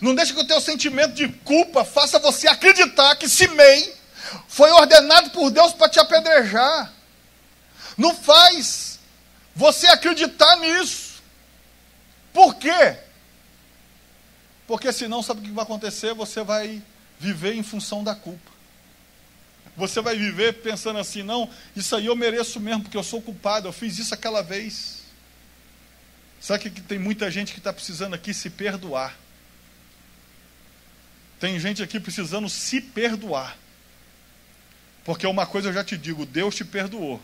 Não 0.00 0.14
deixe 0.14 0.32
que 0.32 0.40
o 0.40 0.46
teu 0.46 0.60
sentimento 0.60 1.14
de 1.14 1.28
culpa 1.28 1.84
faça 1.84 2.18
você 2.18 2.48
acreditar 2.48 3.16
que 3.16 3.28
Simei 3.28 3.94
foi 4.48 4.70
ordenado 4.70 5.30
por 5.30 5.50
Deus 5.50 5.72
para 5.72 5.88
te 5.88 5.98
apedrejar. 5.98 6.92
Não 7.96 8.14
faz 8.14 8.98
você 9.54 9.86
acreditar 9.86 10.56
nisso. 10.56 11.22
Por 12.32 12.54
quê? 12.54 12.96
Porque 14.66 14.92
senão, 14.92 15.22
sabe 15.22 15.40
o 15.40 15.44
que 15.44 15.50
vai 15.50 15.64
acontecer? 15.64 16.14
Você 16.14 16.42
vai 16.42 16.82
viver 17.18 17.54
em 17.54 17.62
função 17.62 18.02
da 18.02 18.14
culpa. 18.14 18.50
Você 19.76 20.00
vai 20.00 20.16
viver 20.16 20.62
pensando 20.62 20.98
assim: 20.98 21.22
não, 21.22 21.48
isso 21.74 21.94
aí 21.96 22.06
eu 22.06 22.16
mereço 22.16 22.60
mesmo, 22.60 22.82
porque 22.82 22.96
eu 22.96 23.02
sou 23.02 23.20
culpado, 23.20 23.68
eu 23.68 23.72
fiz 23.72 23.98
isso 23.98 24.14
aquela 24.14 24.42
vez. 24.42 25.02
Sabe 26.40 26.70
que 26.70 26.80
tem 26.80 26.98
muita 26.98 27.30
gente 27.30 27.52
que 27.52 27.58
está 27.58 27.72
precisando 27.72 28.14
aqui 28.14 28.34
se 28.34 28.50
perdoar. 28.50 29.16
Tem 31.42 31.58
gente 31.58 31.82
aqui 31.82 31.98
precisando 31.98 32.48
se 32.48 32.80
perdoar. 32.80 33.58
Porque 35.04 35.26
uma 35.26 35.44
coisa 35.44 35.70
eu 35.70 35.72
já 35.72 35.82
te 35.82 35.96
digo: 35.96 36.24
Deus 36.24 36.54
te 36.54 36.64
perdoou. 36.64 37.20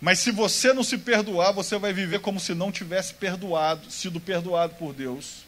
Mas 0.00 0.20
se 0.20 0.30
você 0.30 0.72
não 0.72 0.82
se 0.82 0.96
perdoar, 0.96 1.52
você 1.52 1.76
vai 1.76 1.92
viver 1.92 2.20
como 2.20 2.40
se 2.40 2.54
não 2.54 2.72
tivesse 2.72 3.12
perdoado, 3.12 3.90
sido 3.90 4.18
perdoado 4.18 4.76
por 4.76 4.94
Deus. 4.94 5.44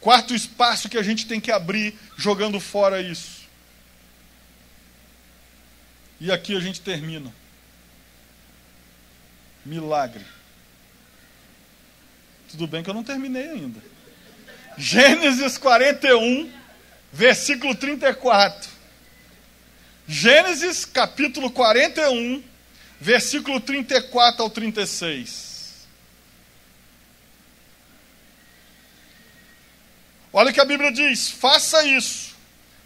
Quarto 0.00 0.34
espaço 0.34 0.88
que 0.88 0.96
a 0.96 1.02
gente 1.02 1.26
tem 1.26 1.38
que 1.38 1.52
abrir 1.52 1.94
jogando 2.16 2.58
fora 2.58 2.98
isso. 2.98 3.42
E 6.18 6.32
aqui 6.32 6.56
a 6.56 6.60
gente 6.60 6.80
termina. 6.80 7.30
Milagre. 9.66 10.24
Tudo 12.50 12.66
bem 12.66 12.82
que 12.82 12.88
eu 12.88 12.94
não 12.94 13.04
terminei 13.04 13.50
ainda. 13.50 13.97
Gênesis 14.78 15.58
41, 15.58 16.52
versículo 17.12 17.74
34. 17.74 18.70
Gênesis 20.06 20.84
capítulo 20.84 21.50
41, 21.50 22.44
versículo 23.00 23.58
34 23.58 24.40
ao 24.40 24.48
36. 24.48 25.88
Olha 30.32 30.50
o 30.50 30.54
que 30.54 30.60
a 30.60 30.64
Bíblia 30.64 30.92
diz: 30.92 31.28
faça 31.28 31.84
isso, 31.84 32.36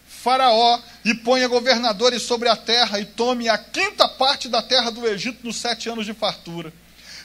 Faraó, 0.08 0.80
e 1.04 1.14
ponha 1.14 1.46
governadores 1.46 2.22
sobre 2.22 2.48
a 2.48 2.56
terra, 2.56 3.00
e 3.00 3.04
tome 3.04 3.50
a 3.50 3.58
quinta 3.58 4.08
parte 4.08 4.48
da 4.48 4.62
terra 4.62 4.90
do 4.90 5.06
Egito 5.06 5.44
nos 5.44 5.56
sete 5.56 5.90
anos 5.90 6.06
de 6.06 6.14
fartura, 6.14 6.72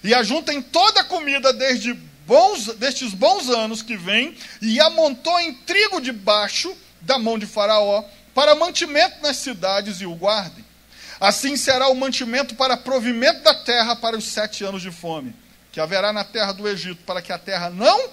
e 0.03 0.13
ajuntem 0.13 0.61
toda 0.61 0.99
a 0.99 1.05
comida, 1.05 1.53
desde 1.53 1.97
bons, 2.27 2.65
destes 2.75 3.13
bons 3.13 3.49
anos 3.49 3.81
que 3.81 3.95
vêm, 3.95 4.37
e 4.61 4.79
amontou 4.81 5.39
em 5.39 5.53
trigo 5.53 6.01
debaixo 6.01 6.75
da 6.99 7.17
mão 7.17 7.39
de 7.39 7.45
Faraó, 7.45 8.03
para 8.35 8.53
mantimento 8.53 9.21
nas 9.21 9.37
cidades 9.37 10.01
e 10.01 10.05
o 10.05 10.13
guardem. 10.13 10.65
Assim 11.19 11.55
será 11.55 11.87
o 11.87 11.95
mantimento 11.95 12.53
para 12.53 12.77
provimento 12.77 13.41
da 13.41 13.55
terra 13.55 13.95
para 13.95 14.17
os 14.17 14.25
sete 14.25 14.63
anos 14.63 14.81
de 14.81 14.91
fome, 14.91 15.33
que 15.71 15.79
haverá 15.79 16.11
na 16.11 16.23
terra 16.25 16.51
do 16.51 16.67
Egito, 16.67 17.01
para 17.03 17.21
que 17.21 17.31
a 17.31 17.39
terra 17.39 17.69
não 17.69 18.09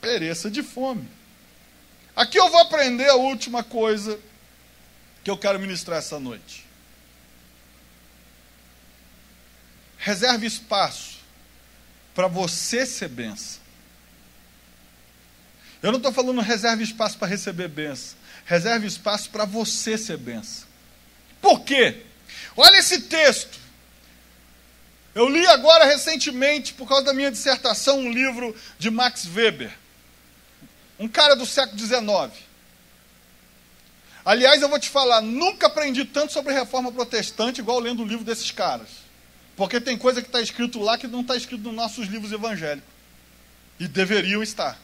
pereça 0.00 0.50
de 0.50 0.62
fome. 0.62 1.08
Aqui 2.14 2.38
eu 2.38 2.50
vou 2.50 2.60
aprender 2.60 3.08
a 3.08 3.16
última 3.16 3.64
coisa 3.64 4.20
que 5.24 5.30
eu 5.30 5.38
quero 5.38 5.58
ministrar 5.58 5.98
essa 5.98 6.20
noite. 6.20 6.66
Reserve 9.96 10.46
espaço 10.46 11.09
para 12.14 12.26
você 12.26 12.84
ser 12.84 13.08
benção. 13.08 13.60
Eu 15.82 15.90
não 15.90 15.98
estou 15.98 16.12
falando 16.12 16.40
reserve 16.40 16.82
espaço 16.82 17.16
para 17.16 17.28
receber 17.28 17.68
benção. 17.68 18.18
Reserve 18.44 18.86
espaço 18.86 19.30
para 19.30 19.44
você 19.44 19.96
ser 19.96 20.18
benção. 20.18 20.68
Por 21.40 21.60
quê? 21.60 22.02
Olha 22.56 22.78
esse 22.78 23.02
texto. 23.02 23.58
Eu 25.14 25.28
li 25.28 25.44
agora 25.46 25.84
recentemente, 25.84 26.74
por 26.74 26.86
causa 26.86 27.04
da 27.04 27.14
minha 27.14 27.30
dissertação, 27.30 27.98
um 27.98 28.12
livro 28.12 28.54
de 28.78 28.90
Max 28.90 29.26
Weber. 29.26 29.72
Um 30.98 31.08
cara 31.08 31.34
do 31.34 31.46
século 31.46 31.78
XIX. 31.78 32.50
Aliás, 34.24 34.60
eu 34.60 34.68
vou 34.68 34.78
te 34.78 34.88
falar, 34.88 35.22
nunca 35.22 35.66
aprendi 35.66 36.04
tanto 36.04 36.32
sobre 36.32 36.52
reforma 36.52 36.92
protestante 36.92 37.60
igual 37.60 37.80
lendo 37.80 38.02
o 38.02 38.06
livro 38.06 38.24
desses 38.24 38.50
caras. 38.50 38.88
Porque 39.60 39.78
tem 39.78 39.98
coisa 39.98 40.22
que 40.22 40.28
está 40.28 40.40
escrito 40.40 40.80
lá 40.80 40.96
que 40.96 41.06
não 41.06 41.20
está 41.20 41.36
escrito 41.36 41.64
nos 41.64 41.74
nossos 41.74 42.06
livros 42.06 42.32
evangélicos. 42.32 42.88
E 43.78 43.86
deveriam 43.86 44.42
estar. 44.42 44.78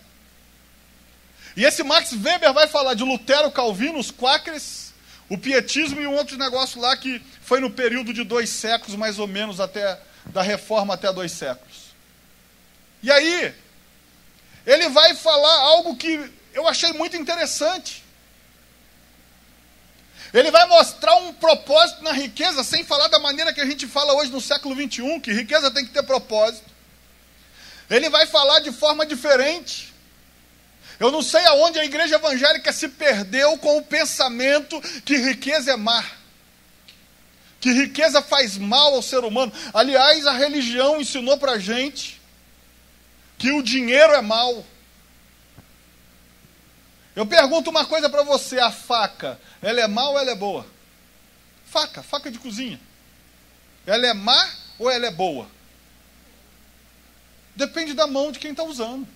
E 1.56 1.64
esse 1.64 1.82
Max 1.82 2.12
Weber 2.12 2.52
vai 2.52 2.68
falar 2.68 2.92
de 2.92 3.02
Lutero, 3.02 3.50
Calvino, 3.50 3.98
os 3.98 4.10
quáqueres, 4.10 4.92
o 5.30 5.38
pietismo 5.38 5.98
e 5.98 6.06
um 6.06 6.14
outro 6.14 6.36
negócio 6.36 6.78
lá 6.78 6.94
que 6.94 7.22
foi 7.40 7.58
no 7.58 7.70
período 7.70 8.12
de 8.12 8.22
dois 8.22 8.50
séculos, 8.50 8.94
mais 8.96 9.18
ou 9.18 9.26
menos, 9.26 9.60
até 9.60 9.98
da 10.26 10.42
reforma 10.42 10.92
até 10.92 11.10
dois 11.10 11.32
séculos. 11.32 11.94
E 13.02 13.10
aí, 13.10 13.54
ele 14.66 14.90
vai 14.90 15.14
falar 15.14 15.58
algo 15.58 15.96
que 15.96 16.30
eu 16.52 16.68
achei 16.68 16.92
muito 16.92 17.16
interessante. 17.16 18.04
Ele 20.38 20.50
vai 20.50 20.66
mostrar 20.66 21.16
um 21.16 21.32
propósito 21.32 22.04
na 22.04 22.12
riqueza, 22.12 22.62
sem 22.62 22.84
falar 22.84 23.08
da 23.08 23.18
maneira 23.18 23.54
que 23.54 23.60
a 23.60 23.64
gente 23.64 23.86
fala 23.86 24.12
hoje 24.12 24.30
no 24.30 24.38
século 24.38 24.74
21, 24.74 25.18
que 25.18 25.32
riqueza 25.32 25.70
tem 25.70 25.82
que 25.82 25.92
ter 25.92 26.02
propósito. 26.02 26.68
Ele 27.88 28.10
vai 28.10 28.26
falar 28.26 28.60
de 28.60 28.70
forma 28.70 29.06
diferente. 29.06 29.94
Eu 31.00 31.10
não 31.10 31.22
sei 31.22 31.42
aonde 31.46 31.78
a 31.78 31.86
igreja 31.86 32.16
evangélica 32.16 32.70
se 32.70 32.86
perdeu 32.86 33.56
com 33.56 33.78
o 33.78 33.82
pensamento 33.82 34.78
que 35.06 35.16
riqueza 35.16 35.72
é 35.72 35.76
má. 35.76 36.04
Que 37.58 37.72
riqueza 37.72 38.20
faz 38.20 38.58
mal 38.58 38.94
ao 38.94 39.02
ser 39.02 39.24
humano. 39.24 39.50
Aliás, 39.72 40.26
a 40.26 40.32
religião 40.32 41.00
ensinou 41.00 41.38
para 41.38 41.58
gente 41.58 42.20
que 43.38 43.52
o 43.52 43.62
dinheiro 43.62 44.12
é 44.12 44.20
mal. 44.20 44.66
Eu 47.16 47.24
pergunto 47.24 47.70
uma 47.70 47.86
coisa 47.86 48.10
para 48.10 48.22
você: 48.22 48.60
a 48.60 48.70
faca, 48.70 49.40
ela 49.62 49.80
é 49.80 49.88
má 49.88 50.06
ou 50.10 50.18
ela 50.18 50.30
é 50.30 50.34
boa? 50.34 50.66
Faca, 51.64 52.02
faca 52.02 52.30
de 52.30 52.38
cozinha. 52.38 52.78
Ela 53.86 54.06
é 54.06 54.12
má 54.12 54.50
ou 54.78 54.90
ela 54.90 55.06
é 55.06 55.10
boa? 55.10 55.48
Depende 57.56 57.94
da 57.94 58.06
mão 58.06 58.30
de 58.30 58.38
quem 58.38 58.50
está 58.50 58.62
usando. 58.62 59.08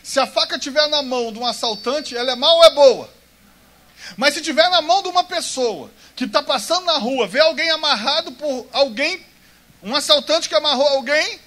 Se 0.00 0.20
a 0.20 0.26
faca 0.26 0.54
estiver 0.56 0.88
na 0.88 1.02
mão 1.02 1.32
de 1.32 1.40
um 1.40 1.46
assaltante, 1.46 2.16
ela 2.16 2.30
é 2.30 2.36
má 2.36 2.52
ou 2.52 2.64
é 2.64 2.70
boa? 2.70 3.10
Mas 4.16 4.34
se 4.34 4.40
estiver 4.40 4.68
na 4.70 4.80
mão 4.80 5.02
de 5.02 5.08
uma 5.08 5.24
pessoa 5.24 5.90
que 6.14 6.24
está 6.24 6.40
passando 6.40 6.84
na 6.84 6.98
rua, 6.98 7.26
vê 7.26 7.40
alguém 7.40 7.68
amarrado 7.70 8.30
por 8.32 8.68
alguém, 8.72 9.26
um 9.82 9.96
assaltante 9.96 10.48
que 10.48 10.54
amarrou 10.54 10.86
alguém, 10.86 11.40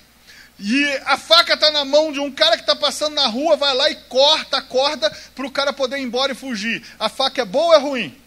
e 0.60 0.86
a 1.06 1.18
faca 1.18 1.54
está 1.54 1.72
na 1.72 1.86
mão 1.86 2.12
de 2.12 2.20
um 2.20 2.30
cara 2.30 2.58
que 2.58 2.64
está 2.64 2.76
passando 2.76 3.14
na 3.14 3.28
rua, 3.28 3.56
vai 3.56 3.74
lá 3.74 3.90
e 3.90 3.96
corta 3.96 4.58
a 4.58 4.62
corda 4.62 5.10
para 5.34 5.48
o 5.48 5.52
cara 5.52 5.72
poder 5.72 5.98
ir 5.98 6.04
embora 6.04 6.34
e 6.34 6.36
fugir. 6.36 6.84
A 7.00 7.08
faca 7.08 7.42
é 7.42 7.46
boa 7.46 7.68
ou 7.68 7.74
é 7.74 7.78
ruim? 7.78 8.18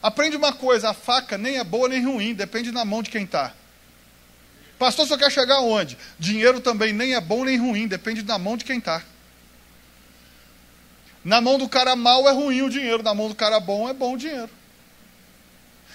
Aprende 0.00 0.36
uma 0.36 0.52
coisa: 0.52 0.90
a 0.90 0.94
faca 0.94 1.36
nem 1.36 1.58
é 1.58 1.64
boa 1.64 1.88
nem 1.88 2.04
ruim, 2.04 2.34
depende 2.34 2.70
da 2.70 2.84
mão 2.84 3.02
de 3.02 3.10
quem 3.10 3.24
está. 3.24 3.52
Pastor, 4.78 5.08
só 5.08 5.16
quer 5.16 5.30
chegar 5.32 5.56
aonde? 5.56 5.98
Dinheiro 6.18 6.60
também 6.60 6.92
nem 6.92 7.14
é 7.14 7.20
bom 7.20 7.44
nem 7.44 7.58
ruim, 7.58 7.88
depende 7.88 8.22
da 8.22 8.38
mão 8.38 8.56
de 8.56 8.64
quem 8.64 8.78
está. 8.78 9.02
Na 11.24 11.40
mão 11.40 11.58
do 11.58 11.68
cara 11.68 11.96
mal 11.96 12.28
é 12.28 12.32
ruim 12.32 12.62
o 12.62 12.70
dinheiro, 12.70 13.02
na 13.02 13.14
mão 13.14 13.28
do 13.28 13.34
cara 13.34 13.58
bom 13.58 13.88
é 13.88 13.92
bom 13.92 14.14
o 14.14 14.18
dinheiro. 14.18 14.50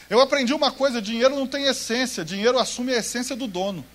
Eu 0.09 0.19
aprendi 0.19 0.53
uma 0.53 0.71
coisa: 0.71 1.01
dinheiro 1.01 1.33
não 1.33 1.47
tem 1.47 1.63
essência, 1.63 2.25
dinheiro 2.25 2.59
assume 2.59 2.93
a 2.93 2.97
essência 2.97 3.37
do 3.37 3.47
dono 3.47 3.85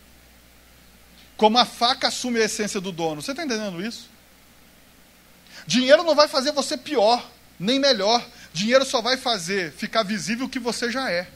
como 1.37 1.59
a 1.59 1.65
faca 1.65 2.09
assume 2.09 2.41
a 2.41 2.45
essência 2.45 2.81
do 2.81 2.93
dono. 2.93 3.23
Você 3.23 3.33
está 3.33 3.45
entendendo 3.45 3.85
isso? 3.85 4.09
Dinheiro 5.67 6.03
não 6.03 6.15
vai 6.15 6.29
fazer 6.29 6.53
você 6.53 6.77
pior, 6.77 7.25
nem 7.59 7.79
melhor. 7.79 8.25
Dinheiro 8.53 8.85
só 8.85 9.01
vai 9.01 9.17
fazer 9.17 9.73
ficar 9.73 10.03
visível 10.03 10.47
o 10.47 10.49
que 10.49 10.59
você 10.59 10.91
já 10.91 11.11
é. 11.11 11.27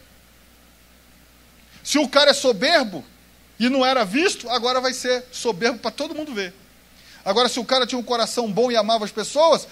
Se 1.82 1.98
o 1.98 2.08
cara 2.08 2.30
é 2.30 2.34
soberbo 2.34 3.04
e 3.58 3.68
não 3.68 3.84
era 3.84 4.04
visto, 4.04 4.48
agora 4.50 4.80
vai 4.80 4.92
ser 4.92 5.24
soberbo 5.32 5.78
para 5.78 5.90
todo 5.90 6.14
mundo 6.14 6.34
ver. 6.34 6.54
Agora, 7.24 7.48
se 7.48 7.58
o 7.58 7.64
cara 7.64 7.86
tinha 7.86 7.98
um 7.98 8.02
coração 8.04 8.50
bom 8.50 8.70
e 8.70 8.76
amava 8.76 9.04
as 9.04 9.10
pessoas, 9.10 9.66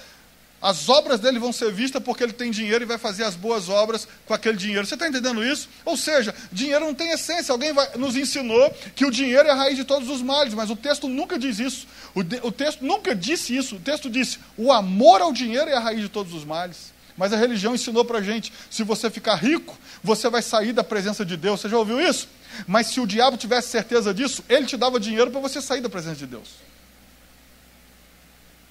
as 0.60 0.88
obras 0.88 1.20
dele 1.20 1.38
vão 1.38 1.52
ser 1.52 1.70
vistas 1.70 2.02
porque 2.02 2.24
ele 2.24 2.32
tem 2.32 2.50
dinheiro 2.50 2.82
e 2.82 2.86
vai 2.86 2.96
fazer 2.96 3.24
as 3.24 3.34
boas 3.34 3.68
obras 3.68 4.08
com 4.24 4.32
aquele 4.32 4.56
dinheiro. 4.56 4.86
Você 4.86 4.94
está 4.94 5.06
entendendo 5.06 5.44
isso? 5.44 5.68
Ou 5.84 5.96
seja, 5.96 6.34
dinheiro 6.50 6.84
não 6.84 6.94
tem 6.94 7.10
essência. 7.10 7.52
Alguém 7.52 7.72
vai, 7.72 7.96
nos 7.96 8.16
ensinou 8.16 8.74
que 8.94 9.04
o 9.04 9.10
dinheiro 9.10 9.48
é 9.48 9.52
a 9.52 9.54
raiz 9.54 9.76
de 9.76 9.84
todos 9.84 10.08
os 10.08 10.22
males, 10.22 10.54
mas 10.54 10.70
o 10.70 10.76
texto 10.76 11.08
nunca 11.08 11.38
diz 11.38 11.58
isso. 11.58 11.86
O, 12.14 12.22
de, 12.22 12.40
o 12.42 12.50
texto 12.50 12.82
nunca 12.84 13.14
disse 13.14 13.54
isso. 13.54 13.76
O 13.76 13.80
texto 13.80 14.08
disse: 14.08 14.38
o 14.56 14.72
amor 14.72 15.20
ao 15.20 15.32
dinheiro 15.32 15.70
é 15.70 15.74
a 15.74 15.80
raiz 15.80 16.00
de 16.00 16.08
todos 16.08 16.32
os 16.32 16.44
males. 16.44 16.94
Mas 17.16 17.32
a 17.32 17.36
religião 17.36 17.74
ensinou 17.74 18.04
para 18.04 18.18
a 18.18 18.22
gente: 18.22 18.52
se 18.70 18.82
você 18.82 19.10
ficar 19.10 19.36
rico, 19.36 19.76
você 20.02 20.28
vai 20.30 20.40
sair 20.40 20.72
da 20.72 20.82
presença 20.82 21.24
de 21.24 21.36
Deus. 21.36 21.60
Você 21.60 21.68
já 21.68 21.76
ouviu 21.76 22.00
isso? 22.00 22.28
Mas 22.66 22.86
se 22.86 22.98
o 22.98 23.06
diabo 23.06 23.36
tivesse 23.36 23.68
certeza 23.68 24.14
disso, 24.14 24.42
ele 24.48 24.64
te 24.64 24.76
dava 24.76 24.98
dinheiro 24.98 25.30
para 25.30 25.40
você 25.40 25.60
sair 25.60 25.82
da 25.82 25.90
presença 25.90 26.16
de 26.16 26.26
Deus. 26.26 26.48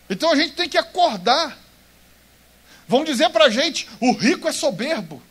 Então 0.09 0.31
a 0.31 0.35
gente 0.35 0.53
tem 0.53 0.67
que 0.67 0.77
acordar 0.77 1.64
Vão 2.87 3.03
dizer 3.03 3.29
para 3.29 3.45
a 3.45 3.49
gente: 3.49 3.87
o 3.99 4.11
rico 4.13 4.47
é 4.47 4.51
soberbo, 4.51 5.21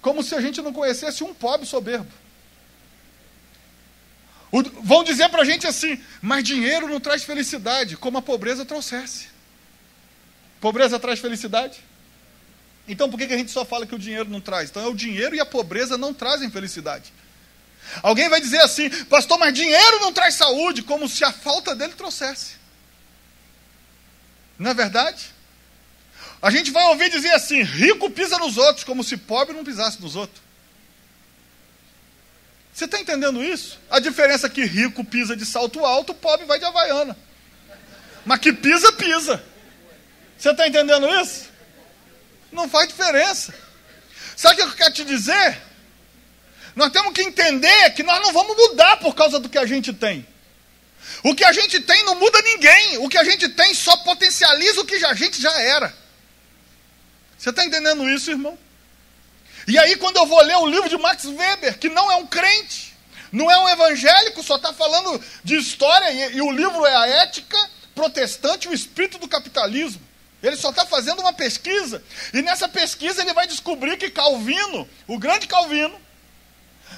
como 0.00 0.22
se 0.22 0.34
a 0.34 0.40
gente 0.40 0.60
não 0.60 0.72
conhecesse 0.72 1.24
um 1.24 1.34
pobre 1.34 1.66
soberbo. 1.66 2.10
O, 4.52 4.62
vão 4.82 5.04
dizer 5.04 5.28
para 5.28 5.42
a 5.42 5.44
gente 5.44 5.66
assim: 5.66 6.00
mas 6.20 6.44
dinheiro 6.44 6.88
não 6.88 7.00
traz 7.00 7.22
felicidade, 7.22 7.96
como 7.96 8.18
a 8.18 8.22
pobreza 8.22 8.64
trouxesse. 8.64 9.28
Pobreza 10.60 10.98
traz 10.98 11.18
felicidade? 11.20 11.80
Então 12.86 13.08
por 13.08 13.18
que, 13.18 13.26
que 13.26 13.34
a 13.34 13.38
gente 13.38 13.50
só 13.50 13.64
fala 13.64 13.86
que 13.86 13.94
o 13.94 13.98
dinheiro 13.98 14.28
não 14.28 14.40
traz? 14.40 14.68
Então 14.68 14.82
é 14.82 14.88
o 14.88 14.94
dinheiro 14.94 15.34
e 15.34 15.40
a 15.40 15.46
pobreza 15.46 15.96
não 15.96 16.12
trazem 16.12 16.50
felicidade. 16.50 17.12
Alguém 18.02 18.28
vai 18.28 18.40
dizer 18.40 18.60
assim, 18.60 18.90
pastor, 19.06 19.38
mas 19.38 19.54
dinheiro 19.54 20.00
não 20.00 20.12
traz 20.12 20.34
saúde, 20.34 20.82
como 20.82 21.08
se 21.08 21.24
a 21.24 21.32
falta 21.32 21.74
dele 21.74 21.94
trouxesse. 21.94 22.54
Não 24.58 24.70
é 24.70 24.74
verdade? 24.74 25.32
A 26.42 26.50
gente 26.50 26.70
vai 26.70 26.84
ouvir 26.84 27.10
dizer 27.10 27.32
assim: 27.32 27.62
rico 27.62 28.10
pisa 28.10 28.38
nos 28.38 28.56
outros, 28.56 28.84
como 28.84 29.04
se 29.04 29.16
pobre 29.16 29.54
não 29.54 29.64
pisasse 29.64 30.00
nos 30.00 30.16
outros. 30.16 30.40
Você 32.72 32.84
está 32.84 32.98
entendendo 32.98 33.42
isso? 33.42 33.78
A 33.90 34.00
diferença 34.00 34.46
é 34.46 34.50
que 34.50 34.64
rico 34.64 35.04
pisa 35.04 35.36
de 35.36 35.44
salto 35.44 35.84
alto, 35.84 36.14
pobre 36.14 36.46
vai 36.46 36.58
de 36.58 36.64
havaiana. 36.64 37.16
Mas 38.24 38.38
que 38.38 38.52
pisa, 38.52 38.92
pisa. 38.92 39.42
Você 40.38 40.50
está 40.50 40.66
entendendo 40.66 41.06
isso? 41.20 41.50
Não 42.50 42.68
faz 42.68 42.88
diferença. 42.88 43.54
Sabe 44.36 44.54
o 44.54 44.56
que 44.56 44.72
eu 44.72 44.76
quero 44.76 44.94
te 44.94 45.04
dizer? 45.04 45.60
Nós 46.74 46.90
temos 46.90 47.12
que 47.12 47.22
entender 47.22 47.90
que 47.90 48.02
nós 48.02 48.20
não 48.22 48.32
vamos 48.32 48.56
mudar 48.56 48.96
por 48.96 49.14
causa 49.14 49.38
do 49.38 49.48
que 49.48 49.58
a 49.58 49.66
gente 49.66 49.92
tem. 49.92 50.26
O 51.22 51.34
que 51.34 51.44
a 51.44 51.52
gente 51.52 51.80
tem 51.80 52.04
não 52.04 52.14
muda 52.14 52.40
ninguém. 52.40 52.98
O 52.98 53.08
que 53.08 53.18
a 53.18 53.24
gente 53.24 53.48
tem 53.50 53.74
só 53.74 53.94
potencializa 53.98 54.80
o 54.80 54.86
que 54.86 55.04
a 55.04 55.12
gente 55.12 55.40
já 55.40 55.60
era. 55.60 55.94
Você 57.40 57.48
está 57.48 57.64
entendendo 57.64 58.06
isso, 58.06 58.30
irmão? 58.30 58.58
E 59.66 59.78
aí, 59.78 59.96
quando 59.96 60.18
eu 60.18 60.26
vou 60.26 60.42
ler 60.42 60.56
o 60.56 60.66
livro 60.66 60.90
de 60.90 60.98
Max 60.98 61.24
Weber, 61.24 61.78
que 61.78 61.88
não 61.88 62.12
é 62.12 62.16
um 62.16 62.26
crente, 62.26 62.94
não 63.32 63.50
é 63.50 63.58
um 63.58 63.66
evangélico, 63.66 64.42
só 64.42 64.56
está 64.56 64.74
falando 64.74 65.18
de 65.42 65.56
história, 65.56 66.12
e, 66.12 66.36
e, 66.36 66.42
o 66.42 66.50
livro 66.52 66.84
é 66.84 66.94
a 66.94 67.06
ética 67.06 67.56
protestante 67.94 68.68
e 68.68 68.70
o 68.70 68.74
espírito 68.74 69.16
do 69.16 69.26
capitalismo. 69.26 70.02
Ele 70.42 70.54
só 70.54 70.68
está 70.68 70.84
fazendo 70.84 71.20
uma 71.20 71.32
pesquisa, 71.32 72.04
e 72.34 72.42
nessa 72.42 72.68
pesquisa 72.68 73.22
ele 73.22 73.32
vai 73.32 73.46
descobrir 73.46 73.96
que 73.96 74.10
Calvino, 74.10 74.86
o 75.06 75.18
grande 75.18 75.46
Calvino, 75.46 75.98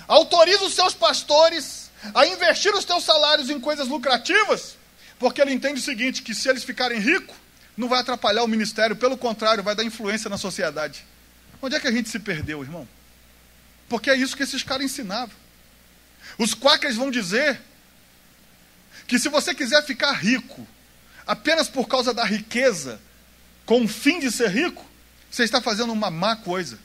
autoriza 0.09 0.65
os 0.65 0.75
seus 0.75 0.93
pastores 0.93 1.89
a 2.13 2.27
investir 2.27 2.75
os 2.75 2.85
seus 2.85 3.05
salários 3.05 3.49
em 3.49 3.61
coisas 3.61 3.87
lucrativas, 3.87 4.77
porque 5.21 5.41
ele 5.41 5.53
entende 5.53 5.79
o 5.79 5.85
seguinte: 5.85 6.21
que 6.21 6.35
se 6.35 6.49
eles 6.49 6.65
ficarem 6.65 6.99
ricos, 6.99 7.42
não 7.77 7.89
vai 7.89 8.01
atrapalhar 8.01 8.43
o 8.43 8.49
ministério, 8.49 8.97
pelo 8.97 9.17
contrário, 9.17 9.63
vai 9.63 9.75
dar 9.75 9.85
influência 9.85 10.29
na 10.29 10.37
sociedade. 10.37 11.05
Onde 11.61 11.77
é 11.77 11.81
que 11.81 11.89
a 11.89 11.93
gente 11.93 12.09
se 12.09 12.19
perdeu, 12.19 12.63
irmão? 12.63 12.87
Porque 13.89 14.11
é 14.11 14.17
isso 14.17 14.37
que 14.37 14.43
esses 14.43 14.63
caras 14.63 14.85
ensinavam. 14.85 15.35
Os 16.39 16.55
quakers 16.55 16.97
vão 16.97 17.11
dizer 17.11 17.61
que 19.07 19.19
se 19.19 19.29
você 19.29 19.55
quiser 19.55 19.83
ficar 19.85 20.13
rico 20.13 20.67
apenas 21.27 21.69
por 21.69 21.87
causa 21.89 22.13
da 22.13 22.25
riqueza, 22.25 23.01
com 23.65 23.85
o 23.85 23.89
fim 23.89 24.19
de 24.19 24.31
ser 24.31 24.51
rico, 24.51 24.85
você 25.31 25.45
está 25.45 25.61
fazendo 25.61 25.93
uma 25.93 26.11
má 26.11 26.37
coisa. 26.37 26.79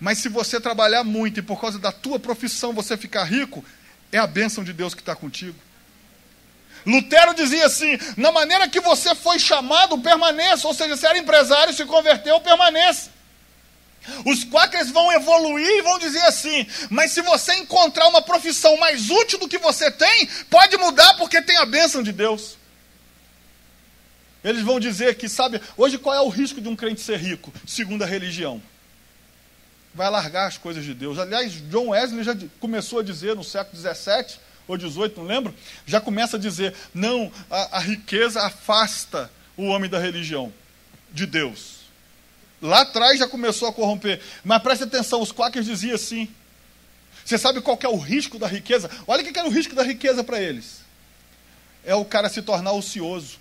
Mas 0.00 0.18
se 0.18 0.28
você 0.28 0.60
trabalhar 0.60 1.04
muito 1.04 1.40
e 1.40 1.42
por 1.42 1.60
causa 1.60 1.78
da 1.78 1.92
tua 1.92 2.18
profissão 2.18 2.72
você 2.72 2.96
ficar 2.96 3.24
rico, 3.24 3.64
é 4.12 4.18
a 4.18 4.26
bênção 4.26 4.64
de 4.64 4.72
Deus 4.72 4.94
que 4.94 5.00
está 5.00 5.14
contigo. 5.14 5.58
Lutero 6.88 7.34
dizia 7.34 7.66
assim: 7.66 7.98
na 8.16 8.32
maneira 8.32 8.66
que 8.66 8.80
você 8.80 9.14
foi 9.14 9.38
chamado, 9.38 9.98
permaneça. 9.98 10.66
Ou 10.66 10.72
seja, 10.72 10.96
se 10.96 11.06
era 11.06 11.18
empresário, 11.18 11.74
se 11.74 11.84
converteu, 11.84 12.40
permaneça. 12.40 13.10
Os 14.24 14.42
quakers 14.44 14.90
vão 14.90 15.12
evoluir 15.12 15.68
e 15.68 15.82
vão 15.82 15.98
dizer 15.98 16.22
assim: 16.22 16.66
mas 16.88 17.12
se 17.12 17.20
você 17.20 17.54
encontrar 17.56 18.08
uma 18.08 18.22
profissão 18.22 18.74
mais 18.78 19.10
útil 19.10 19.38
do 19.38 19.48
que 19.48 19.58
você 19.58 19.90
tem, 19.90 20.26
pode 20.48 20.78
mudar 20.78 21.14
porque 21.18 21.42
tem 21.42 21.58
a 21.58 21.66
bênção 21.66 22.02
de 22.02 22.10
Deus. 22.10 22.56
Eles 24.42 24.62
vão 24.62 24.80
dizer 24.80 25.16
que, 25.16 25.28
sabe, 25.28 25.60
hoje 25.76 25.98
qual 25.98 26.14
é 26.14 26.20
o 26.20 26.28
risco 26.28 26.60
de 26.60 26.68
um 26.68 26.76
crente 26.76 27.02
ser 27.02 27.18
rico? 27.18 27.52
Segundo 27.66 28.02
a 28.02 28.06
religião. 28.06 28.62
Vai 29.92 30.08
largar 30.08 30.46
as 30.46 30.56
coisas 30.56 30.84
de 30.84 30.94
Deus. 30.94 31.18
Aliás, 31.18 31.52
John 31.68 31.88
Wesley 31.88 32.22
já 32.22 32.34
começou 32.60 33.00
a 33.00 33.02
dizer 33.02 33.34
no 33.34 33.44
século 33.44 33.76
XVII 33.76 34.38
ou 34.68 34.76
18, 34.76 35.18
não 35.18 35.26
lembro, 35.26 35.54
já 35.86 36.00
começa 36.00 36.36
a 36.36 36.40
dizer: 36.40 36.74
não, 36.92 37.32
a, 37.50 37.78
a 37.78 37.80
riqueza 37.80 38.42
afasta 38.42 39.30
o 39.56 39.64
homem 39.64 39.90
da 39.90 39.98
religião, 39.98 40.52
de 41.10 41.26
Deus. 41.26 41.78
Lá 42.60 42.82
atrás 42.82 43.18
já 43.18 43.26
começou 43.26 43.68
a 43.68 43.72
corromper. 43.72 44.20
Mas 44.44 44.62
preste 44.62 44.84
atenção, 44.84 45.22
os 45.22 45.32
quakers 45.32 45.66
diziam 45.66 45.94
assim. 45.94 46.28
Você 47.24 47.38
sabe 47.38 47.60
qual 47.60 47.78
é 47.82 47.88
o 47.88 47.98
risco 47.98 48.38
da 48.38 48.46
riqueza? 48.46 48.90
Olha 49.06 49.22
o 49.22 49.32
que 49.32 49.38
era 49.38 49.48
o 49.48 49.52
risco 49.52 49.74
da 49.74 49.82
riqueza 49.82 50.22
para 50.24 50.40
eles. 50.40 50.80
É 51.84 51.94
o 51.94 52.04
cara 52.04 52.28
se 52.28 52.42
tornar 52.42 52.72
ocioso. 52.72 53.38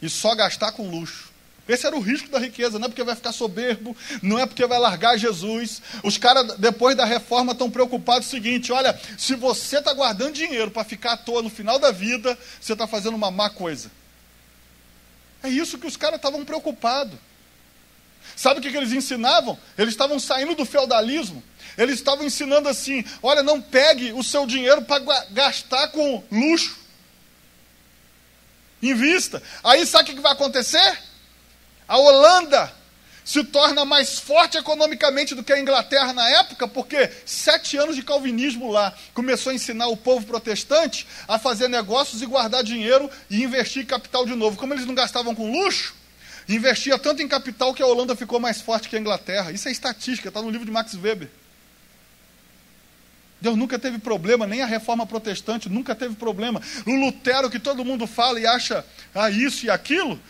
E 0.00 0.08
só 0.08 0.34
gastar 0.34 0.72
com 0.72 0.90
luxo. 0.90 1.29
Esse 1.70 1.86
era 1.86 1.94
o 1.94 2.00
risco 2.00 2.28
da 2.28 2.40
riqueza, 2.40 2.80
não 2.80 2.86
é 2.86 2.88
porque 2.88 3.04
vai 3.04 3.14
ficar 3.14 3.30
soberbo, 3.30 3.96
não 4.20 4.36
é 4.36 4.44
porque 4.44 4.66
vai 4.66 4.76
largar 4.76 5.16
Jesus. 5.16 5.80
Os 6.02 6.18
caras, 6.18 6.56
depois 6.58 6.96
da 6.96 7.04
reforma, 7.04 7.52
estão 7.52 7.70
preocupados 7.70 8.26
o 8.26 8.30
seguinte: 8.30 8.72
olha, 8.72 8.98
se 9.16 9.36
você 9.36 9.78
está 9.78 9.92
guardando 9.92 10.32
dinheiro 10.32 10.68
para 10.72 10.82
ficar 10.82 11.12
à 11.12 11.16
toa 11.16 11.42
no 11.42 11.48
final 11.48 11.78
da 11.78 11.92
vida, 11.92 12.36
você 12.60 12.72
está 12.72 12.88
fazendo 12.88 13.14
uma 13.14 13.30
má 13.30 13.48
coisa. 13.48 13.88
É 15.44 15.48
isso 15.48 15.78
que 15.78 15.86
os 15.86 15.96
caras 15.96 16.16
estavam 16.16 16.44
preocupados. 16.44 17.16
Sabe 18.34 18.58
o 18.58 18.62
que, 18.62 18.72
que 18.72 18.76
eles 18.76 18.92
ensinavam? 18.92 19.56
Eles 19.78 19.94
estavam 19.94 20.18
saindo 20.18 20.56
do 20.56 20.64
feudalismo. 20.64 21.40
Eles 21.78 21.94
estavam 21.94 22.26
ensinando 22.26 22.68
assim: 22.68 23.04
olha, 23.22 23.44
não 23.44 23.62
pegue 23.62 24.12
o 24.12 24.24
seu 24.24 24.44
dinheiro 24.44 24.82
para 24.82 24.98
gastar 25.30 25.86
com 25.92 26.24
luxo. 26.32 26.80
Invista. 28.82 29.40
Aí 29.62 29.86
sabe 29.86 30.10
o 30.10 30.14
que 30.16 30.20
vai 30.20 30.32
acontecer? 30.32 31.09
A 31.90 31.98
Holanda 31.98 32.72
se 33.24 33.42
torna 33.42 33.84
mais 33.84 34.16
forte 34.16 34.56
economicamente 34.56 35.34
do 35.34 35.42
que 35.42 35.52
a 35.52 35.58
Inglaterra 35.58 36.12
na 36.12 36.28
época, 36.38 36.68
porque 36.68 37.10
sete 37.26 37.76
anos 37.76 37.96
de 37.96 38.02
calvinismo 38.04 38.70
lá 38.70 38.94
começou 39.12 39.50
a 39.50 39.54
ensinar 39.56 39.88
o 39.88 39.96
povo 39.96 40.24
protestante 40.24 41.04
a 41.26 41.36
fazer 41.36 41.66
negócios 41.66 42.22
e 42.22 42.26
guardar 42.26 42.62
dinheiro 42.62 43.10
e 43.28 43.42
investir 43.42 43.84
capital 43.86 44.24
de 44.24 44.36
novo. 44.36 44.56
Como 44.56 44.72
eles 44.72 44.86
não 44.86 44.94
gastavam 44.94 45.34
com 45.34 45.50
luxo, 45.50 45.92
investia 46.48 46.96
tanto 46.96 47.22
em 47.22 47.26
capital 47.26 47.74
que 47.74 47.82
a 47.82 47.86
Holanda 47.86 48.14
ficou 48.14 48.38
mais 48.38 48.60
forte 48.60 48.88
que 48.88 48.94
a 48.94 49.00
Inglaterra. 49.00 49.50
Isso 49.50 49.68
é 49.68 49.72
estatística, 49.72 50.28
está 50.28 50.40
no 50.40 50.48
livro 50.48 50.64
de 50.64 50.70
Max 50.70 50.94
Weber. 50.94 51.28
Deus 53.40 53.56
nunca 53.56 53.78
teve 53.78 53.98
problema, 53.98 54.46
nem 54.46 54.62
a 54.62 54.66
reforma 54.66 55.06
protestante 55.06 55.68
nunca 55.68 55.94
teve 55.94 56.14
problema. 56.14 56.62
O 56.86 56.94
Lutero, 56.94 57.50
que 57.50 57.58
todo 57.58 57.84
mundo 57.84 58.06
fala 58.06 58.38
e 58.38 58.46
acha 58.46 58.84
ah, 59.14 59.30
isso 59.30 59.66
e 59.66 59.70
aquilo, 59.70 60.20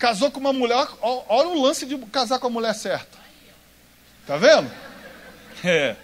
casou 0.00 0.30
com 0.30 0.40
uma 0.40 0.52
mulher. 0.52 0.88
Olha 1.00 1.48
o 1.48 1.62
lance 1.62 1.86
de 1.86 1.96
casar 2.06 2.40
com 2.40 2.46
a 2.48 2.50
mulher 2.50 2.74
certa. 2.74 3.18
Tá 4.26 4.36
vendo? 4.36 4.70
É. 5.62 5.94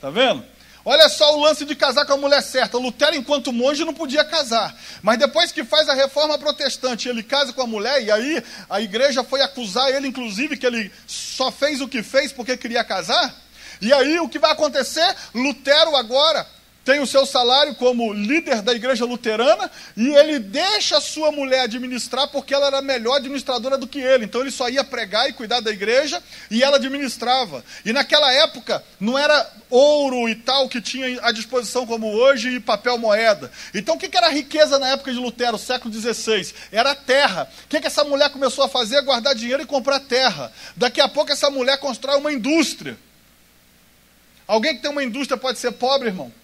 Tá 0.00 0.10
vendo? 0.10 0.44
Olha 0.84 1.08
só 1.08 1.36
o 1.36 1.40
lance 1.40 1.64
de 1.64 1.74
casar 1.74 2.06
com 2.06 2.12
a 2.12 2.16
mulher 2.16 2.42
certa. 2.42 2.78
Lutero, 2.78 3.16
enquanto 3.16 3.52
monge, 3.52 3.84
não 3.84 3.94
podia 3.94 4.24
casar. 4.24 4.74
Mas 5.02 5.18
depois 5.18 5.52
que 5.52 5.64
faz 5.64 5.88
a 5.88 5.94
reforma 5.94 6.38
protestante, 6.38 7.08
ele 7.08 7.22
casa 7.22 7.52
com 7.52 7.62
a 7.62 7.66
mulher, 7.66 8.02
e 8.02 8.10
aí 8.10 8.42
a 8.68 8.80
igreja 8.80 9.24
foi 9.24 9.40
acusar 9.40 9.88
ele, 9.88 10.08
inclusive, 10.08 10.56
que 10.56 10.66
ele 10.66 10.92
só 11.06 11.50
fez 11.50 11.80
o 11.80 11.88
que 11.88 12.02
fez 12.02 12.32
porque 12.32 12.56
queria 12.56 12.84
casar. 12.84 13.34
E 13.80 13.92
aí 13.92 14.20
o 14.20 14.28
que 14.28 14.38
vai 14.38 14.52
acontecer? 14.52 15.14
Lutero 15.34 15.96
agora 15.96 16.46
tem 16.84 17.00
o 17.00 17.06
seu 17.06 17.26
salário 17.26 17.74
como 17.74 18.12
líder 18.12 18.62
da 18.62 18.72
igreja 18.72 19.04
luterana 19.04 19.70
e 19.96 20.08
ele 20.08 20.38
deixa 20.38 20.96
a 20.96 21.00
sua 21.00 21.30
mulher 21.30 21.62
administrar 21.62 22.28
porque 22.28 22.54
ela 22.54 22.68
era 22.68 22.80
melhor 22.82 23.16
administradora 23.16 23.76
do 23.76 23.86
que 23.86 24.00
ele. 24.00 24.24
Então 24.24 24.40
ele 24.40 24.50
só 24.50 24.68
ia 24.68 24.82
pregar 24.82 25.28
e 25.28 25.32
cuidar 25.32 25.60
da 25.60 25.70
igreja 25.70 26.22
e 26.50 26.62
ela 26.62 26.76
administrava. 26.76 27.62
E 27.84 27.92
naquela 27.92 28.32
época 28.32 28.82
não 28.98 29.18
era 29.18 29.50
ouro 29.68 30.28
e 30.28 30.34
tal 30.34 30.68
que 30.68 30.80
tinha 30.80 31.20
à 31.22 31.30
disposição 31.32 31.86
como 31.86 32.08
hoje 32.12 32.56
e 32.56 32.60
papel 32.60 32.96
moeda. 32.96 33.52
Então 33.74 33.96
o 33.96 33.98
que 33.98 34.16
era 34.16 34.28
riqueza 34.28 34.78
na 34.78 34.88
época 34.88 35.12
de 35.12 35.18
Lutero, 35.18 35.58
século 35.58 35.92
XVI? 35.92 36.54
Era 36.72 36.94
terra. 36.94 37.48
O 37.64 37.68
que, 37.68 37.86
essa 37.86 38.04
mulher 38.04 38.30
começou 38.30 38.64
a 38.64 38.68
fazer? 38.68 39.02
Guardar 39.02 39.34
dinheiro 39.34 39.62
e 39.62 39.66
comprar 39.66 40.00
terra. 40.00 40.50
Daqui 40.76 41.00
a 41.00 41.08
pouco 41.08 41.30
essa 41.30 41.50
mulher 41.50 41.78
constrói 41.78 42.16
uma 42.16 42.32
indústria. 42.32 42.96
Alguém 44.46 44.74
que 44.74 44.82
tem 44.82 44.90
uma 44.90 45.04
indústria 45.04 45.38
pode 45.38 45.58
ser 45.58 45.72
pobre, 45.72 46.08
irmão? 46.08 46.39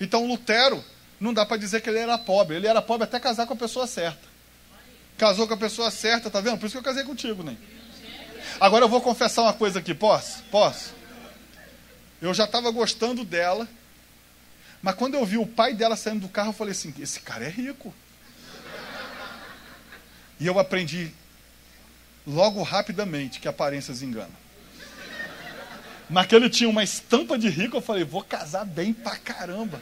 Então 0.00 0.26
Lutero, 0.26 0.84
não 1.20 1.32
dá 1.32 1.46
para 1.46 1.56
dizer 1.56 1.80
que 1.80 1.88
ele 1.88 1.98
era 1.98 2.18
pobre. 2.18 2.56
Ele 2.56 2.66
era 2.66 2.82
pobre 2.82 3.04
até 3.04 3.18
casar 3.18 3.46
com 3.46 3.54
a 3.54 3.56
pessoa 3.56 3.86
certa. 3.86 4.36
Casou 5.16 5.48
com 5.48 5.54
a 5.54 5.58
pessoa 5.58 5.90
certa, 5.90 6.30
tá 6.30 6.40
vendo? 6.40 6.58
Por 6.58 6.66
isso 6.66 6.74
que 6.74 6.78
eu 6.78 6.82
casei 6.82 7.04
contigo, 7.04 7.42
né? 7.42 7.56
Agora 8.60 8.84
eu 8.84 8.88
vou 8.88 9.00
confessar 9.00 9.42
uma 9.42 9.54
coisa 9.54 9.78
aqui, 9.78 9.94
posso? 9.94 10.42
Posso? 10.44 10.94
Eu 12.20 12.32
já 12.32 12.44
estava 12.44 12.70
gostando 12.70 13.24
dela, 13.24 13.68
mas 14.82 14.94
quando 14.94 15.14
eu 15.14 15.24
vi 15.24 15.38
o 15.38 15.46
pai 15.46 15.74
dela 15.74 15.96
saindo 15.96 16.20
do 16.20 16.28
carro, 16.28 16.50
eu 16.50 16.54
falei 16.54 16.72
assim: 16.72 16.94
esse 16.98 17.20
cara 17.20 17.44
é 17.44 17.48
rico. 17.48 17.94
E 20.38 20.46
eu 20.46 20.58
aprendi 20.58 21.12
logo 22.26 22.62
rapidamente 22.62 23.40
que 23.40 23.48
aparências 23.48 24.02
enganam. 24.02 24.45
Mas 26.08 26.32
ele 26.32 26.48
tinha 26.48 26.68
uma 26.68 26.84
estampa 26.84 27.36
de 27.36 27.48
rico, 27.48 27.76
eu 27.76 27.80
falei, 27.80 28.04
vou 28.04 28.22
casar 28.22 28.64
bem 28.64 28.92
pra 28.92 29.16
caramba. 29.16 29.80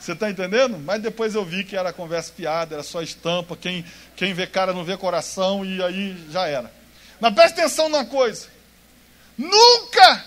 Você 0.00 0.12
está 0.12 0.30
entendendo? 0.30 0.78
Mas 0.78 1.02
depois 1.02 1.34
eu 1.34 1.44
vi 1.44 1.64
que 1.64 1.76
era 1.76 1.92
conversa 1.92 2.32
fiada, 2.32 2.74
era 2.76 2.82
só 2.82 3.02
estampa, 3.02 3.56
quem, 3.56 3.84
quem 4.14 4.32
vê 4.32 4.46
cara 4.46 4.72
não 4.72 4.84
vê 4.84 4.96
coração, 4.96 5.64
e 5.64 5.82
aí 5.82 6.26
já 6.30 6.46
era. 6.46 6.72
Mas 7.20 7.34
preste 7.34 7.60
atenção 7.60 7.88
numa 7.88 8.04
coisa. 8.04 8.48
Nunca, 9.36 10.24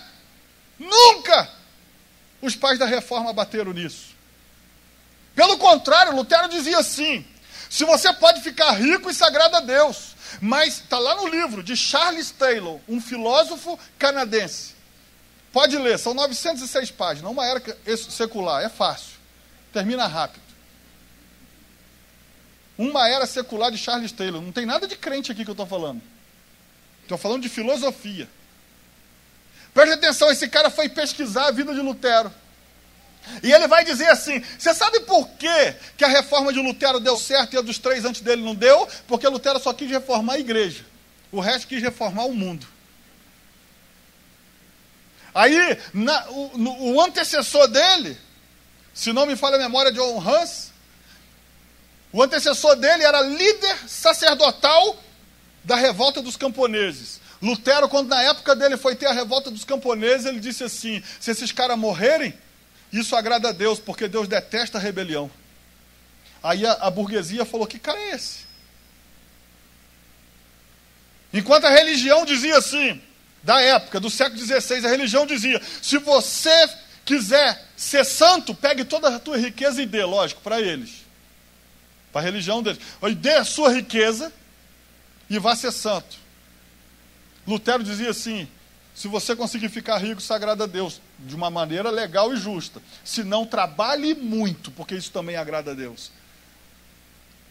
nunca 0.78 1.50
os 2.40 2.54
pais 2.54 2.78
da 2.78 2.86
reforma 2.86 3.32
bateram 3.32 3.72
nisso. 3.72 4.14
Pelo 5.34 5.58
contrário, 5.58 6.14
Lutero 6.14 6.48
dizia 6.48 6.78
assim: 6.78 7.24
se 7.68 7.84
você 7.84 8.12
pode 8.12 8.42
ficar 8.42 8.72
rico 8.72 9.10
e 9.10 9.14
sagrado 9.14 9.56
a 9.56 9.60
Deus, 9.60 10.14
mas 10.40 10.74
está 10.74 10.98
lá 10.98 11.14
no 11.14 11.26
livro 11.26 11.62
de 11.62 11.76
Charles 11.76 12.30
Taylor, 12.30 12.80
um 12.88 13.00
filósofo 13.00 13.78
canadense. 13.98 14.74
Pode 15.52 15.76
ler, 15.76 15.98
são 15.98 16.14
906 16.14 16.90
páginas, 16.92 17.30
uma 17.30 17.44
era 17.44 17.60
secular, 17.96 18.62
é 18.62 18.68
fácil. 18.68 19.18
Termina 19.72 20.06
rápido. 20.06 20.42
Uma 22.78 23.08
era 23.08 23.26
secular 23.26 23.70
de 23.70 23.76
Charles 23.76 24.12
Taylor. 24.12 24.40
Não 24.40 24.52
tem 24.52 24.64
nada 24.64 24.86
de 24.86 24.96
crente 24.96 25.30
aqui 25.30 25.44
que 25.44 25.50
eu 25.50 25.52
estou 25.52 25.66
falando. 25.66 26.00
Estou 27.02 27.18
falando 27.18 27.42
de 27.42 27.48
filosofia. 27.48 28.28
Preste 29.74 29.92
atenção, 29.92 30.30
esse 30.30 30.48
cara 30.48 30.70
foi 30.70 30.88
pesquisar 30.88 31.48
a 31.48 31.50
vida 31.50 31.74
de 31.74 31.80
Lutero. 31.80 32.32
E 33.42 33.52
ele 33.52 33.68
vai 33.68 33.84
dizer 33.84 34.08
assim: 34.08 34.42
você 34.58 34.72
sabe 34.74 35.00
por 35.00 35.28
quê 35.30 35.74
que 35.96 36.04
a 36.04 36.08
reforma 36.08 36.52
de 36.52 36.60
Lutero 36.60 36.98
deu 36.98 37.16
certo 37.16 37.54
e 37.54 37.58
a 37.58 37.60
dos 37.60 37.78
três 37.78 38.04
antes 38.04 38.20
dele 38.20 38.42
não 38.42 38.54
deu? 38.54 38.88
Porque 39.06 39.28
Lutero 39.28 39.60
só 39.60 39.72
quis 39.72 39.90
reformar 39.90 40.34
a 40.34 40.38
igreja. 40.38 40.84
O 41.30 41.40
resto 41.40 41.68
quis 41.68 41.82
reformar 41.82 42.24
o 42.24 42.34
mundo. 42.34 42.66
Aí, 45.34 45.78
na, 45.94 46.28
o, 46.30 46.58
no, 46.58 46.94
o, 46.94 47.00
antecessor 47.00 47.68
dele, 47.68 48.18
se 48.92 49.12
não 49.12 49.26
me 49.26 49.36
falha 49.36 49.56
a 49.56 49.60
memória, 49.60 49.92
John 49.92 50.20
Hans, 50.20 50.72
o 52.12 52.22
antecessor 52.22 52.76
dele 52.76 53.04
era 53.04 53.20
líder 53.20 53.76
sacerdotal 53.88 54.98
da 55.62 55.76
revolta 55.76 56.20
dos 56.20 56.36
camponeses. 56.36 57.20
Lutero, 57.40 57.88
quando 57.88 58.08
na 58.08 58.22
época 58.22 58.54
dele 58.56 58.76
foi 58.76 58.96
ter 58.96 59.06
a 59.06 59.12
revolta 59.12 59.50
dos 59.50 59.64
camponeses, 59.64 60.26
ele 60.26 60.40
disse 60.40 60.64
assim: 60.64 61.02
se 61.20 61.30
esses 61.30 61.52
caras 61.52 61.78
morrerem, 61.78 62.34
isso 62.92 63.14
agrada 63.14 63.48
a 63.48 63.52
Deus, 63.52 63.78
porque 63.78 64.08
Deus 64.08 64.26
detesta 64.26 64.78
a 64.78 64.80
rebelião. 64.80 65.30
Aí 66.42 66.66
a, 66.66 66.72
a 66.72 66.90
burguesia 66.90 67.44
falou: 67.44 67.66
que 67.66 67.78
cara 67.78 67.98
é 67.98 68.10
esse? 68.10 68.50
Enquanto 71.32 71.66
a 71.66 71.70
religião 71.70 72.26
dizia 72.26 72.58
assim: 72.58 73.00
da 73.42 73.60
época, 73.60 73.98
do 73.98 74.10
século 74.10 74.40
XVI, 74.40 74.86
a 74.86 74.90
religião 74.90 75.26
dizia: 75.26 75.60
se 75.80 75.98
você 75.98 76.68
quiser 77.04 77.66
ser 77.76 78.04
santo, 78.04 78.54
pegue 78.54 78.84
toda 78.84 79.14
a 79.14 79.18
tua 79.18 79.38
riqueza 79.38 79.80
e 79.82 79.86
dê, 79.86 80.04
lógico, 80.04 80.42
para 80.42 80.60
eles. 80.60 81.06
Para 82.12 82.20
a 82.20 82.24
religião 82.24 82.62
deles. 82.62 82.80
E 83.02 83.14
dê 83.14 83.32
a 83.32 83.44
sua 83.44 83.72
riqueza 83.72 84.32
e 85.28 85.38
vá 85.38 85.56
ser 85.56 85.72
santo. 85.72 86.18
Lutero 87.46 87.82
dizia 87.82 88.10
assim: 88.10 88.46
se 88.94 89.08
você 89.08 89.34
conseguir 89.34 89.70
ficar 89.70 89.96
rico, 89.98 90.20
sagrada 90.20 90.64
a 90.64 90.66
Deus, 90.66 91.00
de 91.18 91.34
uma 91.34 91.50
maneira 91.50 91.88
legal 91.88 92.34
e 92.34 92.36
justa. 92.36 92.82
Se 93.02 93.24
não, 93.24 93.46
trabalhe 93.46 94.14
muito, 94.14 94.70
porque 94.70 94.94
isso 94.94 95.10
também 95.10 95.36
agrada 95.36 95.70
a 95.70 95.74
Deus. 95.74 96.12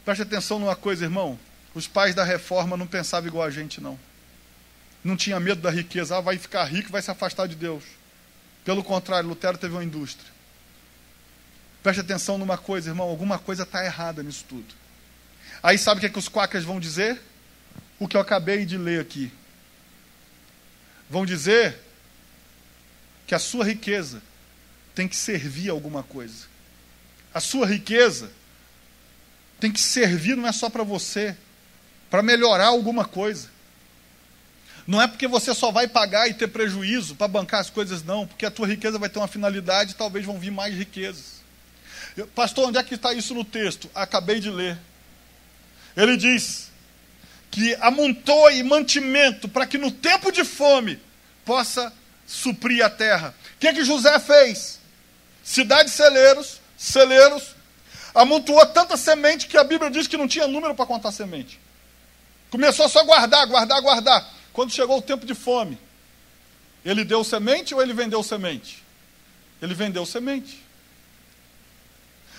Preste 0.05 0.21
atenção 0.21 0.59
numa 0.59 0.75
coisa, 0.75 1.03
irmão. 1.03 1.39
Os 1.73 1.87
pais 1.87 2.13
da 2.13 2.23
reforma 2.23 2.77
não 2.77 2.87
pensavam 2.87 3.27
igual 3.27 3.45
a 3.45 3.51
gente, 3.51 3.81
não 3.81 3.97
não 5.03 5.15
tinha 5.15 5.39
medo 5.39 5.61
da 5.61 5.69
riqueza, 5.69 6.17
ah, 6.17 6.21
vai 6.21 6.37
ficar 6.37 6.63
rico, 6.65 6.91
vai 6.91 7.01
se 7.01 7.11
afastar 7.11 7.47
de 7.47 7.55
Deus. 7.55 7.83
Pelo 8.65 8.83
contrário, 8.83 9.29
Lutero 9.29 9.57
teve 9.57 9.73
uma 9.73 9.83
indústria. 9.83 10.29
Preste 11.81 12.01
atenção 12.01 12.37
numa 12.37 12.57
coisa, 12.57 12.89
irmão, 12.89 13.07
alguma 13.07 13.39
coisa 13.39 13.63
está 13.63 13.83
errada 13.85 14.21
nisso 14.21 14.45
tudo. 14.47 14.75
Aí 15.63 15.77
sabe 15.77 15.97
o 15.97 16.01
que, 16.01 16.07
é 16.07 16.09
que 16.09 16.19
os 16.19 16.27
quacas 16.27 16.63
vão 16.63 16.79
dizer? 16.79 17.21
O 17.97 18.07
que 18.07 18.17
eu 18.17 18.21
acabei 18.21 18.65
de 18.65 18.77
ler 18.77 18.99
aqui. 18.99 19.31
Vão 21.09 21.25
dizer 21.25 21.79
que 23.25 23.33
a 23.33 23.39
sua 23.39 23.65
riqueza 23.65 24.21
tem 24.93 25.07
que 25.07 25.15
servir 25.15 25.69
a 25.69 25.73
alguma 25.73 26.03
coisa. 26.03 26.47
A 27.33 27.39
sua 27.39 27.65
riqueza 27.65 28.31
tem 29.59 29.71
que 29.71 29.79
servir, 29.79 30.35
não 30.35 30.47
é 30.47 30.51
só 30.51 30.69
para 30.69 30.83
você, 30.83 31.35
para 32.09 32.21
melhorar 32.21 32.67
alguma 32.67 33.05
coisa. 33.05 33.49
Não 34.89 34.99
é 34.99 35.07
porque 35.07 35.27
você 35.27 35.53
só 35.53 35.71
vai 35.71 35.87
pagar 35.87 36.27
e 36.27 36.33
ter 36.33 36.47
prejuízo 36.47 37.13
para 37.13 37.27
bancar 37.27 37.59
as 37.59 37.69
coisas, 37.69 38.01
não, 38.01 38.25
porque 38.25 38.43
a 38.43 38.49
tua 38.49 38.65
riqueza 38.65 38.97
vai 38.97 39.07
ter 39.07 39.19
uma 39.19 39.27
finalidade 39.27 39.91
e 39.91 39.93
talvez 39.93 40.25
vão 40.25 40.39
vir 40.39 40.49
mais 40.49 40.73
riquezas. 40.73 41.43
Pastor, 42.33 42.67
onde 42.67 42.79
é 42.79 42.81
que 42.81 42.95
está 42.95 43.13
isso 43.13 43.35
no 43.35 43.45
texto? 43.45 43.87
Acabei 43.93 44.39
de 44.39 44.49
ler. 44.49 44.79
Ele 45.95 46.17
diz 46.17 46.71
que 47.51 47.75
amontoe 47.75 48.63
mantimento 48.63 49.47
para 49.47 49.67
que 49.67 49.77
no 49.77 49.91
tempo 49.91 50.31
de 50.31 50.43
fome 50.43 50.99
possa 51.45 51.93
suprir 52.25 52.83
a 52.83 52.89
terra. 52.89 53.35
O 53.57 53.59
que, 53.59 53.67
é 53.67 53.73
que 53.73 53.85
José 53.85 54.17
fez? 54.17 54.79
Cidade 55.43 55.91
de 55.91 55.95
celeiros, 55.95 56.59
celeiros, 56.75 57.55
amontoou 58.11 58.65
tanta 58.65 58.97
semente 58.97 59.45
que 59.45 59.55
a 59.55 59.63
Bíblia 59.63 59.91
diz 59.91 60.07
que 60.07 60.17
não 60.17 60.27
tinha 60.27 60.47
número 60.47 60.73
para 60.73 60.87
contar 60.87 61.11
semente. 61.11 61.59
Começou 62.49 62.89
só 62.89 63.01
a 63.01 63.03
guardar, 63.03 63.45
guardar, 63.45 63.81
guardar. 63.83 64.38
Quando 64.53 64.71
chegou 64.71 64.97
o 64.97 65.01
tempo 65.01 65.25
de 65.25 65.33
fome, 65.33 65.77
ele 66.83 67.03
deu 67.03 67.23
semente 67.23 67.73
ou 67.73 67.81
ele 67.81 67.93
vendeu 67.93 68.23
semente? 68.23 68.83
Ele 69.61 69.73
vendeu 69.73 70.05
semente. 70.05 70.63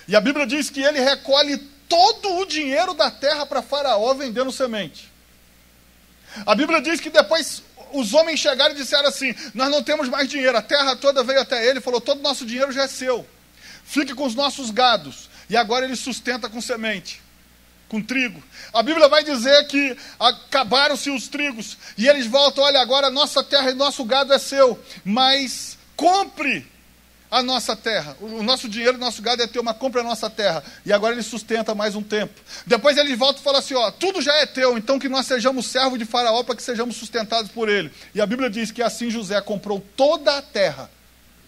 E 0.08 0.16
a 0.16 0.20
Bíblia 0.20 0.46
diz 0.46 0.70
que 0.70 0.80
ele 0.80 1.00
recolhe 1.00 1.58
todo 1.88 2.38
o 2.38 2.46
dinheiro 2.46 2.94
da 2.94 3.10
terra 3.10 3.44
para 3.44 3.62
Faraó 3.62 4.14
vendendo 4.14 4.50
semente. 4.50 5.10
A 6.46 6.54
Bíblia 6.54 6.80
diz 6.80 7.00
que 7.00 7.10
depois 7.10 7.62
os 7.92 8.14
homens 8.14 8.40
chegaram 8.40 8.74
e 8.74 8.78
disseram 8.78 9.08
assim: 9.08 9.34
Nós 9.54 9.70
não 9.70 9.82
temos 9.82 10.08
mais 10.08 10.28
dinheiro. 10.28 10.56
A 10.56 10.62
terra 10.62 10.96
toda 10.96 11.24
veio 11.24 11.40
até 11.40 11.66
ele 11.66 11.80
falou: 11.80 12.00
Todo 12.00 12.18
o 12.18 12.22
nosso 12.22 12.46
dinheiro 12.46 12.72
já 12.72 12.84
é 12.84 12.88
seu. 12.88 13.26
Fique 13.84 14.14
com 14.14 14.24
os 14.24 14.34
nossos 14.34 14.70
gados. 14.70 15.28
E 15.48 15.56
agora 15.56 15.84
ele 15.84 15.96
sustenta 15.96 16.48
com 16.48 16.60
semente, 16.60 17.20
com 17.90 18.00
trigo. 18.00 18.40
A 18.72 18.82
Bíblia 18.82 19.08
vai 19.08 19.24
dizer 19.24 19.66
que 19.66 19.96
acabaram-se 20.18 21.10
os 21.10 21.28
trigos. 21.28 21.76
E 21.98 22.08
eles 22.08 22.26
voltam: 22.26 22.64
Olha, 22.64 22.80
agora 22.80 23.10
nossa 23.10 23.42
terra 23.42 23.70
e 23.70 23.74
nosso 23.74 24.04
gado 24.04 24.32
é 24.32 24.38
seu. 24.38 24.78
Mas 25.04 25.76
compre 25.96 26.66
a 27.28 27.42
nossa 27.42 27.74
terra. 27.74 28.16
O 28.20 28.42
nosso 28.44 28.68
dinheiro, 28.68 28.96
o 28.96 29.00
nosso 29.00 29.20
gado 29.20 29.42
é 29.42 29.46
ter 29.46 29.58
uma 29.58 29.74
compra 29.74 30.02
a 30.02 30.04
nossa 30.04 30.30
terra. 30.30 30.62
E 30.86 30.92
agora 30.92 31.14
ele 31.14 31.22
sustenta 31.22 31.74
mais 31.74 31.96
um 31.96 32.02
tempo. 32.02 32.40
Depois 32.64 32.96
ele 32.96 33.14
volta 33.16 33.40
e 33.40 33.42
fala 33.42 33.58
assim: 33.58 33.74
ó, 33.74 33.90
tudo 33.90 34.22
já 34.22 34.34
é 34.36 34.46
teu, 34.46 34.78
então 34.78 34.98
que 34.98 35.08
nós 35.08 35.26
sejamos 35.26 35.66
servos 35.66 35.98
de 35.98 36.04
Faraó 36.04 36.44
para 36.44 36.54
que 36.54 36.62
sejamos 36.62 36.96
sustentados 36.96 37.50
por 37.50 37.68
ele. 37.68 37.92
E 38.14 38.20
a 38.20 38.26
Bíblia 38.26 38.48
diz 38.48 38.70
que 38.70 38.82
assim 38.82 39.10
José 39.10 39.40
comprou 39.40 39.84
toda 39.96 40.38
a 40.38 40.42
terra 40.42 40.88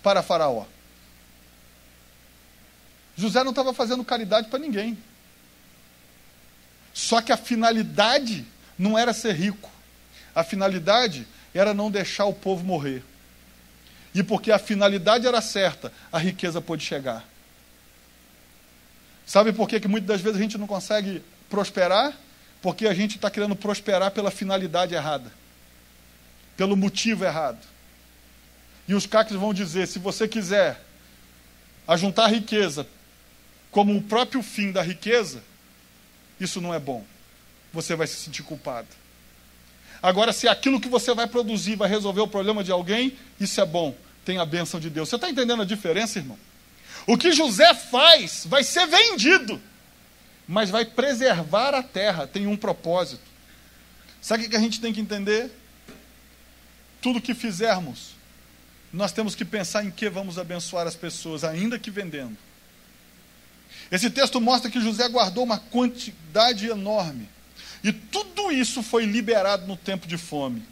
para 0.02 0.22
Faraó. 0.22 0.64
José 3.14 3.44
não 3.44 3.50
estava 3.50 3.72
fazendo 3.72 4.02
caridade 4.02 4.48
para 4.48 4.58
ninguém. 4.58 4.98
Só 6.92 7.20
que 7.20 7.32
a 7.32 7.36
finalidade 7.36 8.46
não 8.78 8.98
era 8.98 9.12
ser 9.12 9.34
rico. 9.34 9.70
A 10.34 10.44
finalidade 10.44 11.26
era 11.54 11.74
não 11.74 11.90
deixar 11.90 12.26
o 12.26 12.34
povo 12.34 12.64
morrer. 12.64 13.02
E 14.14 14.22
porque 14.22 14.52
a 14.52 14.58
finalidade 14.58 15.26
era 15.26 15.40
certa, 15.40 15.92
a 16.10 16.18
riqueza 16.18 16.60
pôde 16.60 16.84
chegar. 16.84 17.24
Sabe 19.26 19.52
por 19.52 19.68
que, 19.68 19.80
que 19.80 19.88
muitas 19.88 20.08
das 20.08 20.20
vezes 20.20 20.38
a 20.38 20.42
gente 20.42 20.58
não 20.58 20.66
consegue 20.66 21.22
prosperar? 21.48 22.12
Porque 22.60 22.86
a 22.86 22.94
gente 22.94 23.16
está 23.16 23.30
querendo 23.30 23.56
prosperar 23.56 24.10
pela 24.10 24.30
finalidade 24.30 24.94
errada, 24.94 25.32
pelo 26.56 26.76
motivo 26.76 27.24
errado. 27.24 27.58
E 28.86 28.94
os 28.94 29.06
caques 29.06 29.36
vão 29.36 29.54
dizer: 29.54 29.86
se 29.86 29.98
você 29.98 30.28
quiser 30.28 30.80
ajuntar 31.86 32.30
riqueza 32.30 32.86
como 33.70 33.96
o 33.96 34.02
próprio 34.02 34.42
fim 34.42 34.70
da 34.70 34.82
riqueza, 34.82 35.42
isso 36.44 36.60
não 36.60 36.72
é 36.74 36.78
bom. 36.78 37.04
Você 37.72 37.94
vai 37.94 38.06
se 38.06 38.16
sentir 38.16 38.42
culpado. 38.42 38.88
Agora, 40.02 40.32
se 40.32 40.48
aquilo 40.48 40.80
que 40.80 40.88
você 40.88 41.14
vai 41.14 41.26
produzir 41.26 41.76
vai 41.76 41.88
resolver 41.88 42.20
o 42.20 42.28
problema 42.28 42.64
de 42.64 42.72
alguém, 42.72 43.16
isso 43.38 43.60
é 43.60 43.64
bom. 43.64 43.94
Tem 44.24 44.38
a 44.38 44.44
bênção 44.44 44.80
de 44.80 44.90
Deus. 44.90 45.08
Você 45.08 45.16
está 45.16 45.30
entendendo 45.30 45.62
a 45.62 45.64
diferença, 45.64 46.18
irmão? 46.18 46.38
O 47.06 47.16
que 47.16 47.32
José 47.32 47.72
faz 47.74 48.44
vai 48.46 48.64
ser 48.64 48.86
vendido, 48.86 49.60
mas 50.46 50.70
vai 50.70 50.84
preservar 50.84 51.74
a 51.74 51.82
terra, 51.82 52.26
tem 52.26 52.46
um 52.46 52.56
propósito. 52.56 53.22
Sabe 54.20 54.46
o 54.46 54.50
que 54.50 54.56
a 54.56 54.60
gente 54.60 54.80
tem 54.80 54.92
que 54.92 55.00
entender? 55.00 55.50
Tudo 57.00 57.20
que 57.20 57.34
fizermos, 57.34 58.10
nós 58.92 59.12
temos 59.12 59.34
que 59.34 59.44
pensar 59.44 59.84
em 59.84 59.90
que 59.90 60.08
vamos 60.08 60.38
abençoar 60.38 60.86
as 60.86 60.94
pessoas, 60.94 61.42
ainda 61.42 61.78
que 61.78 61.90
vendendo. 61.90 62.36
Esse 63.92 64.08
texto 64.08 64.40
mostra 64.40 64.70
que 64.70 64.80
José 64.80 65.06
guardou 65.06 65.44
uma 65.44 65.58
quantidade 65.58 66.66
enorme. 66.66 67.28
E 67.84 67.92
tudo 67.92 68.50
isso 68.50 68.82
foi 68.82 69.04
liberado 69.04 69.66
no 69.66 69.76
tempo 69.76 70.06
de 70.06 70.16
fome. 70.16 70.64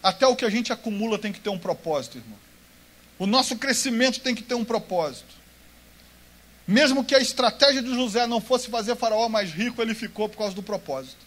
Até 0.00 0.24
o 0.28 0.36
que 0.36 0.44
a 0.44 0.50
gente 0.50 0.72
acumula 0.72 1.18
tem 1.18 1.32
que 1.32 1.40
ter 1.40 1.50
um 1.50 1.58
propósito, 1.58 2.18
irmão. 2.18 2.38
O 3.18 3.26
nosso 3.26 3.56
crescimento 3.56 4.20
tem 4.20 4.32
que 4.32 4.44
ter 4.44 4.54
um 4.54 4.64
propósito. 4.64 5.34
Mesmo 6.68 7.04
que 7.04 7.16
a 7.16 7.20
estratégia 7.20 7.82
de 7.82 7.92
José 7.92 8.28
não 8.28 8.40
fosse 8.40 8.68
fazer 8.68 8.94
Faraó 8.94 9.28
mais 9.28 9.50
rico, 9.50 9.82
ele 9.82 9.94
ficou 9.94 10.28
por 10.28 10.38
causa 10.38 10.54
do 10.54 10.62
propósito. 10.62 11.26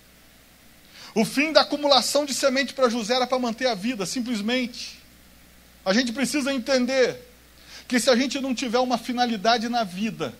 O 1.13 1.25
fim 1.25 1.51
da 1.51 1.61
acumulação 1.61 2.23
de 2.23 2.33
semente 2.33 2.73
para 2.73 2.87
José 2.87 3.15
era 3.15 3.27
para 3.27 3.39
manter 3.39 3.67
a 3.67 3.75
vida, 3.75 4.05
simplesmente. 4.05 4.99
A 5.83 5.91
gente 5.91 6.13
precisa 6.13 6.53
entender 6.53 7.28
que 7.89 7.99
se 7.99 8.07
a 8.07 8.15
gente 8.15 8.39
não 8.39 8.53
tiver 8.53 8.77
uma 8.77 8.99
finalidade 8.99 9.67
na 9.67 9.83
vida, 9.83 10.31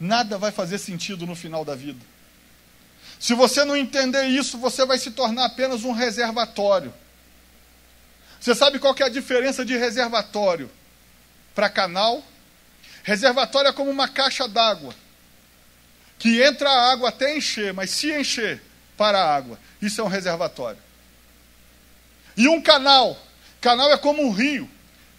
nada 0.00 0.38
vai 0.38 0.50
fazer 0.50 0.78
sentido 0.78 1.26
no 1.26 1.36
final 1.36 1.62
da 1.62 1.74
vida. 1.74 2.00
Se 3.20 3.34
você 3.34 3.66
não 3.66 3.76
entender 3.76 4.24
isso, 4.24 4.56
você 4.56 4.86
vai 4.86 4.96
se 4.96 5.10
tornar 5.10 5.44
apenas 5.44 5.84
um 5.84 5.92
reservatório. 5.92 6.92
Você 8.40 8.54
sabe 8.54 8.78
qual 8.78 8.94
que 8.94 9.02
é 9.02 9.06
a 9.06 9.10
diferença 9.10 9.62
de 9.62 9.76
reservatório 9.76 10.70
para 11.54 11.68
canal? 11.68 12.24
Reservatório 13.02 13.68
é 13.68 13.72
como 13.72 13.90
uma 13.90 14.08
caixa 14.08 14.48
d'água, 14.48 14.94
que 16.18 16.42
entra 16.42 16.70
a 16.70 16.92
água 16.92 17.10
até 17.10 17.36
encher, 17.36 17.74
mas 17.74 17.90
se 17.90 18.10
encher, 18.10 18.62
para 18.96 19.18
a 19.18 19.36
água. 19.36 19.58
Isso 19.82 20.00
é 20.00 20.04
um 20.04 20.08
reservatório. 20.08 20.80
E 22.38 22.48
um 22.48 22.62
canal? 22.62 23.18
Canal 23.60 23.92
é 23.92 23.98
como 23.98 24.22
um 24.22 24.30
rio. 24.30 24.70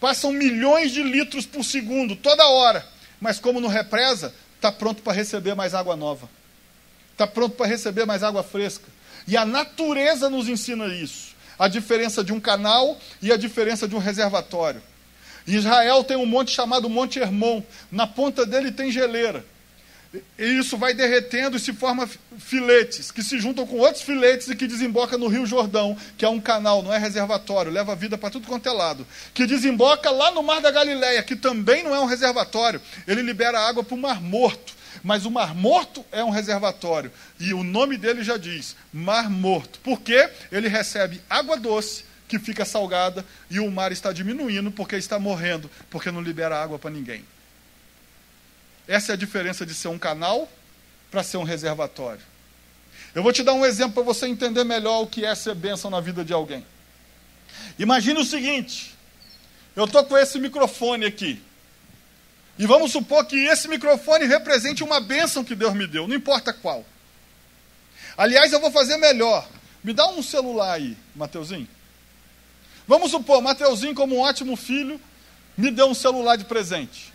Passam 0.06 0.32
milhões 0.32 0.92
de 0.92 1.02
litros 1.02 1.48
por 1.48 1.64
segundo, 1.64 2.16
toda 2.16 2.48
hora. 2.48 2.86
Mas 3.20 3.40
como 3.40 3.60
não 3.60 3.68
represa, 3.68 4.32
está 4.56 4.72
pronto 4.72 5.02
para 5.02 5.14
receber 5.14 5.56
mais 5.56 5.74
água 5.74 5.96
nova 5.96 6.30
está 7.16 7.26
pronto 7.26 7.56
para 7.56 7.66
receber 7.66 8.06
mais 8.06 8.22
água 8.22 8.44
fresca. 8.44 8.86
E 9.26 9.36
a 9.36 9.46
natureza 9.46 10.30
nos 10.30 10.48
ensina 10.48 10.86
isso. 10.88 11.34
A 11.58 11.68
diferença 11.68 12.24
de 12.24 12.34
um 12.34 12.40
canal 12.40 13.00
e 13.22 13.32
a 13.32 13.38
diferença 13.38 13.88
de 13.88 13.96
um 13.96 14.00
reservatório. 14.00 14.82
Israel 15.48 16.04
tem 16.04 16.18
um 16.18 16.26
monte 16.26 16.52
chamado 16.52 16.90
Monte 16.90 17.20
Hermon. 17.20 17.64
Na 17.90 18.06
ponta 18.06 18.46
dele 18.46 18.72
tem 18.72 18.92
geleira. 18.92 19.46
E 20.38 20.60
isso 20.60 20.78
vai 20.78 20.94
derretendo 20.94 21.58
e 21.58 21.60
se 21.60 21.74
forma 21.74 22.10
filetes, 22.38 23.12
que 23.12 23.24
se 23.24 23.40
juntam 23.40 23.66
com 23.66 23.78
outros 23.78 24.04
filetes 24.04 24.50
e 24.50 24.56
que 24.56 24.68
desemboca 24.68 25.18
no 25.18 25.28
Rio 25.28 25.46
Jordão, 25.46 25.98
que 26.18 26.26
é 26.26 26.30
um 26.30 26.40
canal, 26.40 26.82
não 26.84 26.94
é 26.94 26.98
reservatório, 26.98 27.72
leva 27.72 27.96
vida 27.96 28.18
para 28.18 28.30
tudo 28.30 28.48
quanto 28.48 28.68
é 28.68 28.72
lado. 28.72 29.06
Que 29.34 29.46
desemboca 29.46 30.10
lá 30.12 30.32
no 30.32 30.44
Mar 30.44 30.62
da 30.62 30.72
Galileia, 30.72 31.24
que 31.24 31.36
também 31.36 31.84
não 31.84 31.96
é 31.96 32.00
um 32.00 32.06
reservatório, 32.06 32.82
ele 33.08 33.22
libera 33.22 33.60
água 33.60 33.84
para 33.84 33.96
o 33.96 33.98
Mar 33.98 34.22
Morto. 34.22 34.74
Mas 35.04 35.26
o 35.26 35.32
Mar 35.32 35.54
Morto 35.54 36.04
é 36.12 36.24
um 36.24 36.30
reservatório. 36.30 37.12
E 37.40 37.54
o 37.54 37.64
nome 37.64 37.98
dele 37.98 38.24
já 38.24 38.38
diz: 38.38 38.76
Mar 38.92 39.30
Morto. 39.30 39.80
Por 39.80 40.02
quê? 40.02 40.30
Ele 40.52 40.68
recebe 40.68 41.22
água 41.30 41.58
doce, 41.58 42.06
que 42.28 42.40
fica 42.40 42.66
salgada, 42.66 43.24
e 43.50 43.60
o 43.60 43.70
mar 43.70 43.92
está 43.92 44.12
diminuindo 44.12 44.72
porque 44.72 44.96
está 44.96 45.20
morrendo, 45.20 45.70
porque 45.90 46.12
não 46.12 46.22
libera 46.22 46.62
água 46.62 46.80
para 46.80 46.90
ninguém. 46.90 47.24
Essa 48.88 49.12
é 49.12 49.14
a 49.14 49.18
diferença 49.18 49.66
de 49.66 49.74
ser 49.74 49.88
um 49.88 49.98
canal 49.98 50.50
para 51.10 51.24
ser 51.24 51.38
um 51.38 51.44
reservatório. 51.44 52.22
Eu 53.14 53.24
vou 53.24 53.32
te 53.32 53.44
dar 53.44 53.54
um 53.54 53.66
exemplo 53.66 53.94
para 53.94 54.04
você 54.04 54.28
entender 54.28 54.64
melhor 54.64 55.02
o 55.02 55.08
que 55.08 55.24
é 55.26 55.34
ser 55.34 55.56
bênção 55.56 55.90
na 55.90 56.02
vida 56.02 56.24
de 56.24 56.34
alguém. 56.34 56.66
Imagine 57.80 58.20
o 58.20 58.26
seguinte: 58.26 58.94
eu 59.76 59.86
estou 59.86 60.04
com 60.04 60.18
esse 60.18 60.40
microfone 60.40 61.06
aqui. 61.06 61.42
E 62.58 62.66
vamos 62.66 62.92
supor 62.92 63.26
que 63.26 63.36
esse 63.36 63.68
microfone 63.68 64.26
represente 64.26 64.84
uma 64.84 65.02
bênção 65.02 65.44
que 65.44 65.56
Deus 65.56 65.74
me 65.74 65.86
deu, 65.88 66.08
não 66.08 66.16
importa 66.16 66.54
qual. 66.54 66.86
Aliás, 68.18 68.54
eu 68.54 68.62
vou 68.62 68.72
fazer 68.72 68.98
melhor. 68.98 69.48
Me 69.84 69.94
dá 69.94 70.08
um 70.08 70.24
celular 70.24 70.74
aí, 70.74 70.98
Mateuzinho. 71.16 71.68
Vamos 72.88 73.12
supor, 73.12 73.42
Mateuzinho, 73.42 73.94
como 73.94 74.16
um 74.16 74.20
ótimo 74.20 74.56
filho, 74.56 75.00
me 75.58 75.70
deu 75.70 75.88
um 75.88 75.94
celular 75.94 76.38
de 76.38 76.46
presente. 76.46 77.14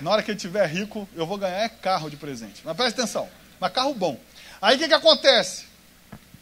Na 0.00 0.10
hora 0.10 0.22
que 0.22 0.30
ele 0.30 0.36
estiver 0.36 0.66
rico, 0.66 1.08
eu 1.14 1.26
vou 1.26 1.36
ganhar 1.36 1.68
carro 1.68 2.08
de 2.08 2.16
presente. 2.16 2.62
Mas 2.64 2.76
preste 2.76 3.00
atenção, 3.00 3.28
mas 3.58 3.72
carro 3.72 3.94
bom. 3.94 4.18
Aí 4.60 4.76
o 4.76 4.78
que, 4.78 4.88
que 4.88 4.94
acontece? 4.94 5.66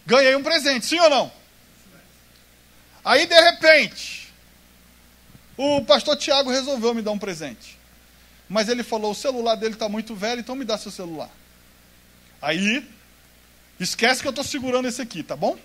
Ganhei 0.04 0.36
um 0.36 0.42
presente, 0.42 0.86
sim 0.86 1.00
ou 1.00 1.10
não? 1.10 1.32
Aí, 3.04 3.26
de 3.26 3.40
repente, 3.40 4.32
o 5.56 5.80
pastor 5.82 6.16
Tiago 6.16 6.50
resolveu 6.50 6.92
me 6.92 7.02
dar 7.02 7.12
um 7.12 7.18
presente. 7.18 7.78
Mas 8.48 8.68
ele 8.68 8.82
falou: 8.82 9.12
o 9.12 9.14
celular 9.14 9.54
dele 9.54 9.74
está 9.74 9.88
muito 9.88 10.14
velho, 10.14 10.40
então 10.40 10.54
me 10.54 10.64
dá 10.64 10.76
seu 10.76 10.90
celular. 10.90 11.30
Aí, 12.42 12.84
esquece 13.80 14.22
que 14.22 14.28
eu 14.28 14.30
estou 14.30 14.44
segurando 14.44 14.88
esse 14.88 15.00
aqui, 15.00 15.22
tá 15.22 15.34
bom? 15.34 15.56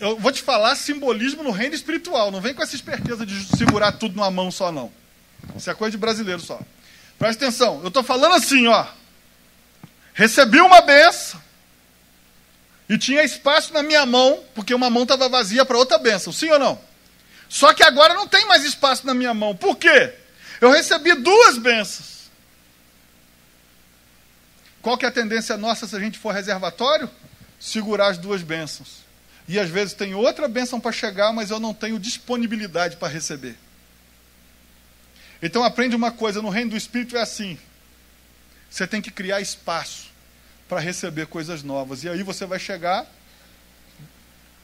Eu 0.00 0.16
vou 0.18 0.32
te 0.32 0.42
falar 0.42 0.74
simbolismo 0.76 1.42
no 1.42 1.50
reino 1.50 1.74
espiritual. 1.74 2.30
Não 2.30 2.40
vem 2.40 2.54
com 2.54 2.62
essa 2.62 2.74
esperteza 2.74 3.26
de 3.26 3.44
segurar 3.56 3.92
tudo 3.92 4.16
numa 4.16 4.30
mão 4.30 4.50
só, 4.50 4.72
não. 4.72 4.92
Isso 5.56 5.70
é 5.70 5.74
coisa 5.74 5.92
de 5.92 5.98
brasileiro 5.98 6.40
só. 6.40 6.60
Presta 7.18 7.44
atenção, 7.44 7.80
eu 7.82 7.88
estou 7.88 8.02
falando 8.02 8.34
assim, 8.34 8.66
ó. 8.66 8.86
Recebi 10.14 10.60
uma 10.60 10.80
benção. 10.80 11.40
E 12.88 12.98
tinha 12.98 13.22
espaço 13.22 13.72
na 13.72 13.82
minha 13.82 14.04
mão, 14.04 14.42
porque 14.54 14.74
uma 14.74 14.90
mão 14.90 15.04
estava 15.04 15.28
vazia 15.28 15.64
para 15.64 15.78
outra 15.78 15.98
benção. 15.98 16.32
Sim 16.32 16.50
ou 16.50 16.58
não? 16.58 16.80
Só 17.48 17.72
que 17.72 17.82
agora 17.82 18.14
não 18.14 18.26
tem 18.26 18.46
mais 18.46 18.64
espaço 18.64 19.06
na 19.06 19.14
minha 19.14 19.32
mão. 19.32 19.54
Por 19.54 19.76
quê? 19.76 20.14
Eu 20.60 20.70
recebi 20.70 21.14
duas 21.14 21.58
bênçãos. 21.58 22.30
Qual 24.80 24.98
que 24.98 25.04
é 25.04 25.08
a 25.08 25.12
tendência 25.12 25.56
nossa 25.56 25.86
se 25.86 25.94
a 25.94 26.00
gente 26.00 26.18
for 26.18 26.34
reservatório? 26.34 27.08
Segurar 27.60 28.08
as 28.08 28.18
duas 28.18 28.42
bênçãos. 28.42 29.02
E 29.46 29.58
às 29.58 29.68
vezes 29.68 29.94
tem 29.94 30.14
outra 30.14 30.48
bênção 30.48 30.80
para 30.80 30.92
chegar, 30.92 31.32
mas 31.32 31.50
eu 31.50 31.60
não 31.60 31.72
tenho 31.72 31.98
disponibilidade 31.98 32.96
para 32.96 33.08
receber. 33.08 33.56
Então 35.42 35.64
aprende 35.64 35.96
uma 35.96 36.12
coisa, 36.12 36.40
no 36.40 36.48
reino 36.48 36.70
do 36.70 36.76
Espírito 36.76 37.16
é 37.16 37.20
assim. 37.20 37.58
Você 38.70 38.86
tem 38.86 39.02
que 39.02 39.10
criar 39.10 39.40
espaço 39.40 40.10
para 40.68 40.80
receber 40.80 41.26
coisas 41.26 41.62
novas. 41.62 42.04
E 42.04 42.08
aí 42.08 42.22
você 42.22 42.46
vai 42.46 42.58
chegar, 42.58 43.04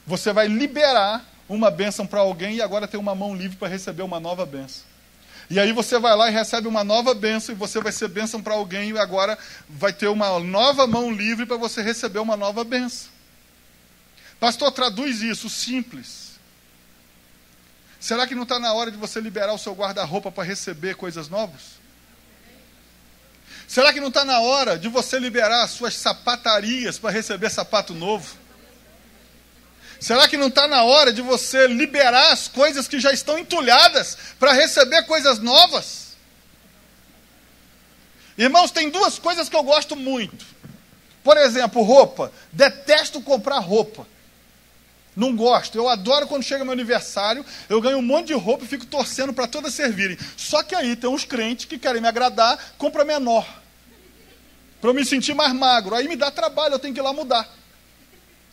você 0.07 0.33
vai 0.33 0.47
liberar 0.47 1.24
uma 1.49 1.70
bênção 1.70 2.07
para 2.07 2.20
alguém 2.20 2.57
e 2.57 2.62
agora 2.62 2.87
tem 2.87 2.99
uma 2.99 3.14
mão 3.14 3.35
livre 3.35 3.57
para 3.57 3.68
receber 3.68 4.03
uma 4.03 4.20
nova 4.20 4.47
bênção. 4.47 4.85
E 5.51 5.59
aí 5.59 5.72
você 5.72 5.99
vai 5.99 6.14
lá 6.14 6.31
e 6.31 6.33
recebe 6.33 6.68
uma 6.68 6.85
nova 6.85 7.14
bênção, 7.14 7.55
e 7.55 7.59
você 7.59 7.81
vai 7.81 7.91
ser 7.91 8.09
bênção 8.09 8.43
para 8.43 8.53
alguém, 8.53 8.91
e 8.91 8.99
agora 8.99 9.39
vai 9.66 9.93
ter 9.95 10.09
uma 10.09 10.39
nova 10.39 10.87
mão 10.87 11.11
livre 11.11 11.47
para 11.47 11.57
você 11.57 11.81
receber 11.81 12.18
uma 12.18 12.37
nova 12.37 12.64
bênção. 12.64 13.09
Pastor, 14.39 14.70
traduz 14.70 15.22
isso, 15.22 15.49
simples. 15.49 16.28
Será 18.01 18.26
que 18.26 18.34
não 18.34 18.44
está 18.44 18.59
na 18.59 18.72
hora 18.72 18.90
de 18.90 18.96
você 18.96 19.20
liberar 19.20 19.53
o 19.53 19.59
seu 19.59 19.74
guarda-roupa 19.74 20.30
para 20.30 20.44
receber 20.44 20.94
coisas 20.94 21.28
novas? 21.28 21.78
Será 23.66 23.92
que 23.92 24.01
não 24.01 24.09
está 24.09 24.24
na 24.24 24.40
hora 24.40 24.78
de 24.78 24.88
você 24.88 25.18
liberar 25.18 25.64
as 25.64 25.72
suas 25.72 25.94
sapatarias 25.94 26.99
para 26.99 27.11
receber 27.11 27.51
sapato 27.51 27.92
novo? 27.92 28.36
Será 30.01 30.28
que 30.28 30.36
não 30.36 30.46
está 30.46 30.68
na 30.68 30.84
hora 30.84 31.12
de 31.12 31.20
você 31.20 31.66
liberar 31.66 32.32
as 32.32 32.46
coisas 32.46 32.86
que 32.86 33.01
já 33.01 33.12
estão 33.12 33.36
entulhadas 33.38 34.16
para 34.38 34.53
receber 34.53 35.03
coisas 35.03 35.40
novas? 35.40 36.16
Irmãos, 38.38 38.70
tem 38.70 38.88
duas 38.88 39.18
coisas 39.18 39.49
que 39.49 39.57
eu 39.57 39.62
gosto 39.64 39.96
muito. 39.96 40.46
Por 41.24 41.36
exemplo, 41.36 41.82
roupa. 41.82 42.32
Detesto 42.53 43.20
comprar 43.20 43.59
roupa. 43.59 44.07
Não 45.19 45.35
gosto. 45.35 45.77
Eu 45.77 45.89
adoro 45.89 46.29
quando 46.29 46.45
chega 46.45 46.64
meu 46.64 46.73
aniversário, 46.73 47.45
eu 47.69 47.81
ganho 47.81 47.99
um 47.99 48.03
monte 48.03 48.29
de 48.29 48.35
roupa 48.35 48.64
e 48.64 48.69
fico 48.69 48.87
torcendo 48.87 49.33
para 49.33 49.49
todas 49.49 49.75
servirem. 49.75 50.16
Só 50.37 50.62
que 50.62 50.77
aí 50.77 50.95
tem 50.95 51.11
uns 51.11 51.25
crentes 51.25 51.64
que 51.64 51.77
querem 51.77 52.01
me 52.01 52.07
agradar, 52.07 52.57
compra 52.79 53.05
menor. 53.05 53.45
Para 54.81 54.91
eu 54.91 54.95
me 54.95 55.05
sentir 55.05 55.35
mais 55.35 55.53
magro. 55.53 55.97
Aí 55.97 56.07
me 56.07 56.14
dá 56.14 56.31
trabalho, 56.31 56.75
eu 56.75 56.79
tenho 56.79 56.95
que 56.95 57.01
ir 57.01 57.03
lá 57.03 57.12
mudar. 57.12 57.53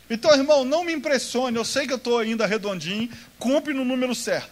Então, 0.09 0.32
irmão, 0.34 0.66
não 0.66 0.84
me 0.84 0.91
impressione, 0.91 1.55
eu 1.55 1.63
sei 1.63 1.86
que 1.86 1.93
eu 1.93 1.97
estou 1.97 2.18
ainda 2.18 2.47
redondinho, 2.47 3.11
compre 3.38 3.72
no 3.72 3.86
número 3.86 4.16
certo. 4.16 4.49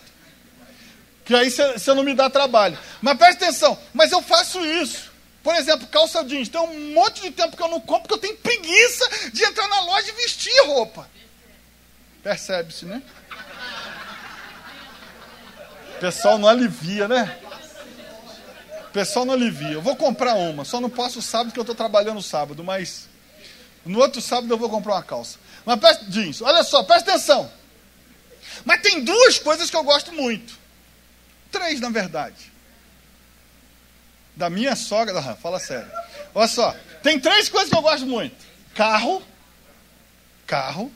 Que 1.26 1.34
aí 1.34 1.50
você 1.50 1.94
não 1.96 2.04
me 2.04 2.14
dá 2.14 2.30
trabalho. 2.30 2.78
Mas 3.02 3.18
preste 3.18 3.44
atenção, 3.44 3.76
mas 3.92 4.12
eu 4.12 4.22
faço 4.22 4.64
isso. 4.64 5.12
Por 5.42 5.56
exemplo, 5.56 5.88
calça 5.88 6.24
jeans. 6.24 6.48
Tem 6.48 6.62
um 6.62 6.94
monte 6.94 7.24
de 7.24 7.32
tempo 7.32 7.58
que 7.58 7.64
eu 7.64 7.70
não 7.70 7.80
compro 7.80 8.08
porque 8.08 8.14
eu 8.14 8.20
tenho 8.20 8.38
preguiça 8.38 9.10
de 9.32 9.44
entrar 9.44 9.68
na 9.68 9.82
loja 9.82 10.10
e 10.10 10.22
vestir 10.22 10.54
roupa. 10.68 11.10
Percebe-se, 12.24 12.86
né? 12.86 13.04
O 15.98 16.00
pessoal 16.00 16.38
não 16.38 16.48
alivia, 16.48 17.08
né? 17.08 17.38
O 18.88 18.92
pessoal 18.94 19.26
não 19.26 19.34
alivia. 19.34 19.74
Eu 19.74 19.82
vou 19.82 19.96
comprar 19.96 20.36
uma, 20.36 20.64
só 20.64 20.80
não 20.80 20.90
posso 20.90 21.22
sábado 21.22 21.48
porque 21.48 21.60
eu 21.60 21.64
estou 21.64 21.76
trabalhando 21.76 22.22
sábado, 22.22 22.64
mas 22.64 23.10
no 23.86 24.00
outro 24.00 24.22
sábado 24.22 24.52
eu 24.54 24.58
vou 24.58 24.70
comprar 24.70 24.94
uma 24.94 25.04
calça. 25.04 25.38
Mas 25.66 25.80
presta, 25.80 26.06
jeans, 26.06 26.42
olha 26.42 26.64
só, 26.64 26.84
presta 26.84 27.12
atenção. 27.12 27.52
Mas 28.64 28.82
tem 28.82 29.04
duas 29.04 29.38
coisas 29.40 29.70
que 29.70 29.76
eu 29.76 29.84
gosto 29.84 30.14
muito. 30.14 30.58
Três, 31.52 31.80
na 31.82 31.90
verdade. 31.90 32.52
Da 34.36 34.50
minha 34.50 34.76
sogra, 34.76 35.22
fala 35.36 35.60
sério. 35.60 35.92
Olha 36.34 36.48
só, 36.48 36.76
tem 37.02 37.20
três 37.20 37.50
coisas 37.50 37.70
que 37.70 37.76
eu 37.76 37.82
gosto 37.82 38.06
muito: 38.06 38.36
carro, 38.74 39.22
carro, 40.48 40.92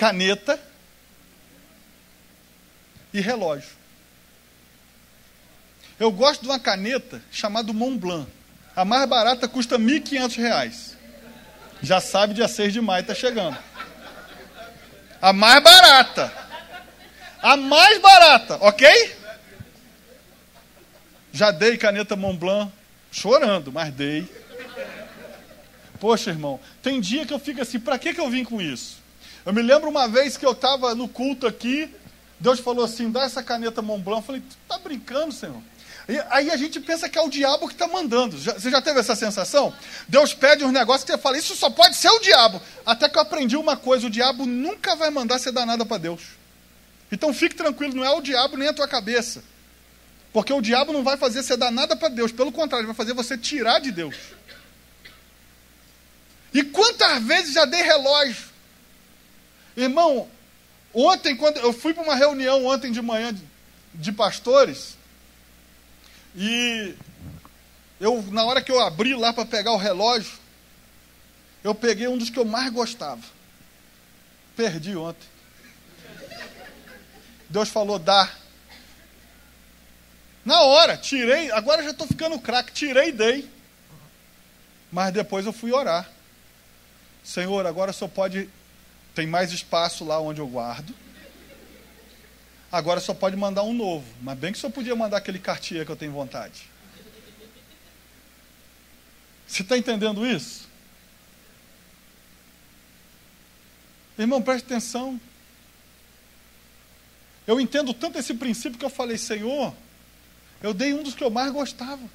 caneta 0.00 0.58
e 3.12 3.20
relógio. 3.20 3.68
Eu 5.98 6.10
gosto 6.10 6.40
de 6.40 6.48
uma 6.48 6.58
caneta 6.58 7.20
chamada 7.30 7.70
Mont 7.70 7.98
Blanc. 7.98 8.26
A 8.74 8.82
mais 8.82 9.06
barata 9.06 9.46
custa 9.46 9.76
R$ 9.76 9.82
1.500. 10.00 10.94
Já 11.82 12.00
sabe, 12.00 12.32
dia 12.32 12.48
6 12.48 12.72
de 12.72 12.80
maio 12.80 13.02
está 13.02 13.14
chegando. 13.14 13.58
A 15.20 15.34
mais 15.34 15.62
barata. 15.62 16.32
A 17.42 17.58
mais 17.58 18.00
barata, 18.00 18.56
ok? 18.62 19.16
Já 21.30 21.50
dei 21.50 21.76
caneta 21.76 22.16
Montblanc, 22.16 22.72
chorando, 23.12 23.70
mas 23.70 23.92
dei. 23.92 24.26
Poxa, 25.98 26.30
irmão, 26.30 26.58
tem 26.82 27.02
dia 27.02 27.26
que 27.26 27.34
eu 27.34 27.38
fico 27.38 27.60
assim, 27.60 27.78
para 27.78 27.98
que, 27.98 28.14
que 28.14 28.20
eu 28.20 28.30
vim 28.30 28.44
com 28.44 28.62
isso? 28.62 29.00
Eu 29.44 29.52
me 29.52 29.62
lembro 29.62 29.88
uma 29.88 30.06
vez 30.06 30.36
que 30.36 30.44
eu 30.44 30.52
estava 30.52 30.94
no 30.94 31.08
culto 31.08 31.46
aqui, 31.46 31.94
Deus 32.38 32.60
falou 32.60 32.84
assim, 32.84 33.10
dá 33.10 33.22
essa 33.22 33.42
caneta 33.42 33.82
Montblanc. 33.82 34.20
Eu 34.20 34.26
falei, 34.26 34.42
tu 34.42 34.56
tá 34.68 34.78
brincando, 34.78 35.32
Senhor? 35.32 35.62
E 36.08 36.18
aí 36.30 36.50
a 36.50 36.56
gente 36.56 36.80
pensa 36.80 37.08
que 37.08 37.16
é 37.16 37.22
o 37.22 37.28
diabo 37.28 37.68
que 37.68 37.74
está 37.74 37.86
mandando. 37.86 38.36
Já, 38.38 38.54
você 38.54 38.70
já 38.70 38.82
teve 38.82 38.98
essa 38.98 39.14
sensação? 39.14 39.72
Deus 40.08 40.34
pede 40.34 40.64
uns 40.64 40.72
negócios 40.72 41.04
que 41.04 41.12
você 41.12 41.18
fala, 41.18 41.38
isso 41.38 41.54
só 41.54 41.70
pode 41.70 41.94
ser 41.96 42.08
o 42.10 42.18
diabo. 42.18 42.60
Até 42.84 43.08
que 43.08 43.16
eu 43.16 43.22
aprendi 43.22 43.56
uma 43.56 43.76
coisa: 43.76 44.06
o 44.06 44.10
diabo 44.10 44.44
nunca 44.44 44.96
vai 44.96 45.10
mandar 45.10 45.38
você 45.38 45.52
dar 45.52 45.64
nada 45.64 45.86
para 45.86 45.98
Deus. 45.98 46.22
Então 47.12 47.32
fique 47.32 47.54
tranquilo, 47.54 47.94
não 47.94 48.04
é 48.04 48.10
o 48.10 48.20
diabo 48.20 48.56
nem 48.56 48.68
a 48.68 48.72
tua 48.72 48.88
cabeça. 48.88 49.44
Porque 50.32 50.52
o 50.52 50.60
diabo 50.60 50.92
não 50.92 51.04
vai 51.04 51.16
fazer 51.16 51.42
você 51.42 51.56
dar 51.56 51.70
nada 51.70 51.94
para 51.94 52.08
Deus, 52.08 52.32
pelo 52.32 52.50
contrário, 52.50 52.86
vai 52.86 52.96
fazer 52.96 53.14
você 53.14 53.36
tirar 53.36 53.80
de 53.80 53.92
Deus. 53.92 54.16
E 56.52 56.64
quantas 56.64 57.22
vezes 57.22 57.54
já 57.54 57.64
dei 57.64 57.82
relógio? 57.82 58.49
Irmão, 59.76 60.28
ontem, 60.92 61.36
quando 61.36 61.58
eu 61.58 61.72
fui 61.72 61.94
para 61.94 62.02
uma 62.02 62.14
reunião 62.14 62.64
ontem 62.66 62.90
de 62.90 63.00
manhã 63.00 63.32
de, 63.32 63.42
de 63.94 64.12
pastores, 64.12 64.96
e 66.34 66.94
eu, 68.00 68.22
na 68.30 68.44
hora 68.44 68.62
que 68.62 68.70
eu 68.70 68.80
abri 68.80 69.14
lá 69.14 69.32
para 69.32 69.44
pegar 69.44 69.72
o 69.72 69.76
relógio, 69.76 70.38
eu 71.62 71.74
peguei 71.74 72.08
um 72.08 72.16
dos 72.16 72.30
que 72.30 72.38
eu 72.38 72.44
mais 72.44 72.72
gostava. 72.72 73.20
Perdi 74.56 74.96
ontem. 74.96 75.28
Deus 77.48 77.68
falou, 77.68 77.98
dá. 77.98 78.30
Na 80.44 80.62
hora, 80.62 80.96
tirei, 80.96 81.50
agora 81.50 81.82
já 81.82 81.90
estou 81.90 82.06
ficando 82.06 82.38
craque, 82.38 82.72
tirei 82.72 83.08
e 83.08 83.12
dei. 83.12 83.50
Mas 84.90 85.12
depois 85.12 85.44
eu 85.44 85.52
fui 85.52 85.72
orar. 85.72 86.08
Senhor, 87.22 87.66
agora 87.66 87.92
só 87.92 88.08
pode. 88.08 88.48
Tem 89.20 89.26
mais 89.26 89.52
espaço 89.52 90.02
lá 90.02 90.18
onde 90.18 90.40
eu 90.40 90.48
guardo. 90.48 90.94
Agora 92.72 93.00
só 93.00 93.12
pode 93.12 93.36
mandar 93.36 93.62
um 93.64 93.74
novo. 93.74 94.06
Mas 94.22 94.38
bem 94.38 94.50
que 94.50 94.58
só 94.58 94.70
podia 94.70 94.96
mandar 94.96 95.18
aquele 95.18 95.38
Cartier 95.38 95.84
que 95.84 95.92
eu 95.92 95.96
tenho 95.96 96.10
vontade. 96.10 96.62
Você 99.46 99.60
está 99.60 99.76
entendendo 99.76 100.26
isso? 100.26 100.66
Irmão, 104.18 104.40
preste 104.40 104.64
atenção. 104.64 105.20
Eu 107.46 107.60
entendo 107.60 107.92
tanto 107.92 108.18
esse 108.18 108.32
princípio 108.32 108.78
que 108.78 108.84
eu 108.86 108.88
falei, 108.88 109.18
Senhor, 109.18 109.74
eu 110.62 110.72
dei 110.72 110.94
um 110.94 111.02
dos 111.02 111.14
que 111.14 111.22
eu 111.22 111.28
mais 111.28 111.52
gostava. 111.52 112.08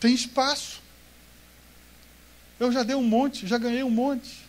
Tem 0.00 0.14
espaço. 0.14 0.80
Eu 2.58 2.72
já 2.72 2.82
dei 2.82 2.96
um 2.96 3.04
monte, 3.04 3.46
já 3.46 3.58
ganhei 3.58 3.82
um 3.82 3.90
monte. 3.90 4.43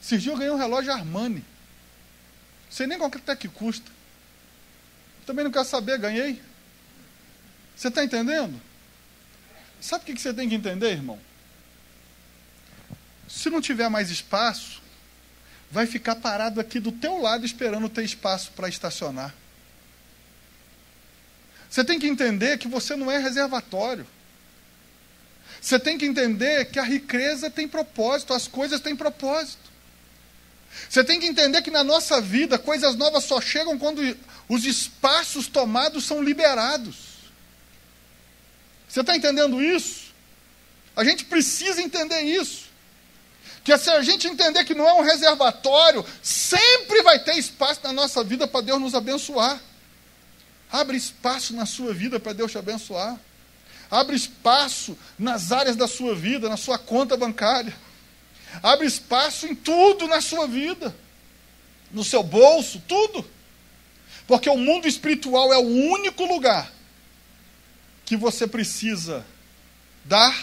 Esses 0.00 0.22
dias 0.22 0.32
eu 0.32 0.38
ganhei 0.38 0.52
um 0.52 0.58
relógio 0.58 0.92
Armani. 0.92 1.44
Sei 2.70 2.86
nem 2.86 2.98
quanto 2.98 3.18
é 3.30 3.36
que 3.36 3.48
custa. 3.48 3.90
Também 5.26 5.44
não 5.44 5.50
quero 5.50 5.64
saber, 5.64 5.98
ganhei. 5.98 6.42
Você 7.76 7.88
está 7.88 8.04
entendendo? 8.04 8.60
Sabe 9.80 10.02
o 10.02 10.14
que 10.14 10.20
você 10.20 10.34
tem 10.34 10.48
que 10.48 10.54
entender, 10.54 10.90
irmão? 10.90 11.18
Se 13.28 13.50
não 13.50 13.60
tiver 13.60 13.88
mais 13.88 14.10
espaço, 14.10 14.82
vai 15.70 15.86
ficar 15.86 16.16
parado 16.16 16.60
aqui 16.60 16.80
do 16.80 16.90
teu 16.90 17.20
lado 17.20 17.44
esperando 17.44 17.88
ter 17.88 18.04
espaço 18.04 18.52
para 18.52 18.68
estacionar. 18.68 19.34
Você 21.68 21.84
tem 21.84 21.98
que 21.98 22.06
entender 22.06 22.58
que 22.58 22.66
você 22.66 22.96
não 22.96 23.10
é 23.10 23.18
reservatório. 23.18 24.06
Você 25.60 25.78
tem 25.78 25.98
que 25.98 26.06
entender 26.06 26.66
que 26.66 26.78
a 26.78 26.84
riqueza 26.84 27.50
tem 27.50 27.68
propósito, 27.68 28.32
as 28.32 28.48
coisas 28.48 28.80
têm 28.80 28.96
propósito. 28.96 29.67
Você 30.88 31.04
tem 31.04 31.20
que 31.20 31.26
entender 31.26 31.60
que 31.62 31.70
na 31.70 31.84
nossa 31.84 32.20
vida 32.20 32.58
coisas 32.58 32.96
novas 32.96 33.24
só 33.24 33.40
chegam 33.40 33.78
quando 33.78 34.16
os 34.48 34.64
espaços 34.64 35.46
tomados 35.46 36.04
são 36.04 36.22
liberados. 36.22 36.96
Você 38.88 39.00
está 39.00 39.14
entendendo 39.14 39.62
isso? 39.62 40.08
A 40.96 41.04
gente 41.04 41.26
precisa 41.26 41.82
entender 41.82 42.22
isso. 42.22 42.68
Que 43.62 43.76
se 43.76 43.90
a 43.90 44.02
gente 44.02 44.26
entender 44.26 44.64
que 44.64 44.74
não 44.74 44.88
é 44.88 44.94
um 44.94 45.02
reservatório, 45.02 46.04
sempre 46.22 47.02
vai 47.02 47.18
ter 47.18 47.36
espaço 47.36 47.80
na 47.84 47.92
nossa 47.92 48.24
vida 48.24 48.48
para 48.48 48.62
Deus 48.62 48.80
nos 48.80 48.94
abençoar. 48.94 49.60
Abre 50.72 50.96
espaço 50.96 51.54
na 51.54 51.66
sua 51.66 51.92
vida 51.92 52.18
para 52.18 52.32
Deus 52.32 52.50
te 52.50 52.56
abençoar. 52.58 53.18
Abre 53.90 54.16
espaço 54.16 54.96
nas 55.18 55.52
áreas 55.52 55.76
da 55.76 55.86
sua 55.86 56.14
vida, 56.14 56.48
na 56.48 56.56
sua 56.56 56.78
conta 56.78 57.16
bancária. 57.16 57.74
Abre 58.62 58.86
espaço 58.86 59.46
em 59.46 59.54
tudo 59.54 60.06
na 60.06 60.20
sua 60.20 60.46
vida, 60.46 60.94
no 61.90 62.02
seu 62.02 62.22
bolso, 62.22 62.82
tudo. 62.86 63.24
Porque 64.26 64.50
o 64.50 64.56
mundo 64.56 64.86
espiritual 64.86 65.52
é 65.52 65.58
o 65.58 65.66
único 65.66 66.24
lugar 66.24 66.70
que 68.04 68.16
você 68.16 68.46
precisa 68.46 69.24
dar 70.04 70.34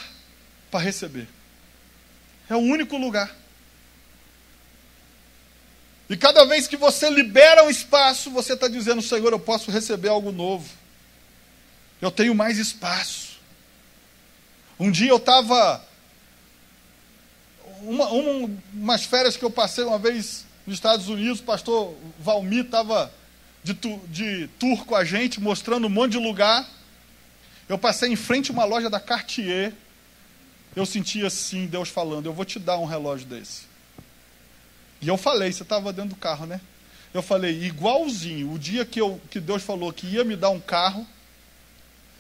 para 0.72 0.80
receber. 0.80 1.28
É 2.49 2.56
o 2.56 2.60
único 2.60 2.97
lugar. 2.97 3.36
E 6.10 6.16
cada 6.16 6.45
vez 6.45 6.68
que 6.68 6.78
você 6.78 7.10
libera 7.10 7.64
um 7.64 7.70
espaço, 7.70 8.30
você 8.30 8.53
está 8.53 8.68
dizendo: 8.68 9.01
Senhor, 9.01 9.32
eu 9.32 9.39
posso 9.39 9.72
receber 9.72 10.10
algo 10.10 10.32
novo. 10.32 10.70
Eu 12.01 12.12
tenho 12.12 12.36
mais 12.36 12.58
espaço. 12.58 13.39
Um 14.80 14.91
dia 14.91 15.10
eu 15.10 15.18
estava. 15.18 15.84
Uma, 17.86 18.09
uma, 18.09 18.49
umas 18.73 19.05
férias 19.05 19.38
que 19.38 19.45
eu 19.45 19.51
passei 19.51 19.83
uma 19.83 19.99
vez 19.99 20.45
nos 20.65 20.75
Estados 20.75 21.07
Unidos, 21.07 21.39
o 21.39 21.43
pastor 21.43 21.95
Valmir 22.19 22.65
estava 22.65 23.11
de, 23.63 23.73
de 24.07 24.47
tour 24.59 24.86
com 24.86 24.95
a 24.95 25.03
gente, 25.03 25.39
mostrando 25.39 25.88
um 25.88 25.89
monte 25.89 26.13
de 26.13 26.17
lugar. 26.17 26.67
Eu 27.69 27.77
passei 27.77 28.11
em 28.11 28.15
frente 28.15 28.51
a 28.51 28.53
uma 28.53 28.65
loja 28.65 28.89
da 28.89 28.99
Cartier. 28.99 29.73
Eu 30.75 30.86
senti 30.86 31.25
assim, 31.25 31.65
Deus 31.67 31.89
falando: 31.89 32.25
Eu 32.25 32.33
vou 32.33 32.45
te 32.45 32.59
dar 32.59 32.77
um 32.77 32.86
relógio 32.86 33.27
desse. 33.27 33.63
E 35.01 35.07
eu 35.07 35.17
falei, 35.17 35.51
você 35.51 35.63
estava 35.63 35.93
dentro 35.93 36.11
do 36.11 36.15
carro, 36.15 36.45
né? 36.45 36.59
Eu 37.13 37.21
falei, 37.21 37.63
igualzinho, 37.63 38.51
o 38.51 38.59
dia 38.59 38.83
que, 38.86 38.99
eu, 38.99 39.21
que 39.29 39.39
Deus 39.39 39.63
falou 39.63 39.93
que 39.93 40.07
ia 40.07 40.23
me 40.23 40.36
dar 40.36 40.49
um 40.49 40.59
carro, 40.59 41.05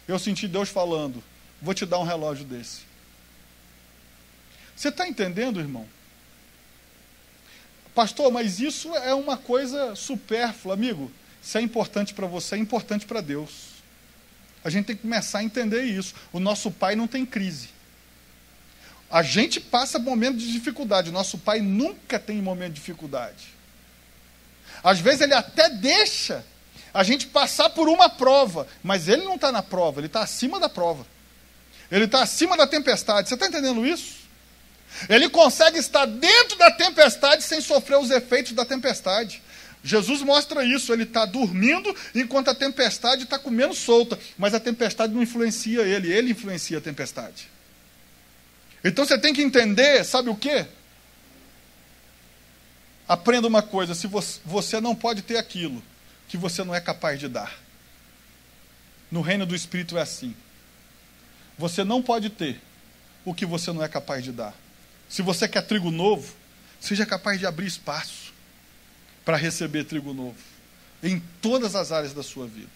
eu 0.07 0.19
senti 0.19 0.47
Deus 0.47 0.69
falando, 0.69 1.23
vou 1.61 1.73
te 1.73 1.85
dar 1.85 1.99
um 1.99 2.03
relógio 2.03 2.45
desse. 2.45 2.81
Você 4.75 4.89
está 4.89 5.07
entendendo, 5.07 5.59
irmão? 5.59 5.87
Pastor, 7.93 8.31
mas 8.31 8.59
isso 8.59 8.93
é 8.97 9.13
uma 9.13 9.37
coisa 9.37 9.95
supérflua, 9.95 10.73
amigo. 10.73 11.09
Se 11.41 11.57
é 11.57 11.61
importante 11.61 12.13
para 12.13 12.27
você, 12.27 12.55
é 12.55 12.57
importante 12.57 13.05
para 13.05 13.21
Deus. 13.21 13.75
A 14.63 14.69
gente 14.69 14.85
tem 14.85 14.95
que 14.95 15.03
começar 15.03 15.39
a 15.39 15.43
entender 15.43 15.83
isso. 15.83 16.13
O 16.33 16.39
nosso 16.39 16.69
pai 16.71 16.95
não 16.95 17.07
tem 17.07 17.25
crise. 17.25 17.69
A 19.09 19.21
gente 19.21 19.61
passa 19.61 19.97
momentos 19.97 20.41
de 20.41 20.51
dificuldade. 20.51 21.11
Nosso 21.11 21.37
pai 21.37 21.61
nunca 21.61 22.19
tem 22.19 22.41
momento 22.41 22.73
de 22.73 22.79
dificuldade. 22.79 23.53
Às 24.83 24.99
vezes 24.99 25.21
ele 25.21 25.33
até 25.33 25.69
deixa 25.69 26.43
a 26.93 27.03
gente 27.03 27.27
passar 27.27 27.69
por 27.69 27.87
uma 27.87 28.09
prova, 28.09 28.67
mas 28.83 29.07
ele 29.07 29.23
não 29.23 29.35
está 29.35 29.51
na 29.51 29.61
prova, 29.61 29.99
ele 29.99 30.07
está 30.07 30.21
acima 30.21 30.59
da 30.59 30.67
prova. 30.67 31.05
Ele 31.91 32.05
está 32.05 32.23
acima 32.23 32.57
da 32.57 32.65
tempestade. 32.65 33.29
Você 33.29 33.35
está 33.35 33.47
entendendo 33.47 33.85
isso? 33.85 34.24
Ele 35.09 35.29
consegue 35.29 35.77
estar 35.77 36.05
dentro 36.05 36.57
da 36.57 36.71
tempestade 36.71 37.43
sem 37.43 37.61
sofrer 37.61 37.97
os 37.97 38.11
efeitos 38.11 38.53
da 38.53 38.65
tempestade. 38.65 39.41
Jesus 39.83 40.23
mostra 40.23 40.65
isso, 40.65 40.91
ele 40.91 41.03
está 41.03 41.25
dormindo 41.25 41.95
enquanto 42.15 42.49
a 42.49 42.55
tempestade 42.55 43.23
está 43.23 43.37
comendo 43.37 43.73
solta, 43.75 44.17
mas 44.35 44.55
a 44.55 44.59
tempestade 44.59 45.13
não 45.13 45.21
influencia 45.21 45.83
ele, 45.83 46.11
ele 46.11 46.31
influencia 46.31 46.79
a 46.79 46.81
tempestade. 46.81 47.47
Então 48.83 49.05
você 49.05 49.17
tem 49.17 49.33
que 49.33 49.43
entender, 49.43 50.03
sabe 50.03 50.29
o 50.29 50.35
que? 50.35 50.65
Aprenda 53.07 53.47
uma 53.47 53.61
coisa: 53.61 53.93
se 53.93 54.07
você, 54.07 54.81
não 54.81 54.95
pode 54.95 55.21
ter 55.21 55.37
aquilo 55.37 55.83
que 56.27 56.37
você 56.37 56.63
não 56.63 56.73
é 56.73 56.81
capaz 56.81 57.19
de 57.19 57.27
dar. 57.27 57.53
No 59.11 59.21
reino 59.21 59.45
do 59.45 59.55
Espírito 59.55 59.97
é 59.97 60.01
assim. 60.01 60.35
Você 61.57 61.83
não 61.83 62.01
pode 62.01 62.29
ter 62.29 62.59
o 63.23 63.33
que 63.33 63.45
você 63.45 63.71
não 63.71 63.83
é 63.83 63.87
capaz 63.87 64.23
de 64.23 64.31
dar. 64.31 64.53
Se 65.09 65.21
você 65.21 65.47
quer 65.47 65.61
trigo 65.61 65.91
novo, 65.91 66.33
seja 66.79 67.05
capaz 67.05 67.39
de 67.39 67.45
abrir 67.45 67.67
espaço 67.67 68.33
para 69.23 69.37
receber 69.37 69.85
trigo 69.85 70.13
novo 70.13 70.37
em 71.03 71.21
todas 71.41 71.75
as 71.75 71.91
áreas 71.91 72.13
da 72.13 72.23
sua 72.23 72.47
vida. 72.47 72.69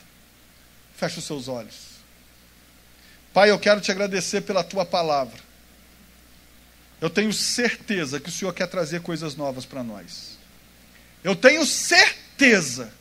Feche 0.95 1.19
os 1.19 1.25
seus 1.25 1.47
olhos. 1.47 1.99
Pai, 3.33 3.49
eu 3.49 3.59
quero 3.59 3.81
te 3.81 3.91
agradecer 3.91 4.41
pela 4.41 4.63
tua 4.63 4.85
palavra. 4.85 5.39
Eu 7.01 7.09
tenho 7.09 7.31
certeza 7.31 8.19
que 8.19 8.29
o 8.29 8.31
Senhor 8.31 8.53
quer 8.53 8.67
trazer 8.67 9.01
coisas 9.01 9.35
novas 9.35 9.65
para 9.65 9.83
nós. 9.83 10.37
Eu 11.23 11.35
tenho 11.35 11.65
certeza 11.65 12.91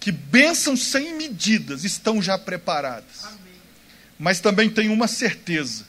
que 0.00 0.10
bênçãos 0.10 0.82
sem 0.82 1.14
medidas 1.14 1.84
estão 1.84 2.20
já 2.20 2.36
preparadas. 2.36 3.24
Amém. 3.24 3.54
Mas 4.18 4.40
também 4.40 4.68
tenho 4.68 4.92
uma 4.92 5.06
certeza: 5.06 5.86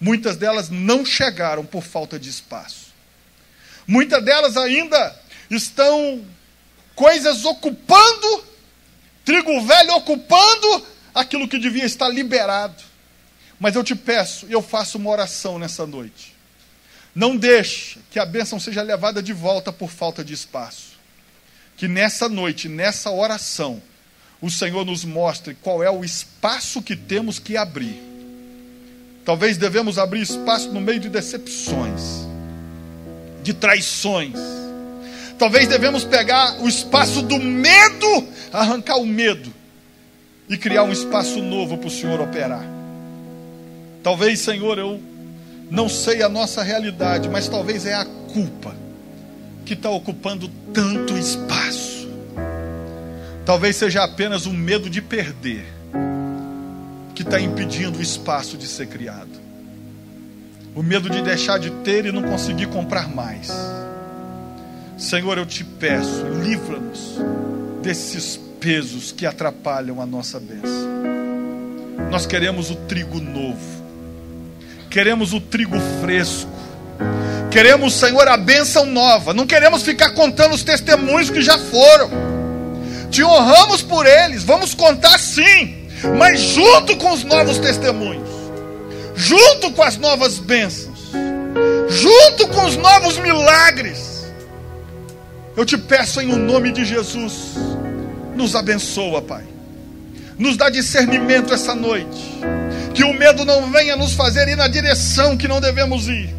muitas 0.00 0.36
delas 0.36 0.68
não 0.68 1.04
chegaram 1.04 1.64
por 1.64 1.82
falta 1.82 2.18
de 2.18 2.28
espaço. 2.28 2.86
Muitas 3.86 4.24
delas 4.24 4.56
ainda 4.56 5.14
estão 5.50 6.24
coisas 6.94 7.44
ocupando, 7.44 8.44
trigo 9.24 9.64
velho 9.64 9.94
ocupando 9.94 10.86
aquilo 11.14 11.48
que 11.48 11.58
devia 11.58 11.84
estar 11.84 12.08
liberado. 12.08 12.82
Mas 13.58 13.74
eu 13.74 13.84
te 13.84 13.94
peço, 13.94 14.46
eu 14.50 14.60
faço 14.60 14.98
uma 14.98 15.10
oração 15.10 15.58
nessa 15.58 15.86
noite. 15.86 16.34
Não 17.14 17.36
deixe 17.36 17.98
que 18.10 18.18
a 18.18 18.26
bênção 18.26 18.60
seja 18.60 18.82
levada 18.82 19.22
de 19.22 19.32
volta 19.32 19.72
por 19.72 19.90
falta 19.90 20.22
de 20.22 20.34
espaço. 20.34 20.96
Que 21.76 21.88
nessa 21.88 22.28
noite, 22.28 22.68
nessa 22.68 23.10
oração, 23.10 23.82
o 24.40 24.50
Senhor 24.50 24.84
nos 24.84 25.04
mostre 25.04 25.54
qual 25.54 25.82
é 25.82 25.90
o 25.90 26.04
espaço 26.04 26.82
que 26.82 26.94
temos 26.94 27.38
que 27.38 27.56
abrir. 27.56 28.15
Talvez 29.26 29.56
devemos 29.56 29.98
abrir 29.98 30.22
espaço 30.22 30.72
no 30.72 30.80
meio 30.80 31.00
de 31.00 31.08
decepções, 31.08 32.24
de 33.42 33.52
traições. 33.52 34.38
Talvez 35.36 35.66
devemos 35.66 36.04
pegar 36.04 36.62
o 36.62 36.68
espaço 36.68 37.22
do 37.22 37.36
medo, 37.36 38.24
arrancar 38.52 38.98
o 38.98 39.04
medo 39.04 39.52
e 40.48 40.56
criar 40.56 40.84
um 40.84 40.92
espaço 40.92 41.42
novo 41.42 41.76
para 41.76 41.88
o 41.88 41.90
Senhor 41.90 42.20
operar. 42.20 42.64
Talvez, 44.00 44.38
Senhor, 44.38 44.78
eu 44.78 45.00
não 45.68 45.88
sei 45.88 46.22
a 46.22 46.28
nossa 46.28 46.62
realidade, 46.62 47.28
mas 47.28 47.48
talvez 47.48 47.84
é 47.84 47.94
a 47.94 48.04
culpa 48.32 48.76
que 49.64 49.74
está 49.74 49.90
ocupando 49.90 50.48
tanto 50.72 51.18
espaço. 51.18 52.08
Talvez 53.44 53.74
seja 53.74 54.04
apenas 54.04 54.46
o 54.46 54.52
medo 54.52 54.88
de 54.88 55.02
perder 55.02 55.75
que 57.16 57.22
está 57.22 57.40
impedindo 57.40 57.98
o 57.98 58.02
espaço 58.02 58.56
de 58.56 58.68
ser 58.68 58.86
criado. 58.86 59.44
O 60.72 60.82
medo 60.84 61.10
de 61.10 61.20
deixar 61.20 61.58
de 61.58 61.70
ter 61.82 62.06
e 62.06 62.12
não 62.12 62.22
conseguir 62.22 62.66
comprar 62.66 63.08
mais. 63.08 63.50
Senhor, 64.96 65.36
eu 65.36 65.44
te 65.44 65.64
peço, 65.64 66.24
livra-nos 66.44 67.18
desses 67.82 68.38
pesos 68.60 69.10
que 69.10 69.26
atrapalham 69.26 70.00
a 70.00 70.06
nossa 70.06 70.38
bênção. 70.38 70.86
Nós 72.08 72.24
queremos 72.24 72.70
o 72.70 72.76
trigo 72.76 73.20
novo 73.20 73.76
queremos 74.96 75.34
o 75.34 75.40
trigo 75.42 75.76
fresco. 76.00 76.50
Queremos, 77.50 77.92
Senhor, 77.92 78.26
a 78.26 78.38
bênção 78.38 78.86
nova. 78.86 79.34
Não 79.34 79.46
queremos 79.46 79.82
ficar 79.82 80.12
contando 80.12 80.54
os 80.54 80.64
testemunhos 80.64 81.28
que 81.28 81.42
já 81.42 81.58
foram. 81.58 82.10
Te 83.10 83.22
honramos 83.22 83.82
por 83.82 84.06
eles, 84.06 84.42
vamos 84.42 84.72
contar 84.72 85.18
sim, 85.18 85.85
mas 86.18 86.40
junto 86.40 86.96
com 86.96 87.12
os 87.12 87.24
novos 87.24 87.58
testemunhos, 87.58 88.28
junto 89.14 89.72
com 89.72 89.82
as 89.82 89.96
novas 89.96 90.38
bênçãos, 90.38 91.10
junto 91.88 92.48
com 92.48 92.64
os 92.64 92.76
novos 92.76 93.18
milagres. 93.18 94.26
Eu 95.56 95.64
te 95.64 95.78
peço 95.78 96.20
em 96.20 96.32
o 96.32 96.36
nome 96.36 96.70
de 96.70 96.84
Jesus, 96.84 97.54
nos 98.34 98.54
abençoa, 98.54 99.22
Pai. 99.22 99.44
Nos 100.38 100.56
dá 100.56 100.68
discernimento 100.68 101.54
essa 101.54 101.74
noite 101.74 102.36
que 102.96 103.04
o 103.04 103.12
medo 103.12 103.44
não 103.44 103.70
venha 103.70 103.94
nos 103.94 104.14
fazer 104.14 104.48
ir 104.48 104.56
na 104.56 104.68
direção 104.68 105.36
que 105.36 105.46
não 105.46 105.60
devemos 105.60 106.08
ir. 106.08 106.34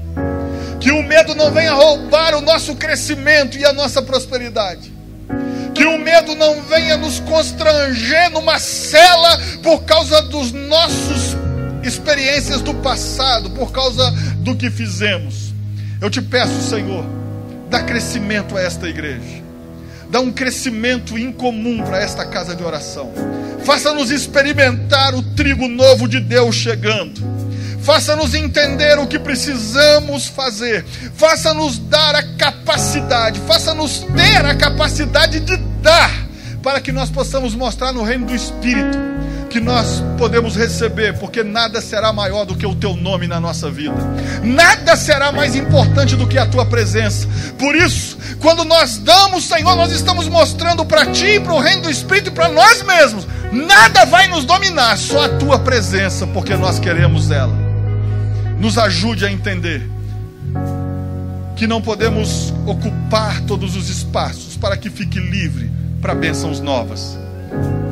Que 0.79 0.91
o 0.91 1.03
medo 1.03 1.35
não 1.35 1.51
venha 1.51 1.71
roubar 1.73 2.35
o 2.35 2.41
nosso 2.41 2.75
crescimento 2.75 3.57
e 3.57 3.63
a 3.63 3.71
nossa 3.73 4.01
prosperidade. 4.01 4.96
Que 5.77 5.85
o 5.85 5.97
medo 5.97 6.35
não 6.35 6.61
venha 6.63 6.97
nos 6.97 7.19
constranger 7.21 8.31
numa 8.31 8.59
cela 8.59 9.39
por 9.63 9.83
causa 9.83 10.21
dos 10.23 10.51
nossos 10.51 11.37
experiências 11.83 12.61
do 12.61 12.73
passado, 12.75 13.49
por 13.51 13.71
causa 13.71 14.11
do 14.37 14.55
que 14.55 14.69
fizemos. 14.69 15.53
Eu 16.01 16.09
te 16.09 16.21
peço, 16.21 16.61
Senhor, 16.69 17.05
dá 17.69 17.81
crescimento 17.81 18.57
a 18.57 18.61
esta 18.61 18.89
igreja. 18.89 19.45
Dá 20.09 20.19
um 20.19 20.31
crescimento 20.31 21.17
incomum 21.17 21.83
para 21.83 22.01
esta 22.01 22.25
casa 22.25 22.55
de 22.55 22.63
oração 22.63 23.11
Faça-nos 23.67 24.11
experimentar 24.11 25.13
o 25.13 25.21
trigo 25.21 25.67
novo 25.67 26.07
de 26.07 26.21
Deus 26.21 26.55
chegando. 26.55 27.19
Faça-nos 27.81 28.33
entender 28.33 28.97
o 28.99 29.07
que 29.07 29.19
precisamos 29.19 30.27
fazer. 30.27 30.85
Faça-nos 31.15 31.77
dar 31.77 32.15
a 32.15 32.23
capacidade. 32.37 33.39
Faça-nos 33.41 33.99
ter 33.99 34.45
a 34.45 34.55
capacidade 34.55 35.39
de 35.39 35.57
dar. 35.81 36.27
Para 36.61 36.81
que 36.81 36.91
nós 36.91 37.09
possamos 37.09 37.55
mostrar 37.55 37.93
no 37.93 38.03
reino 38.03 38.27
do 38.27 38.35
Espírito 38.35 38.97
que 39.49 39.61
nós 39.61 40.03
podemos 40.17 40.57
receber, 40.57 41.17
porque 41.19 41.41
nada 41.41 41.79
será 41.79 42.11
maior 42.11 42.45
do 42.45 42.53
que 42.53 42.65
o 42.65 42.75
teu 42.75 42.97
nome 42.97 43.27
na 43.27 43.39
nossa 43.39 43.71
vida, 43.71 43.95
nada 44.43 44.97
será 44.97 45.31
mais 45.31 45.55
importante 45.55 46.17
do 46.17 46.27
que 46.27 46.37
a 46.37 46.45
tua 46.45 46.65
presença. 46.65 47.25
Por 47.57 47.73
isso, 47.73 48.17
quando 48.41 48.65
nós 48.65 48.97
damos, 48.97 49.45
Senhor, 49.45 49.73
nós 49.77 49.93
estamos 49.93 50.27
mostrando 50.27 50.85
para 50.85 51.05
ti, 51.05 51.39
para 51.39 51.53
o 51.53 51.61
reino 51.61 51.83
do 51.83 51.89
Espírito 51.89 52.27
e 52.27 52.33
para 52.33 52.49
nós 52.49 52.83
mesmos 52.83 53.25
Nada 53.51 54.05
vai 54.05 54.27
nos 54.27 54.45
dominar, 54.45 54.97
só 54.97 55.25
a 55.25 55.29
tua 55.29 55.59
presença, 55.59 56.27
porque 56.27 56.55
nós 56.55 56.79
queremos 56.79 57.31
ela. 57.31 57.66
Nos 58.59 58.77
ajude 58.77 59.25
a 59.25 59.31
entender 59.31 59.87
que 61.55 61.67
não 61.67 61.81
podemos 61.81 62.53
ocupar 62.65 63.41
todos 63.41 63.75
os 63.75 63.89
espaços 63.89 64.55
para 64.57 64.77
que 64.77 64.89
fique 64.89 65.19
livre 65.19 65.71
para 66.01 66.13
bênçãos 66.13 66.59
novas. 66.59 67.17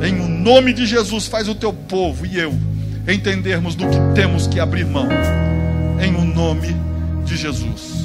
Em 0.02 0.20
o 0.20 0.28
nome 0.28 0.72
de 0.72 0.86
Jesus, 0.86 1.26
faz 1.26 1.48
o 1.48 1.54
teu 1.54 1.72
povo 1.72 2.26
e 2.26 2.38
eu 2.38 2.56
entendermos 3.08 3.74
do 3.74 3.86
que 3.88 3.96
temos 4.14 4.46
que 4.46 4.60
abrir 4.60 4.84
mão. 4.84 5.08
Em 6.00 6.14
o 6.14 6.24
nome 6.24 6.76
de 7.24 7.36
Jesus. 7.36 7.95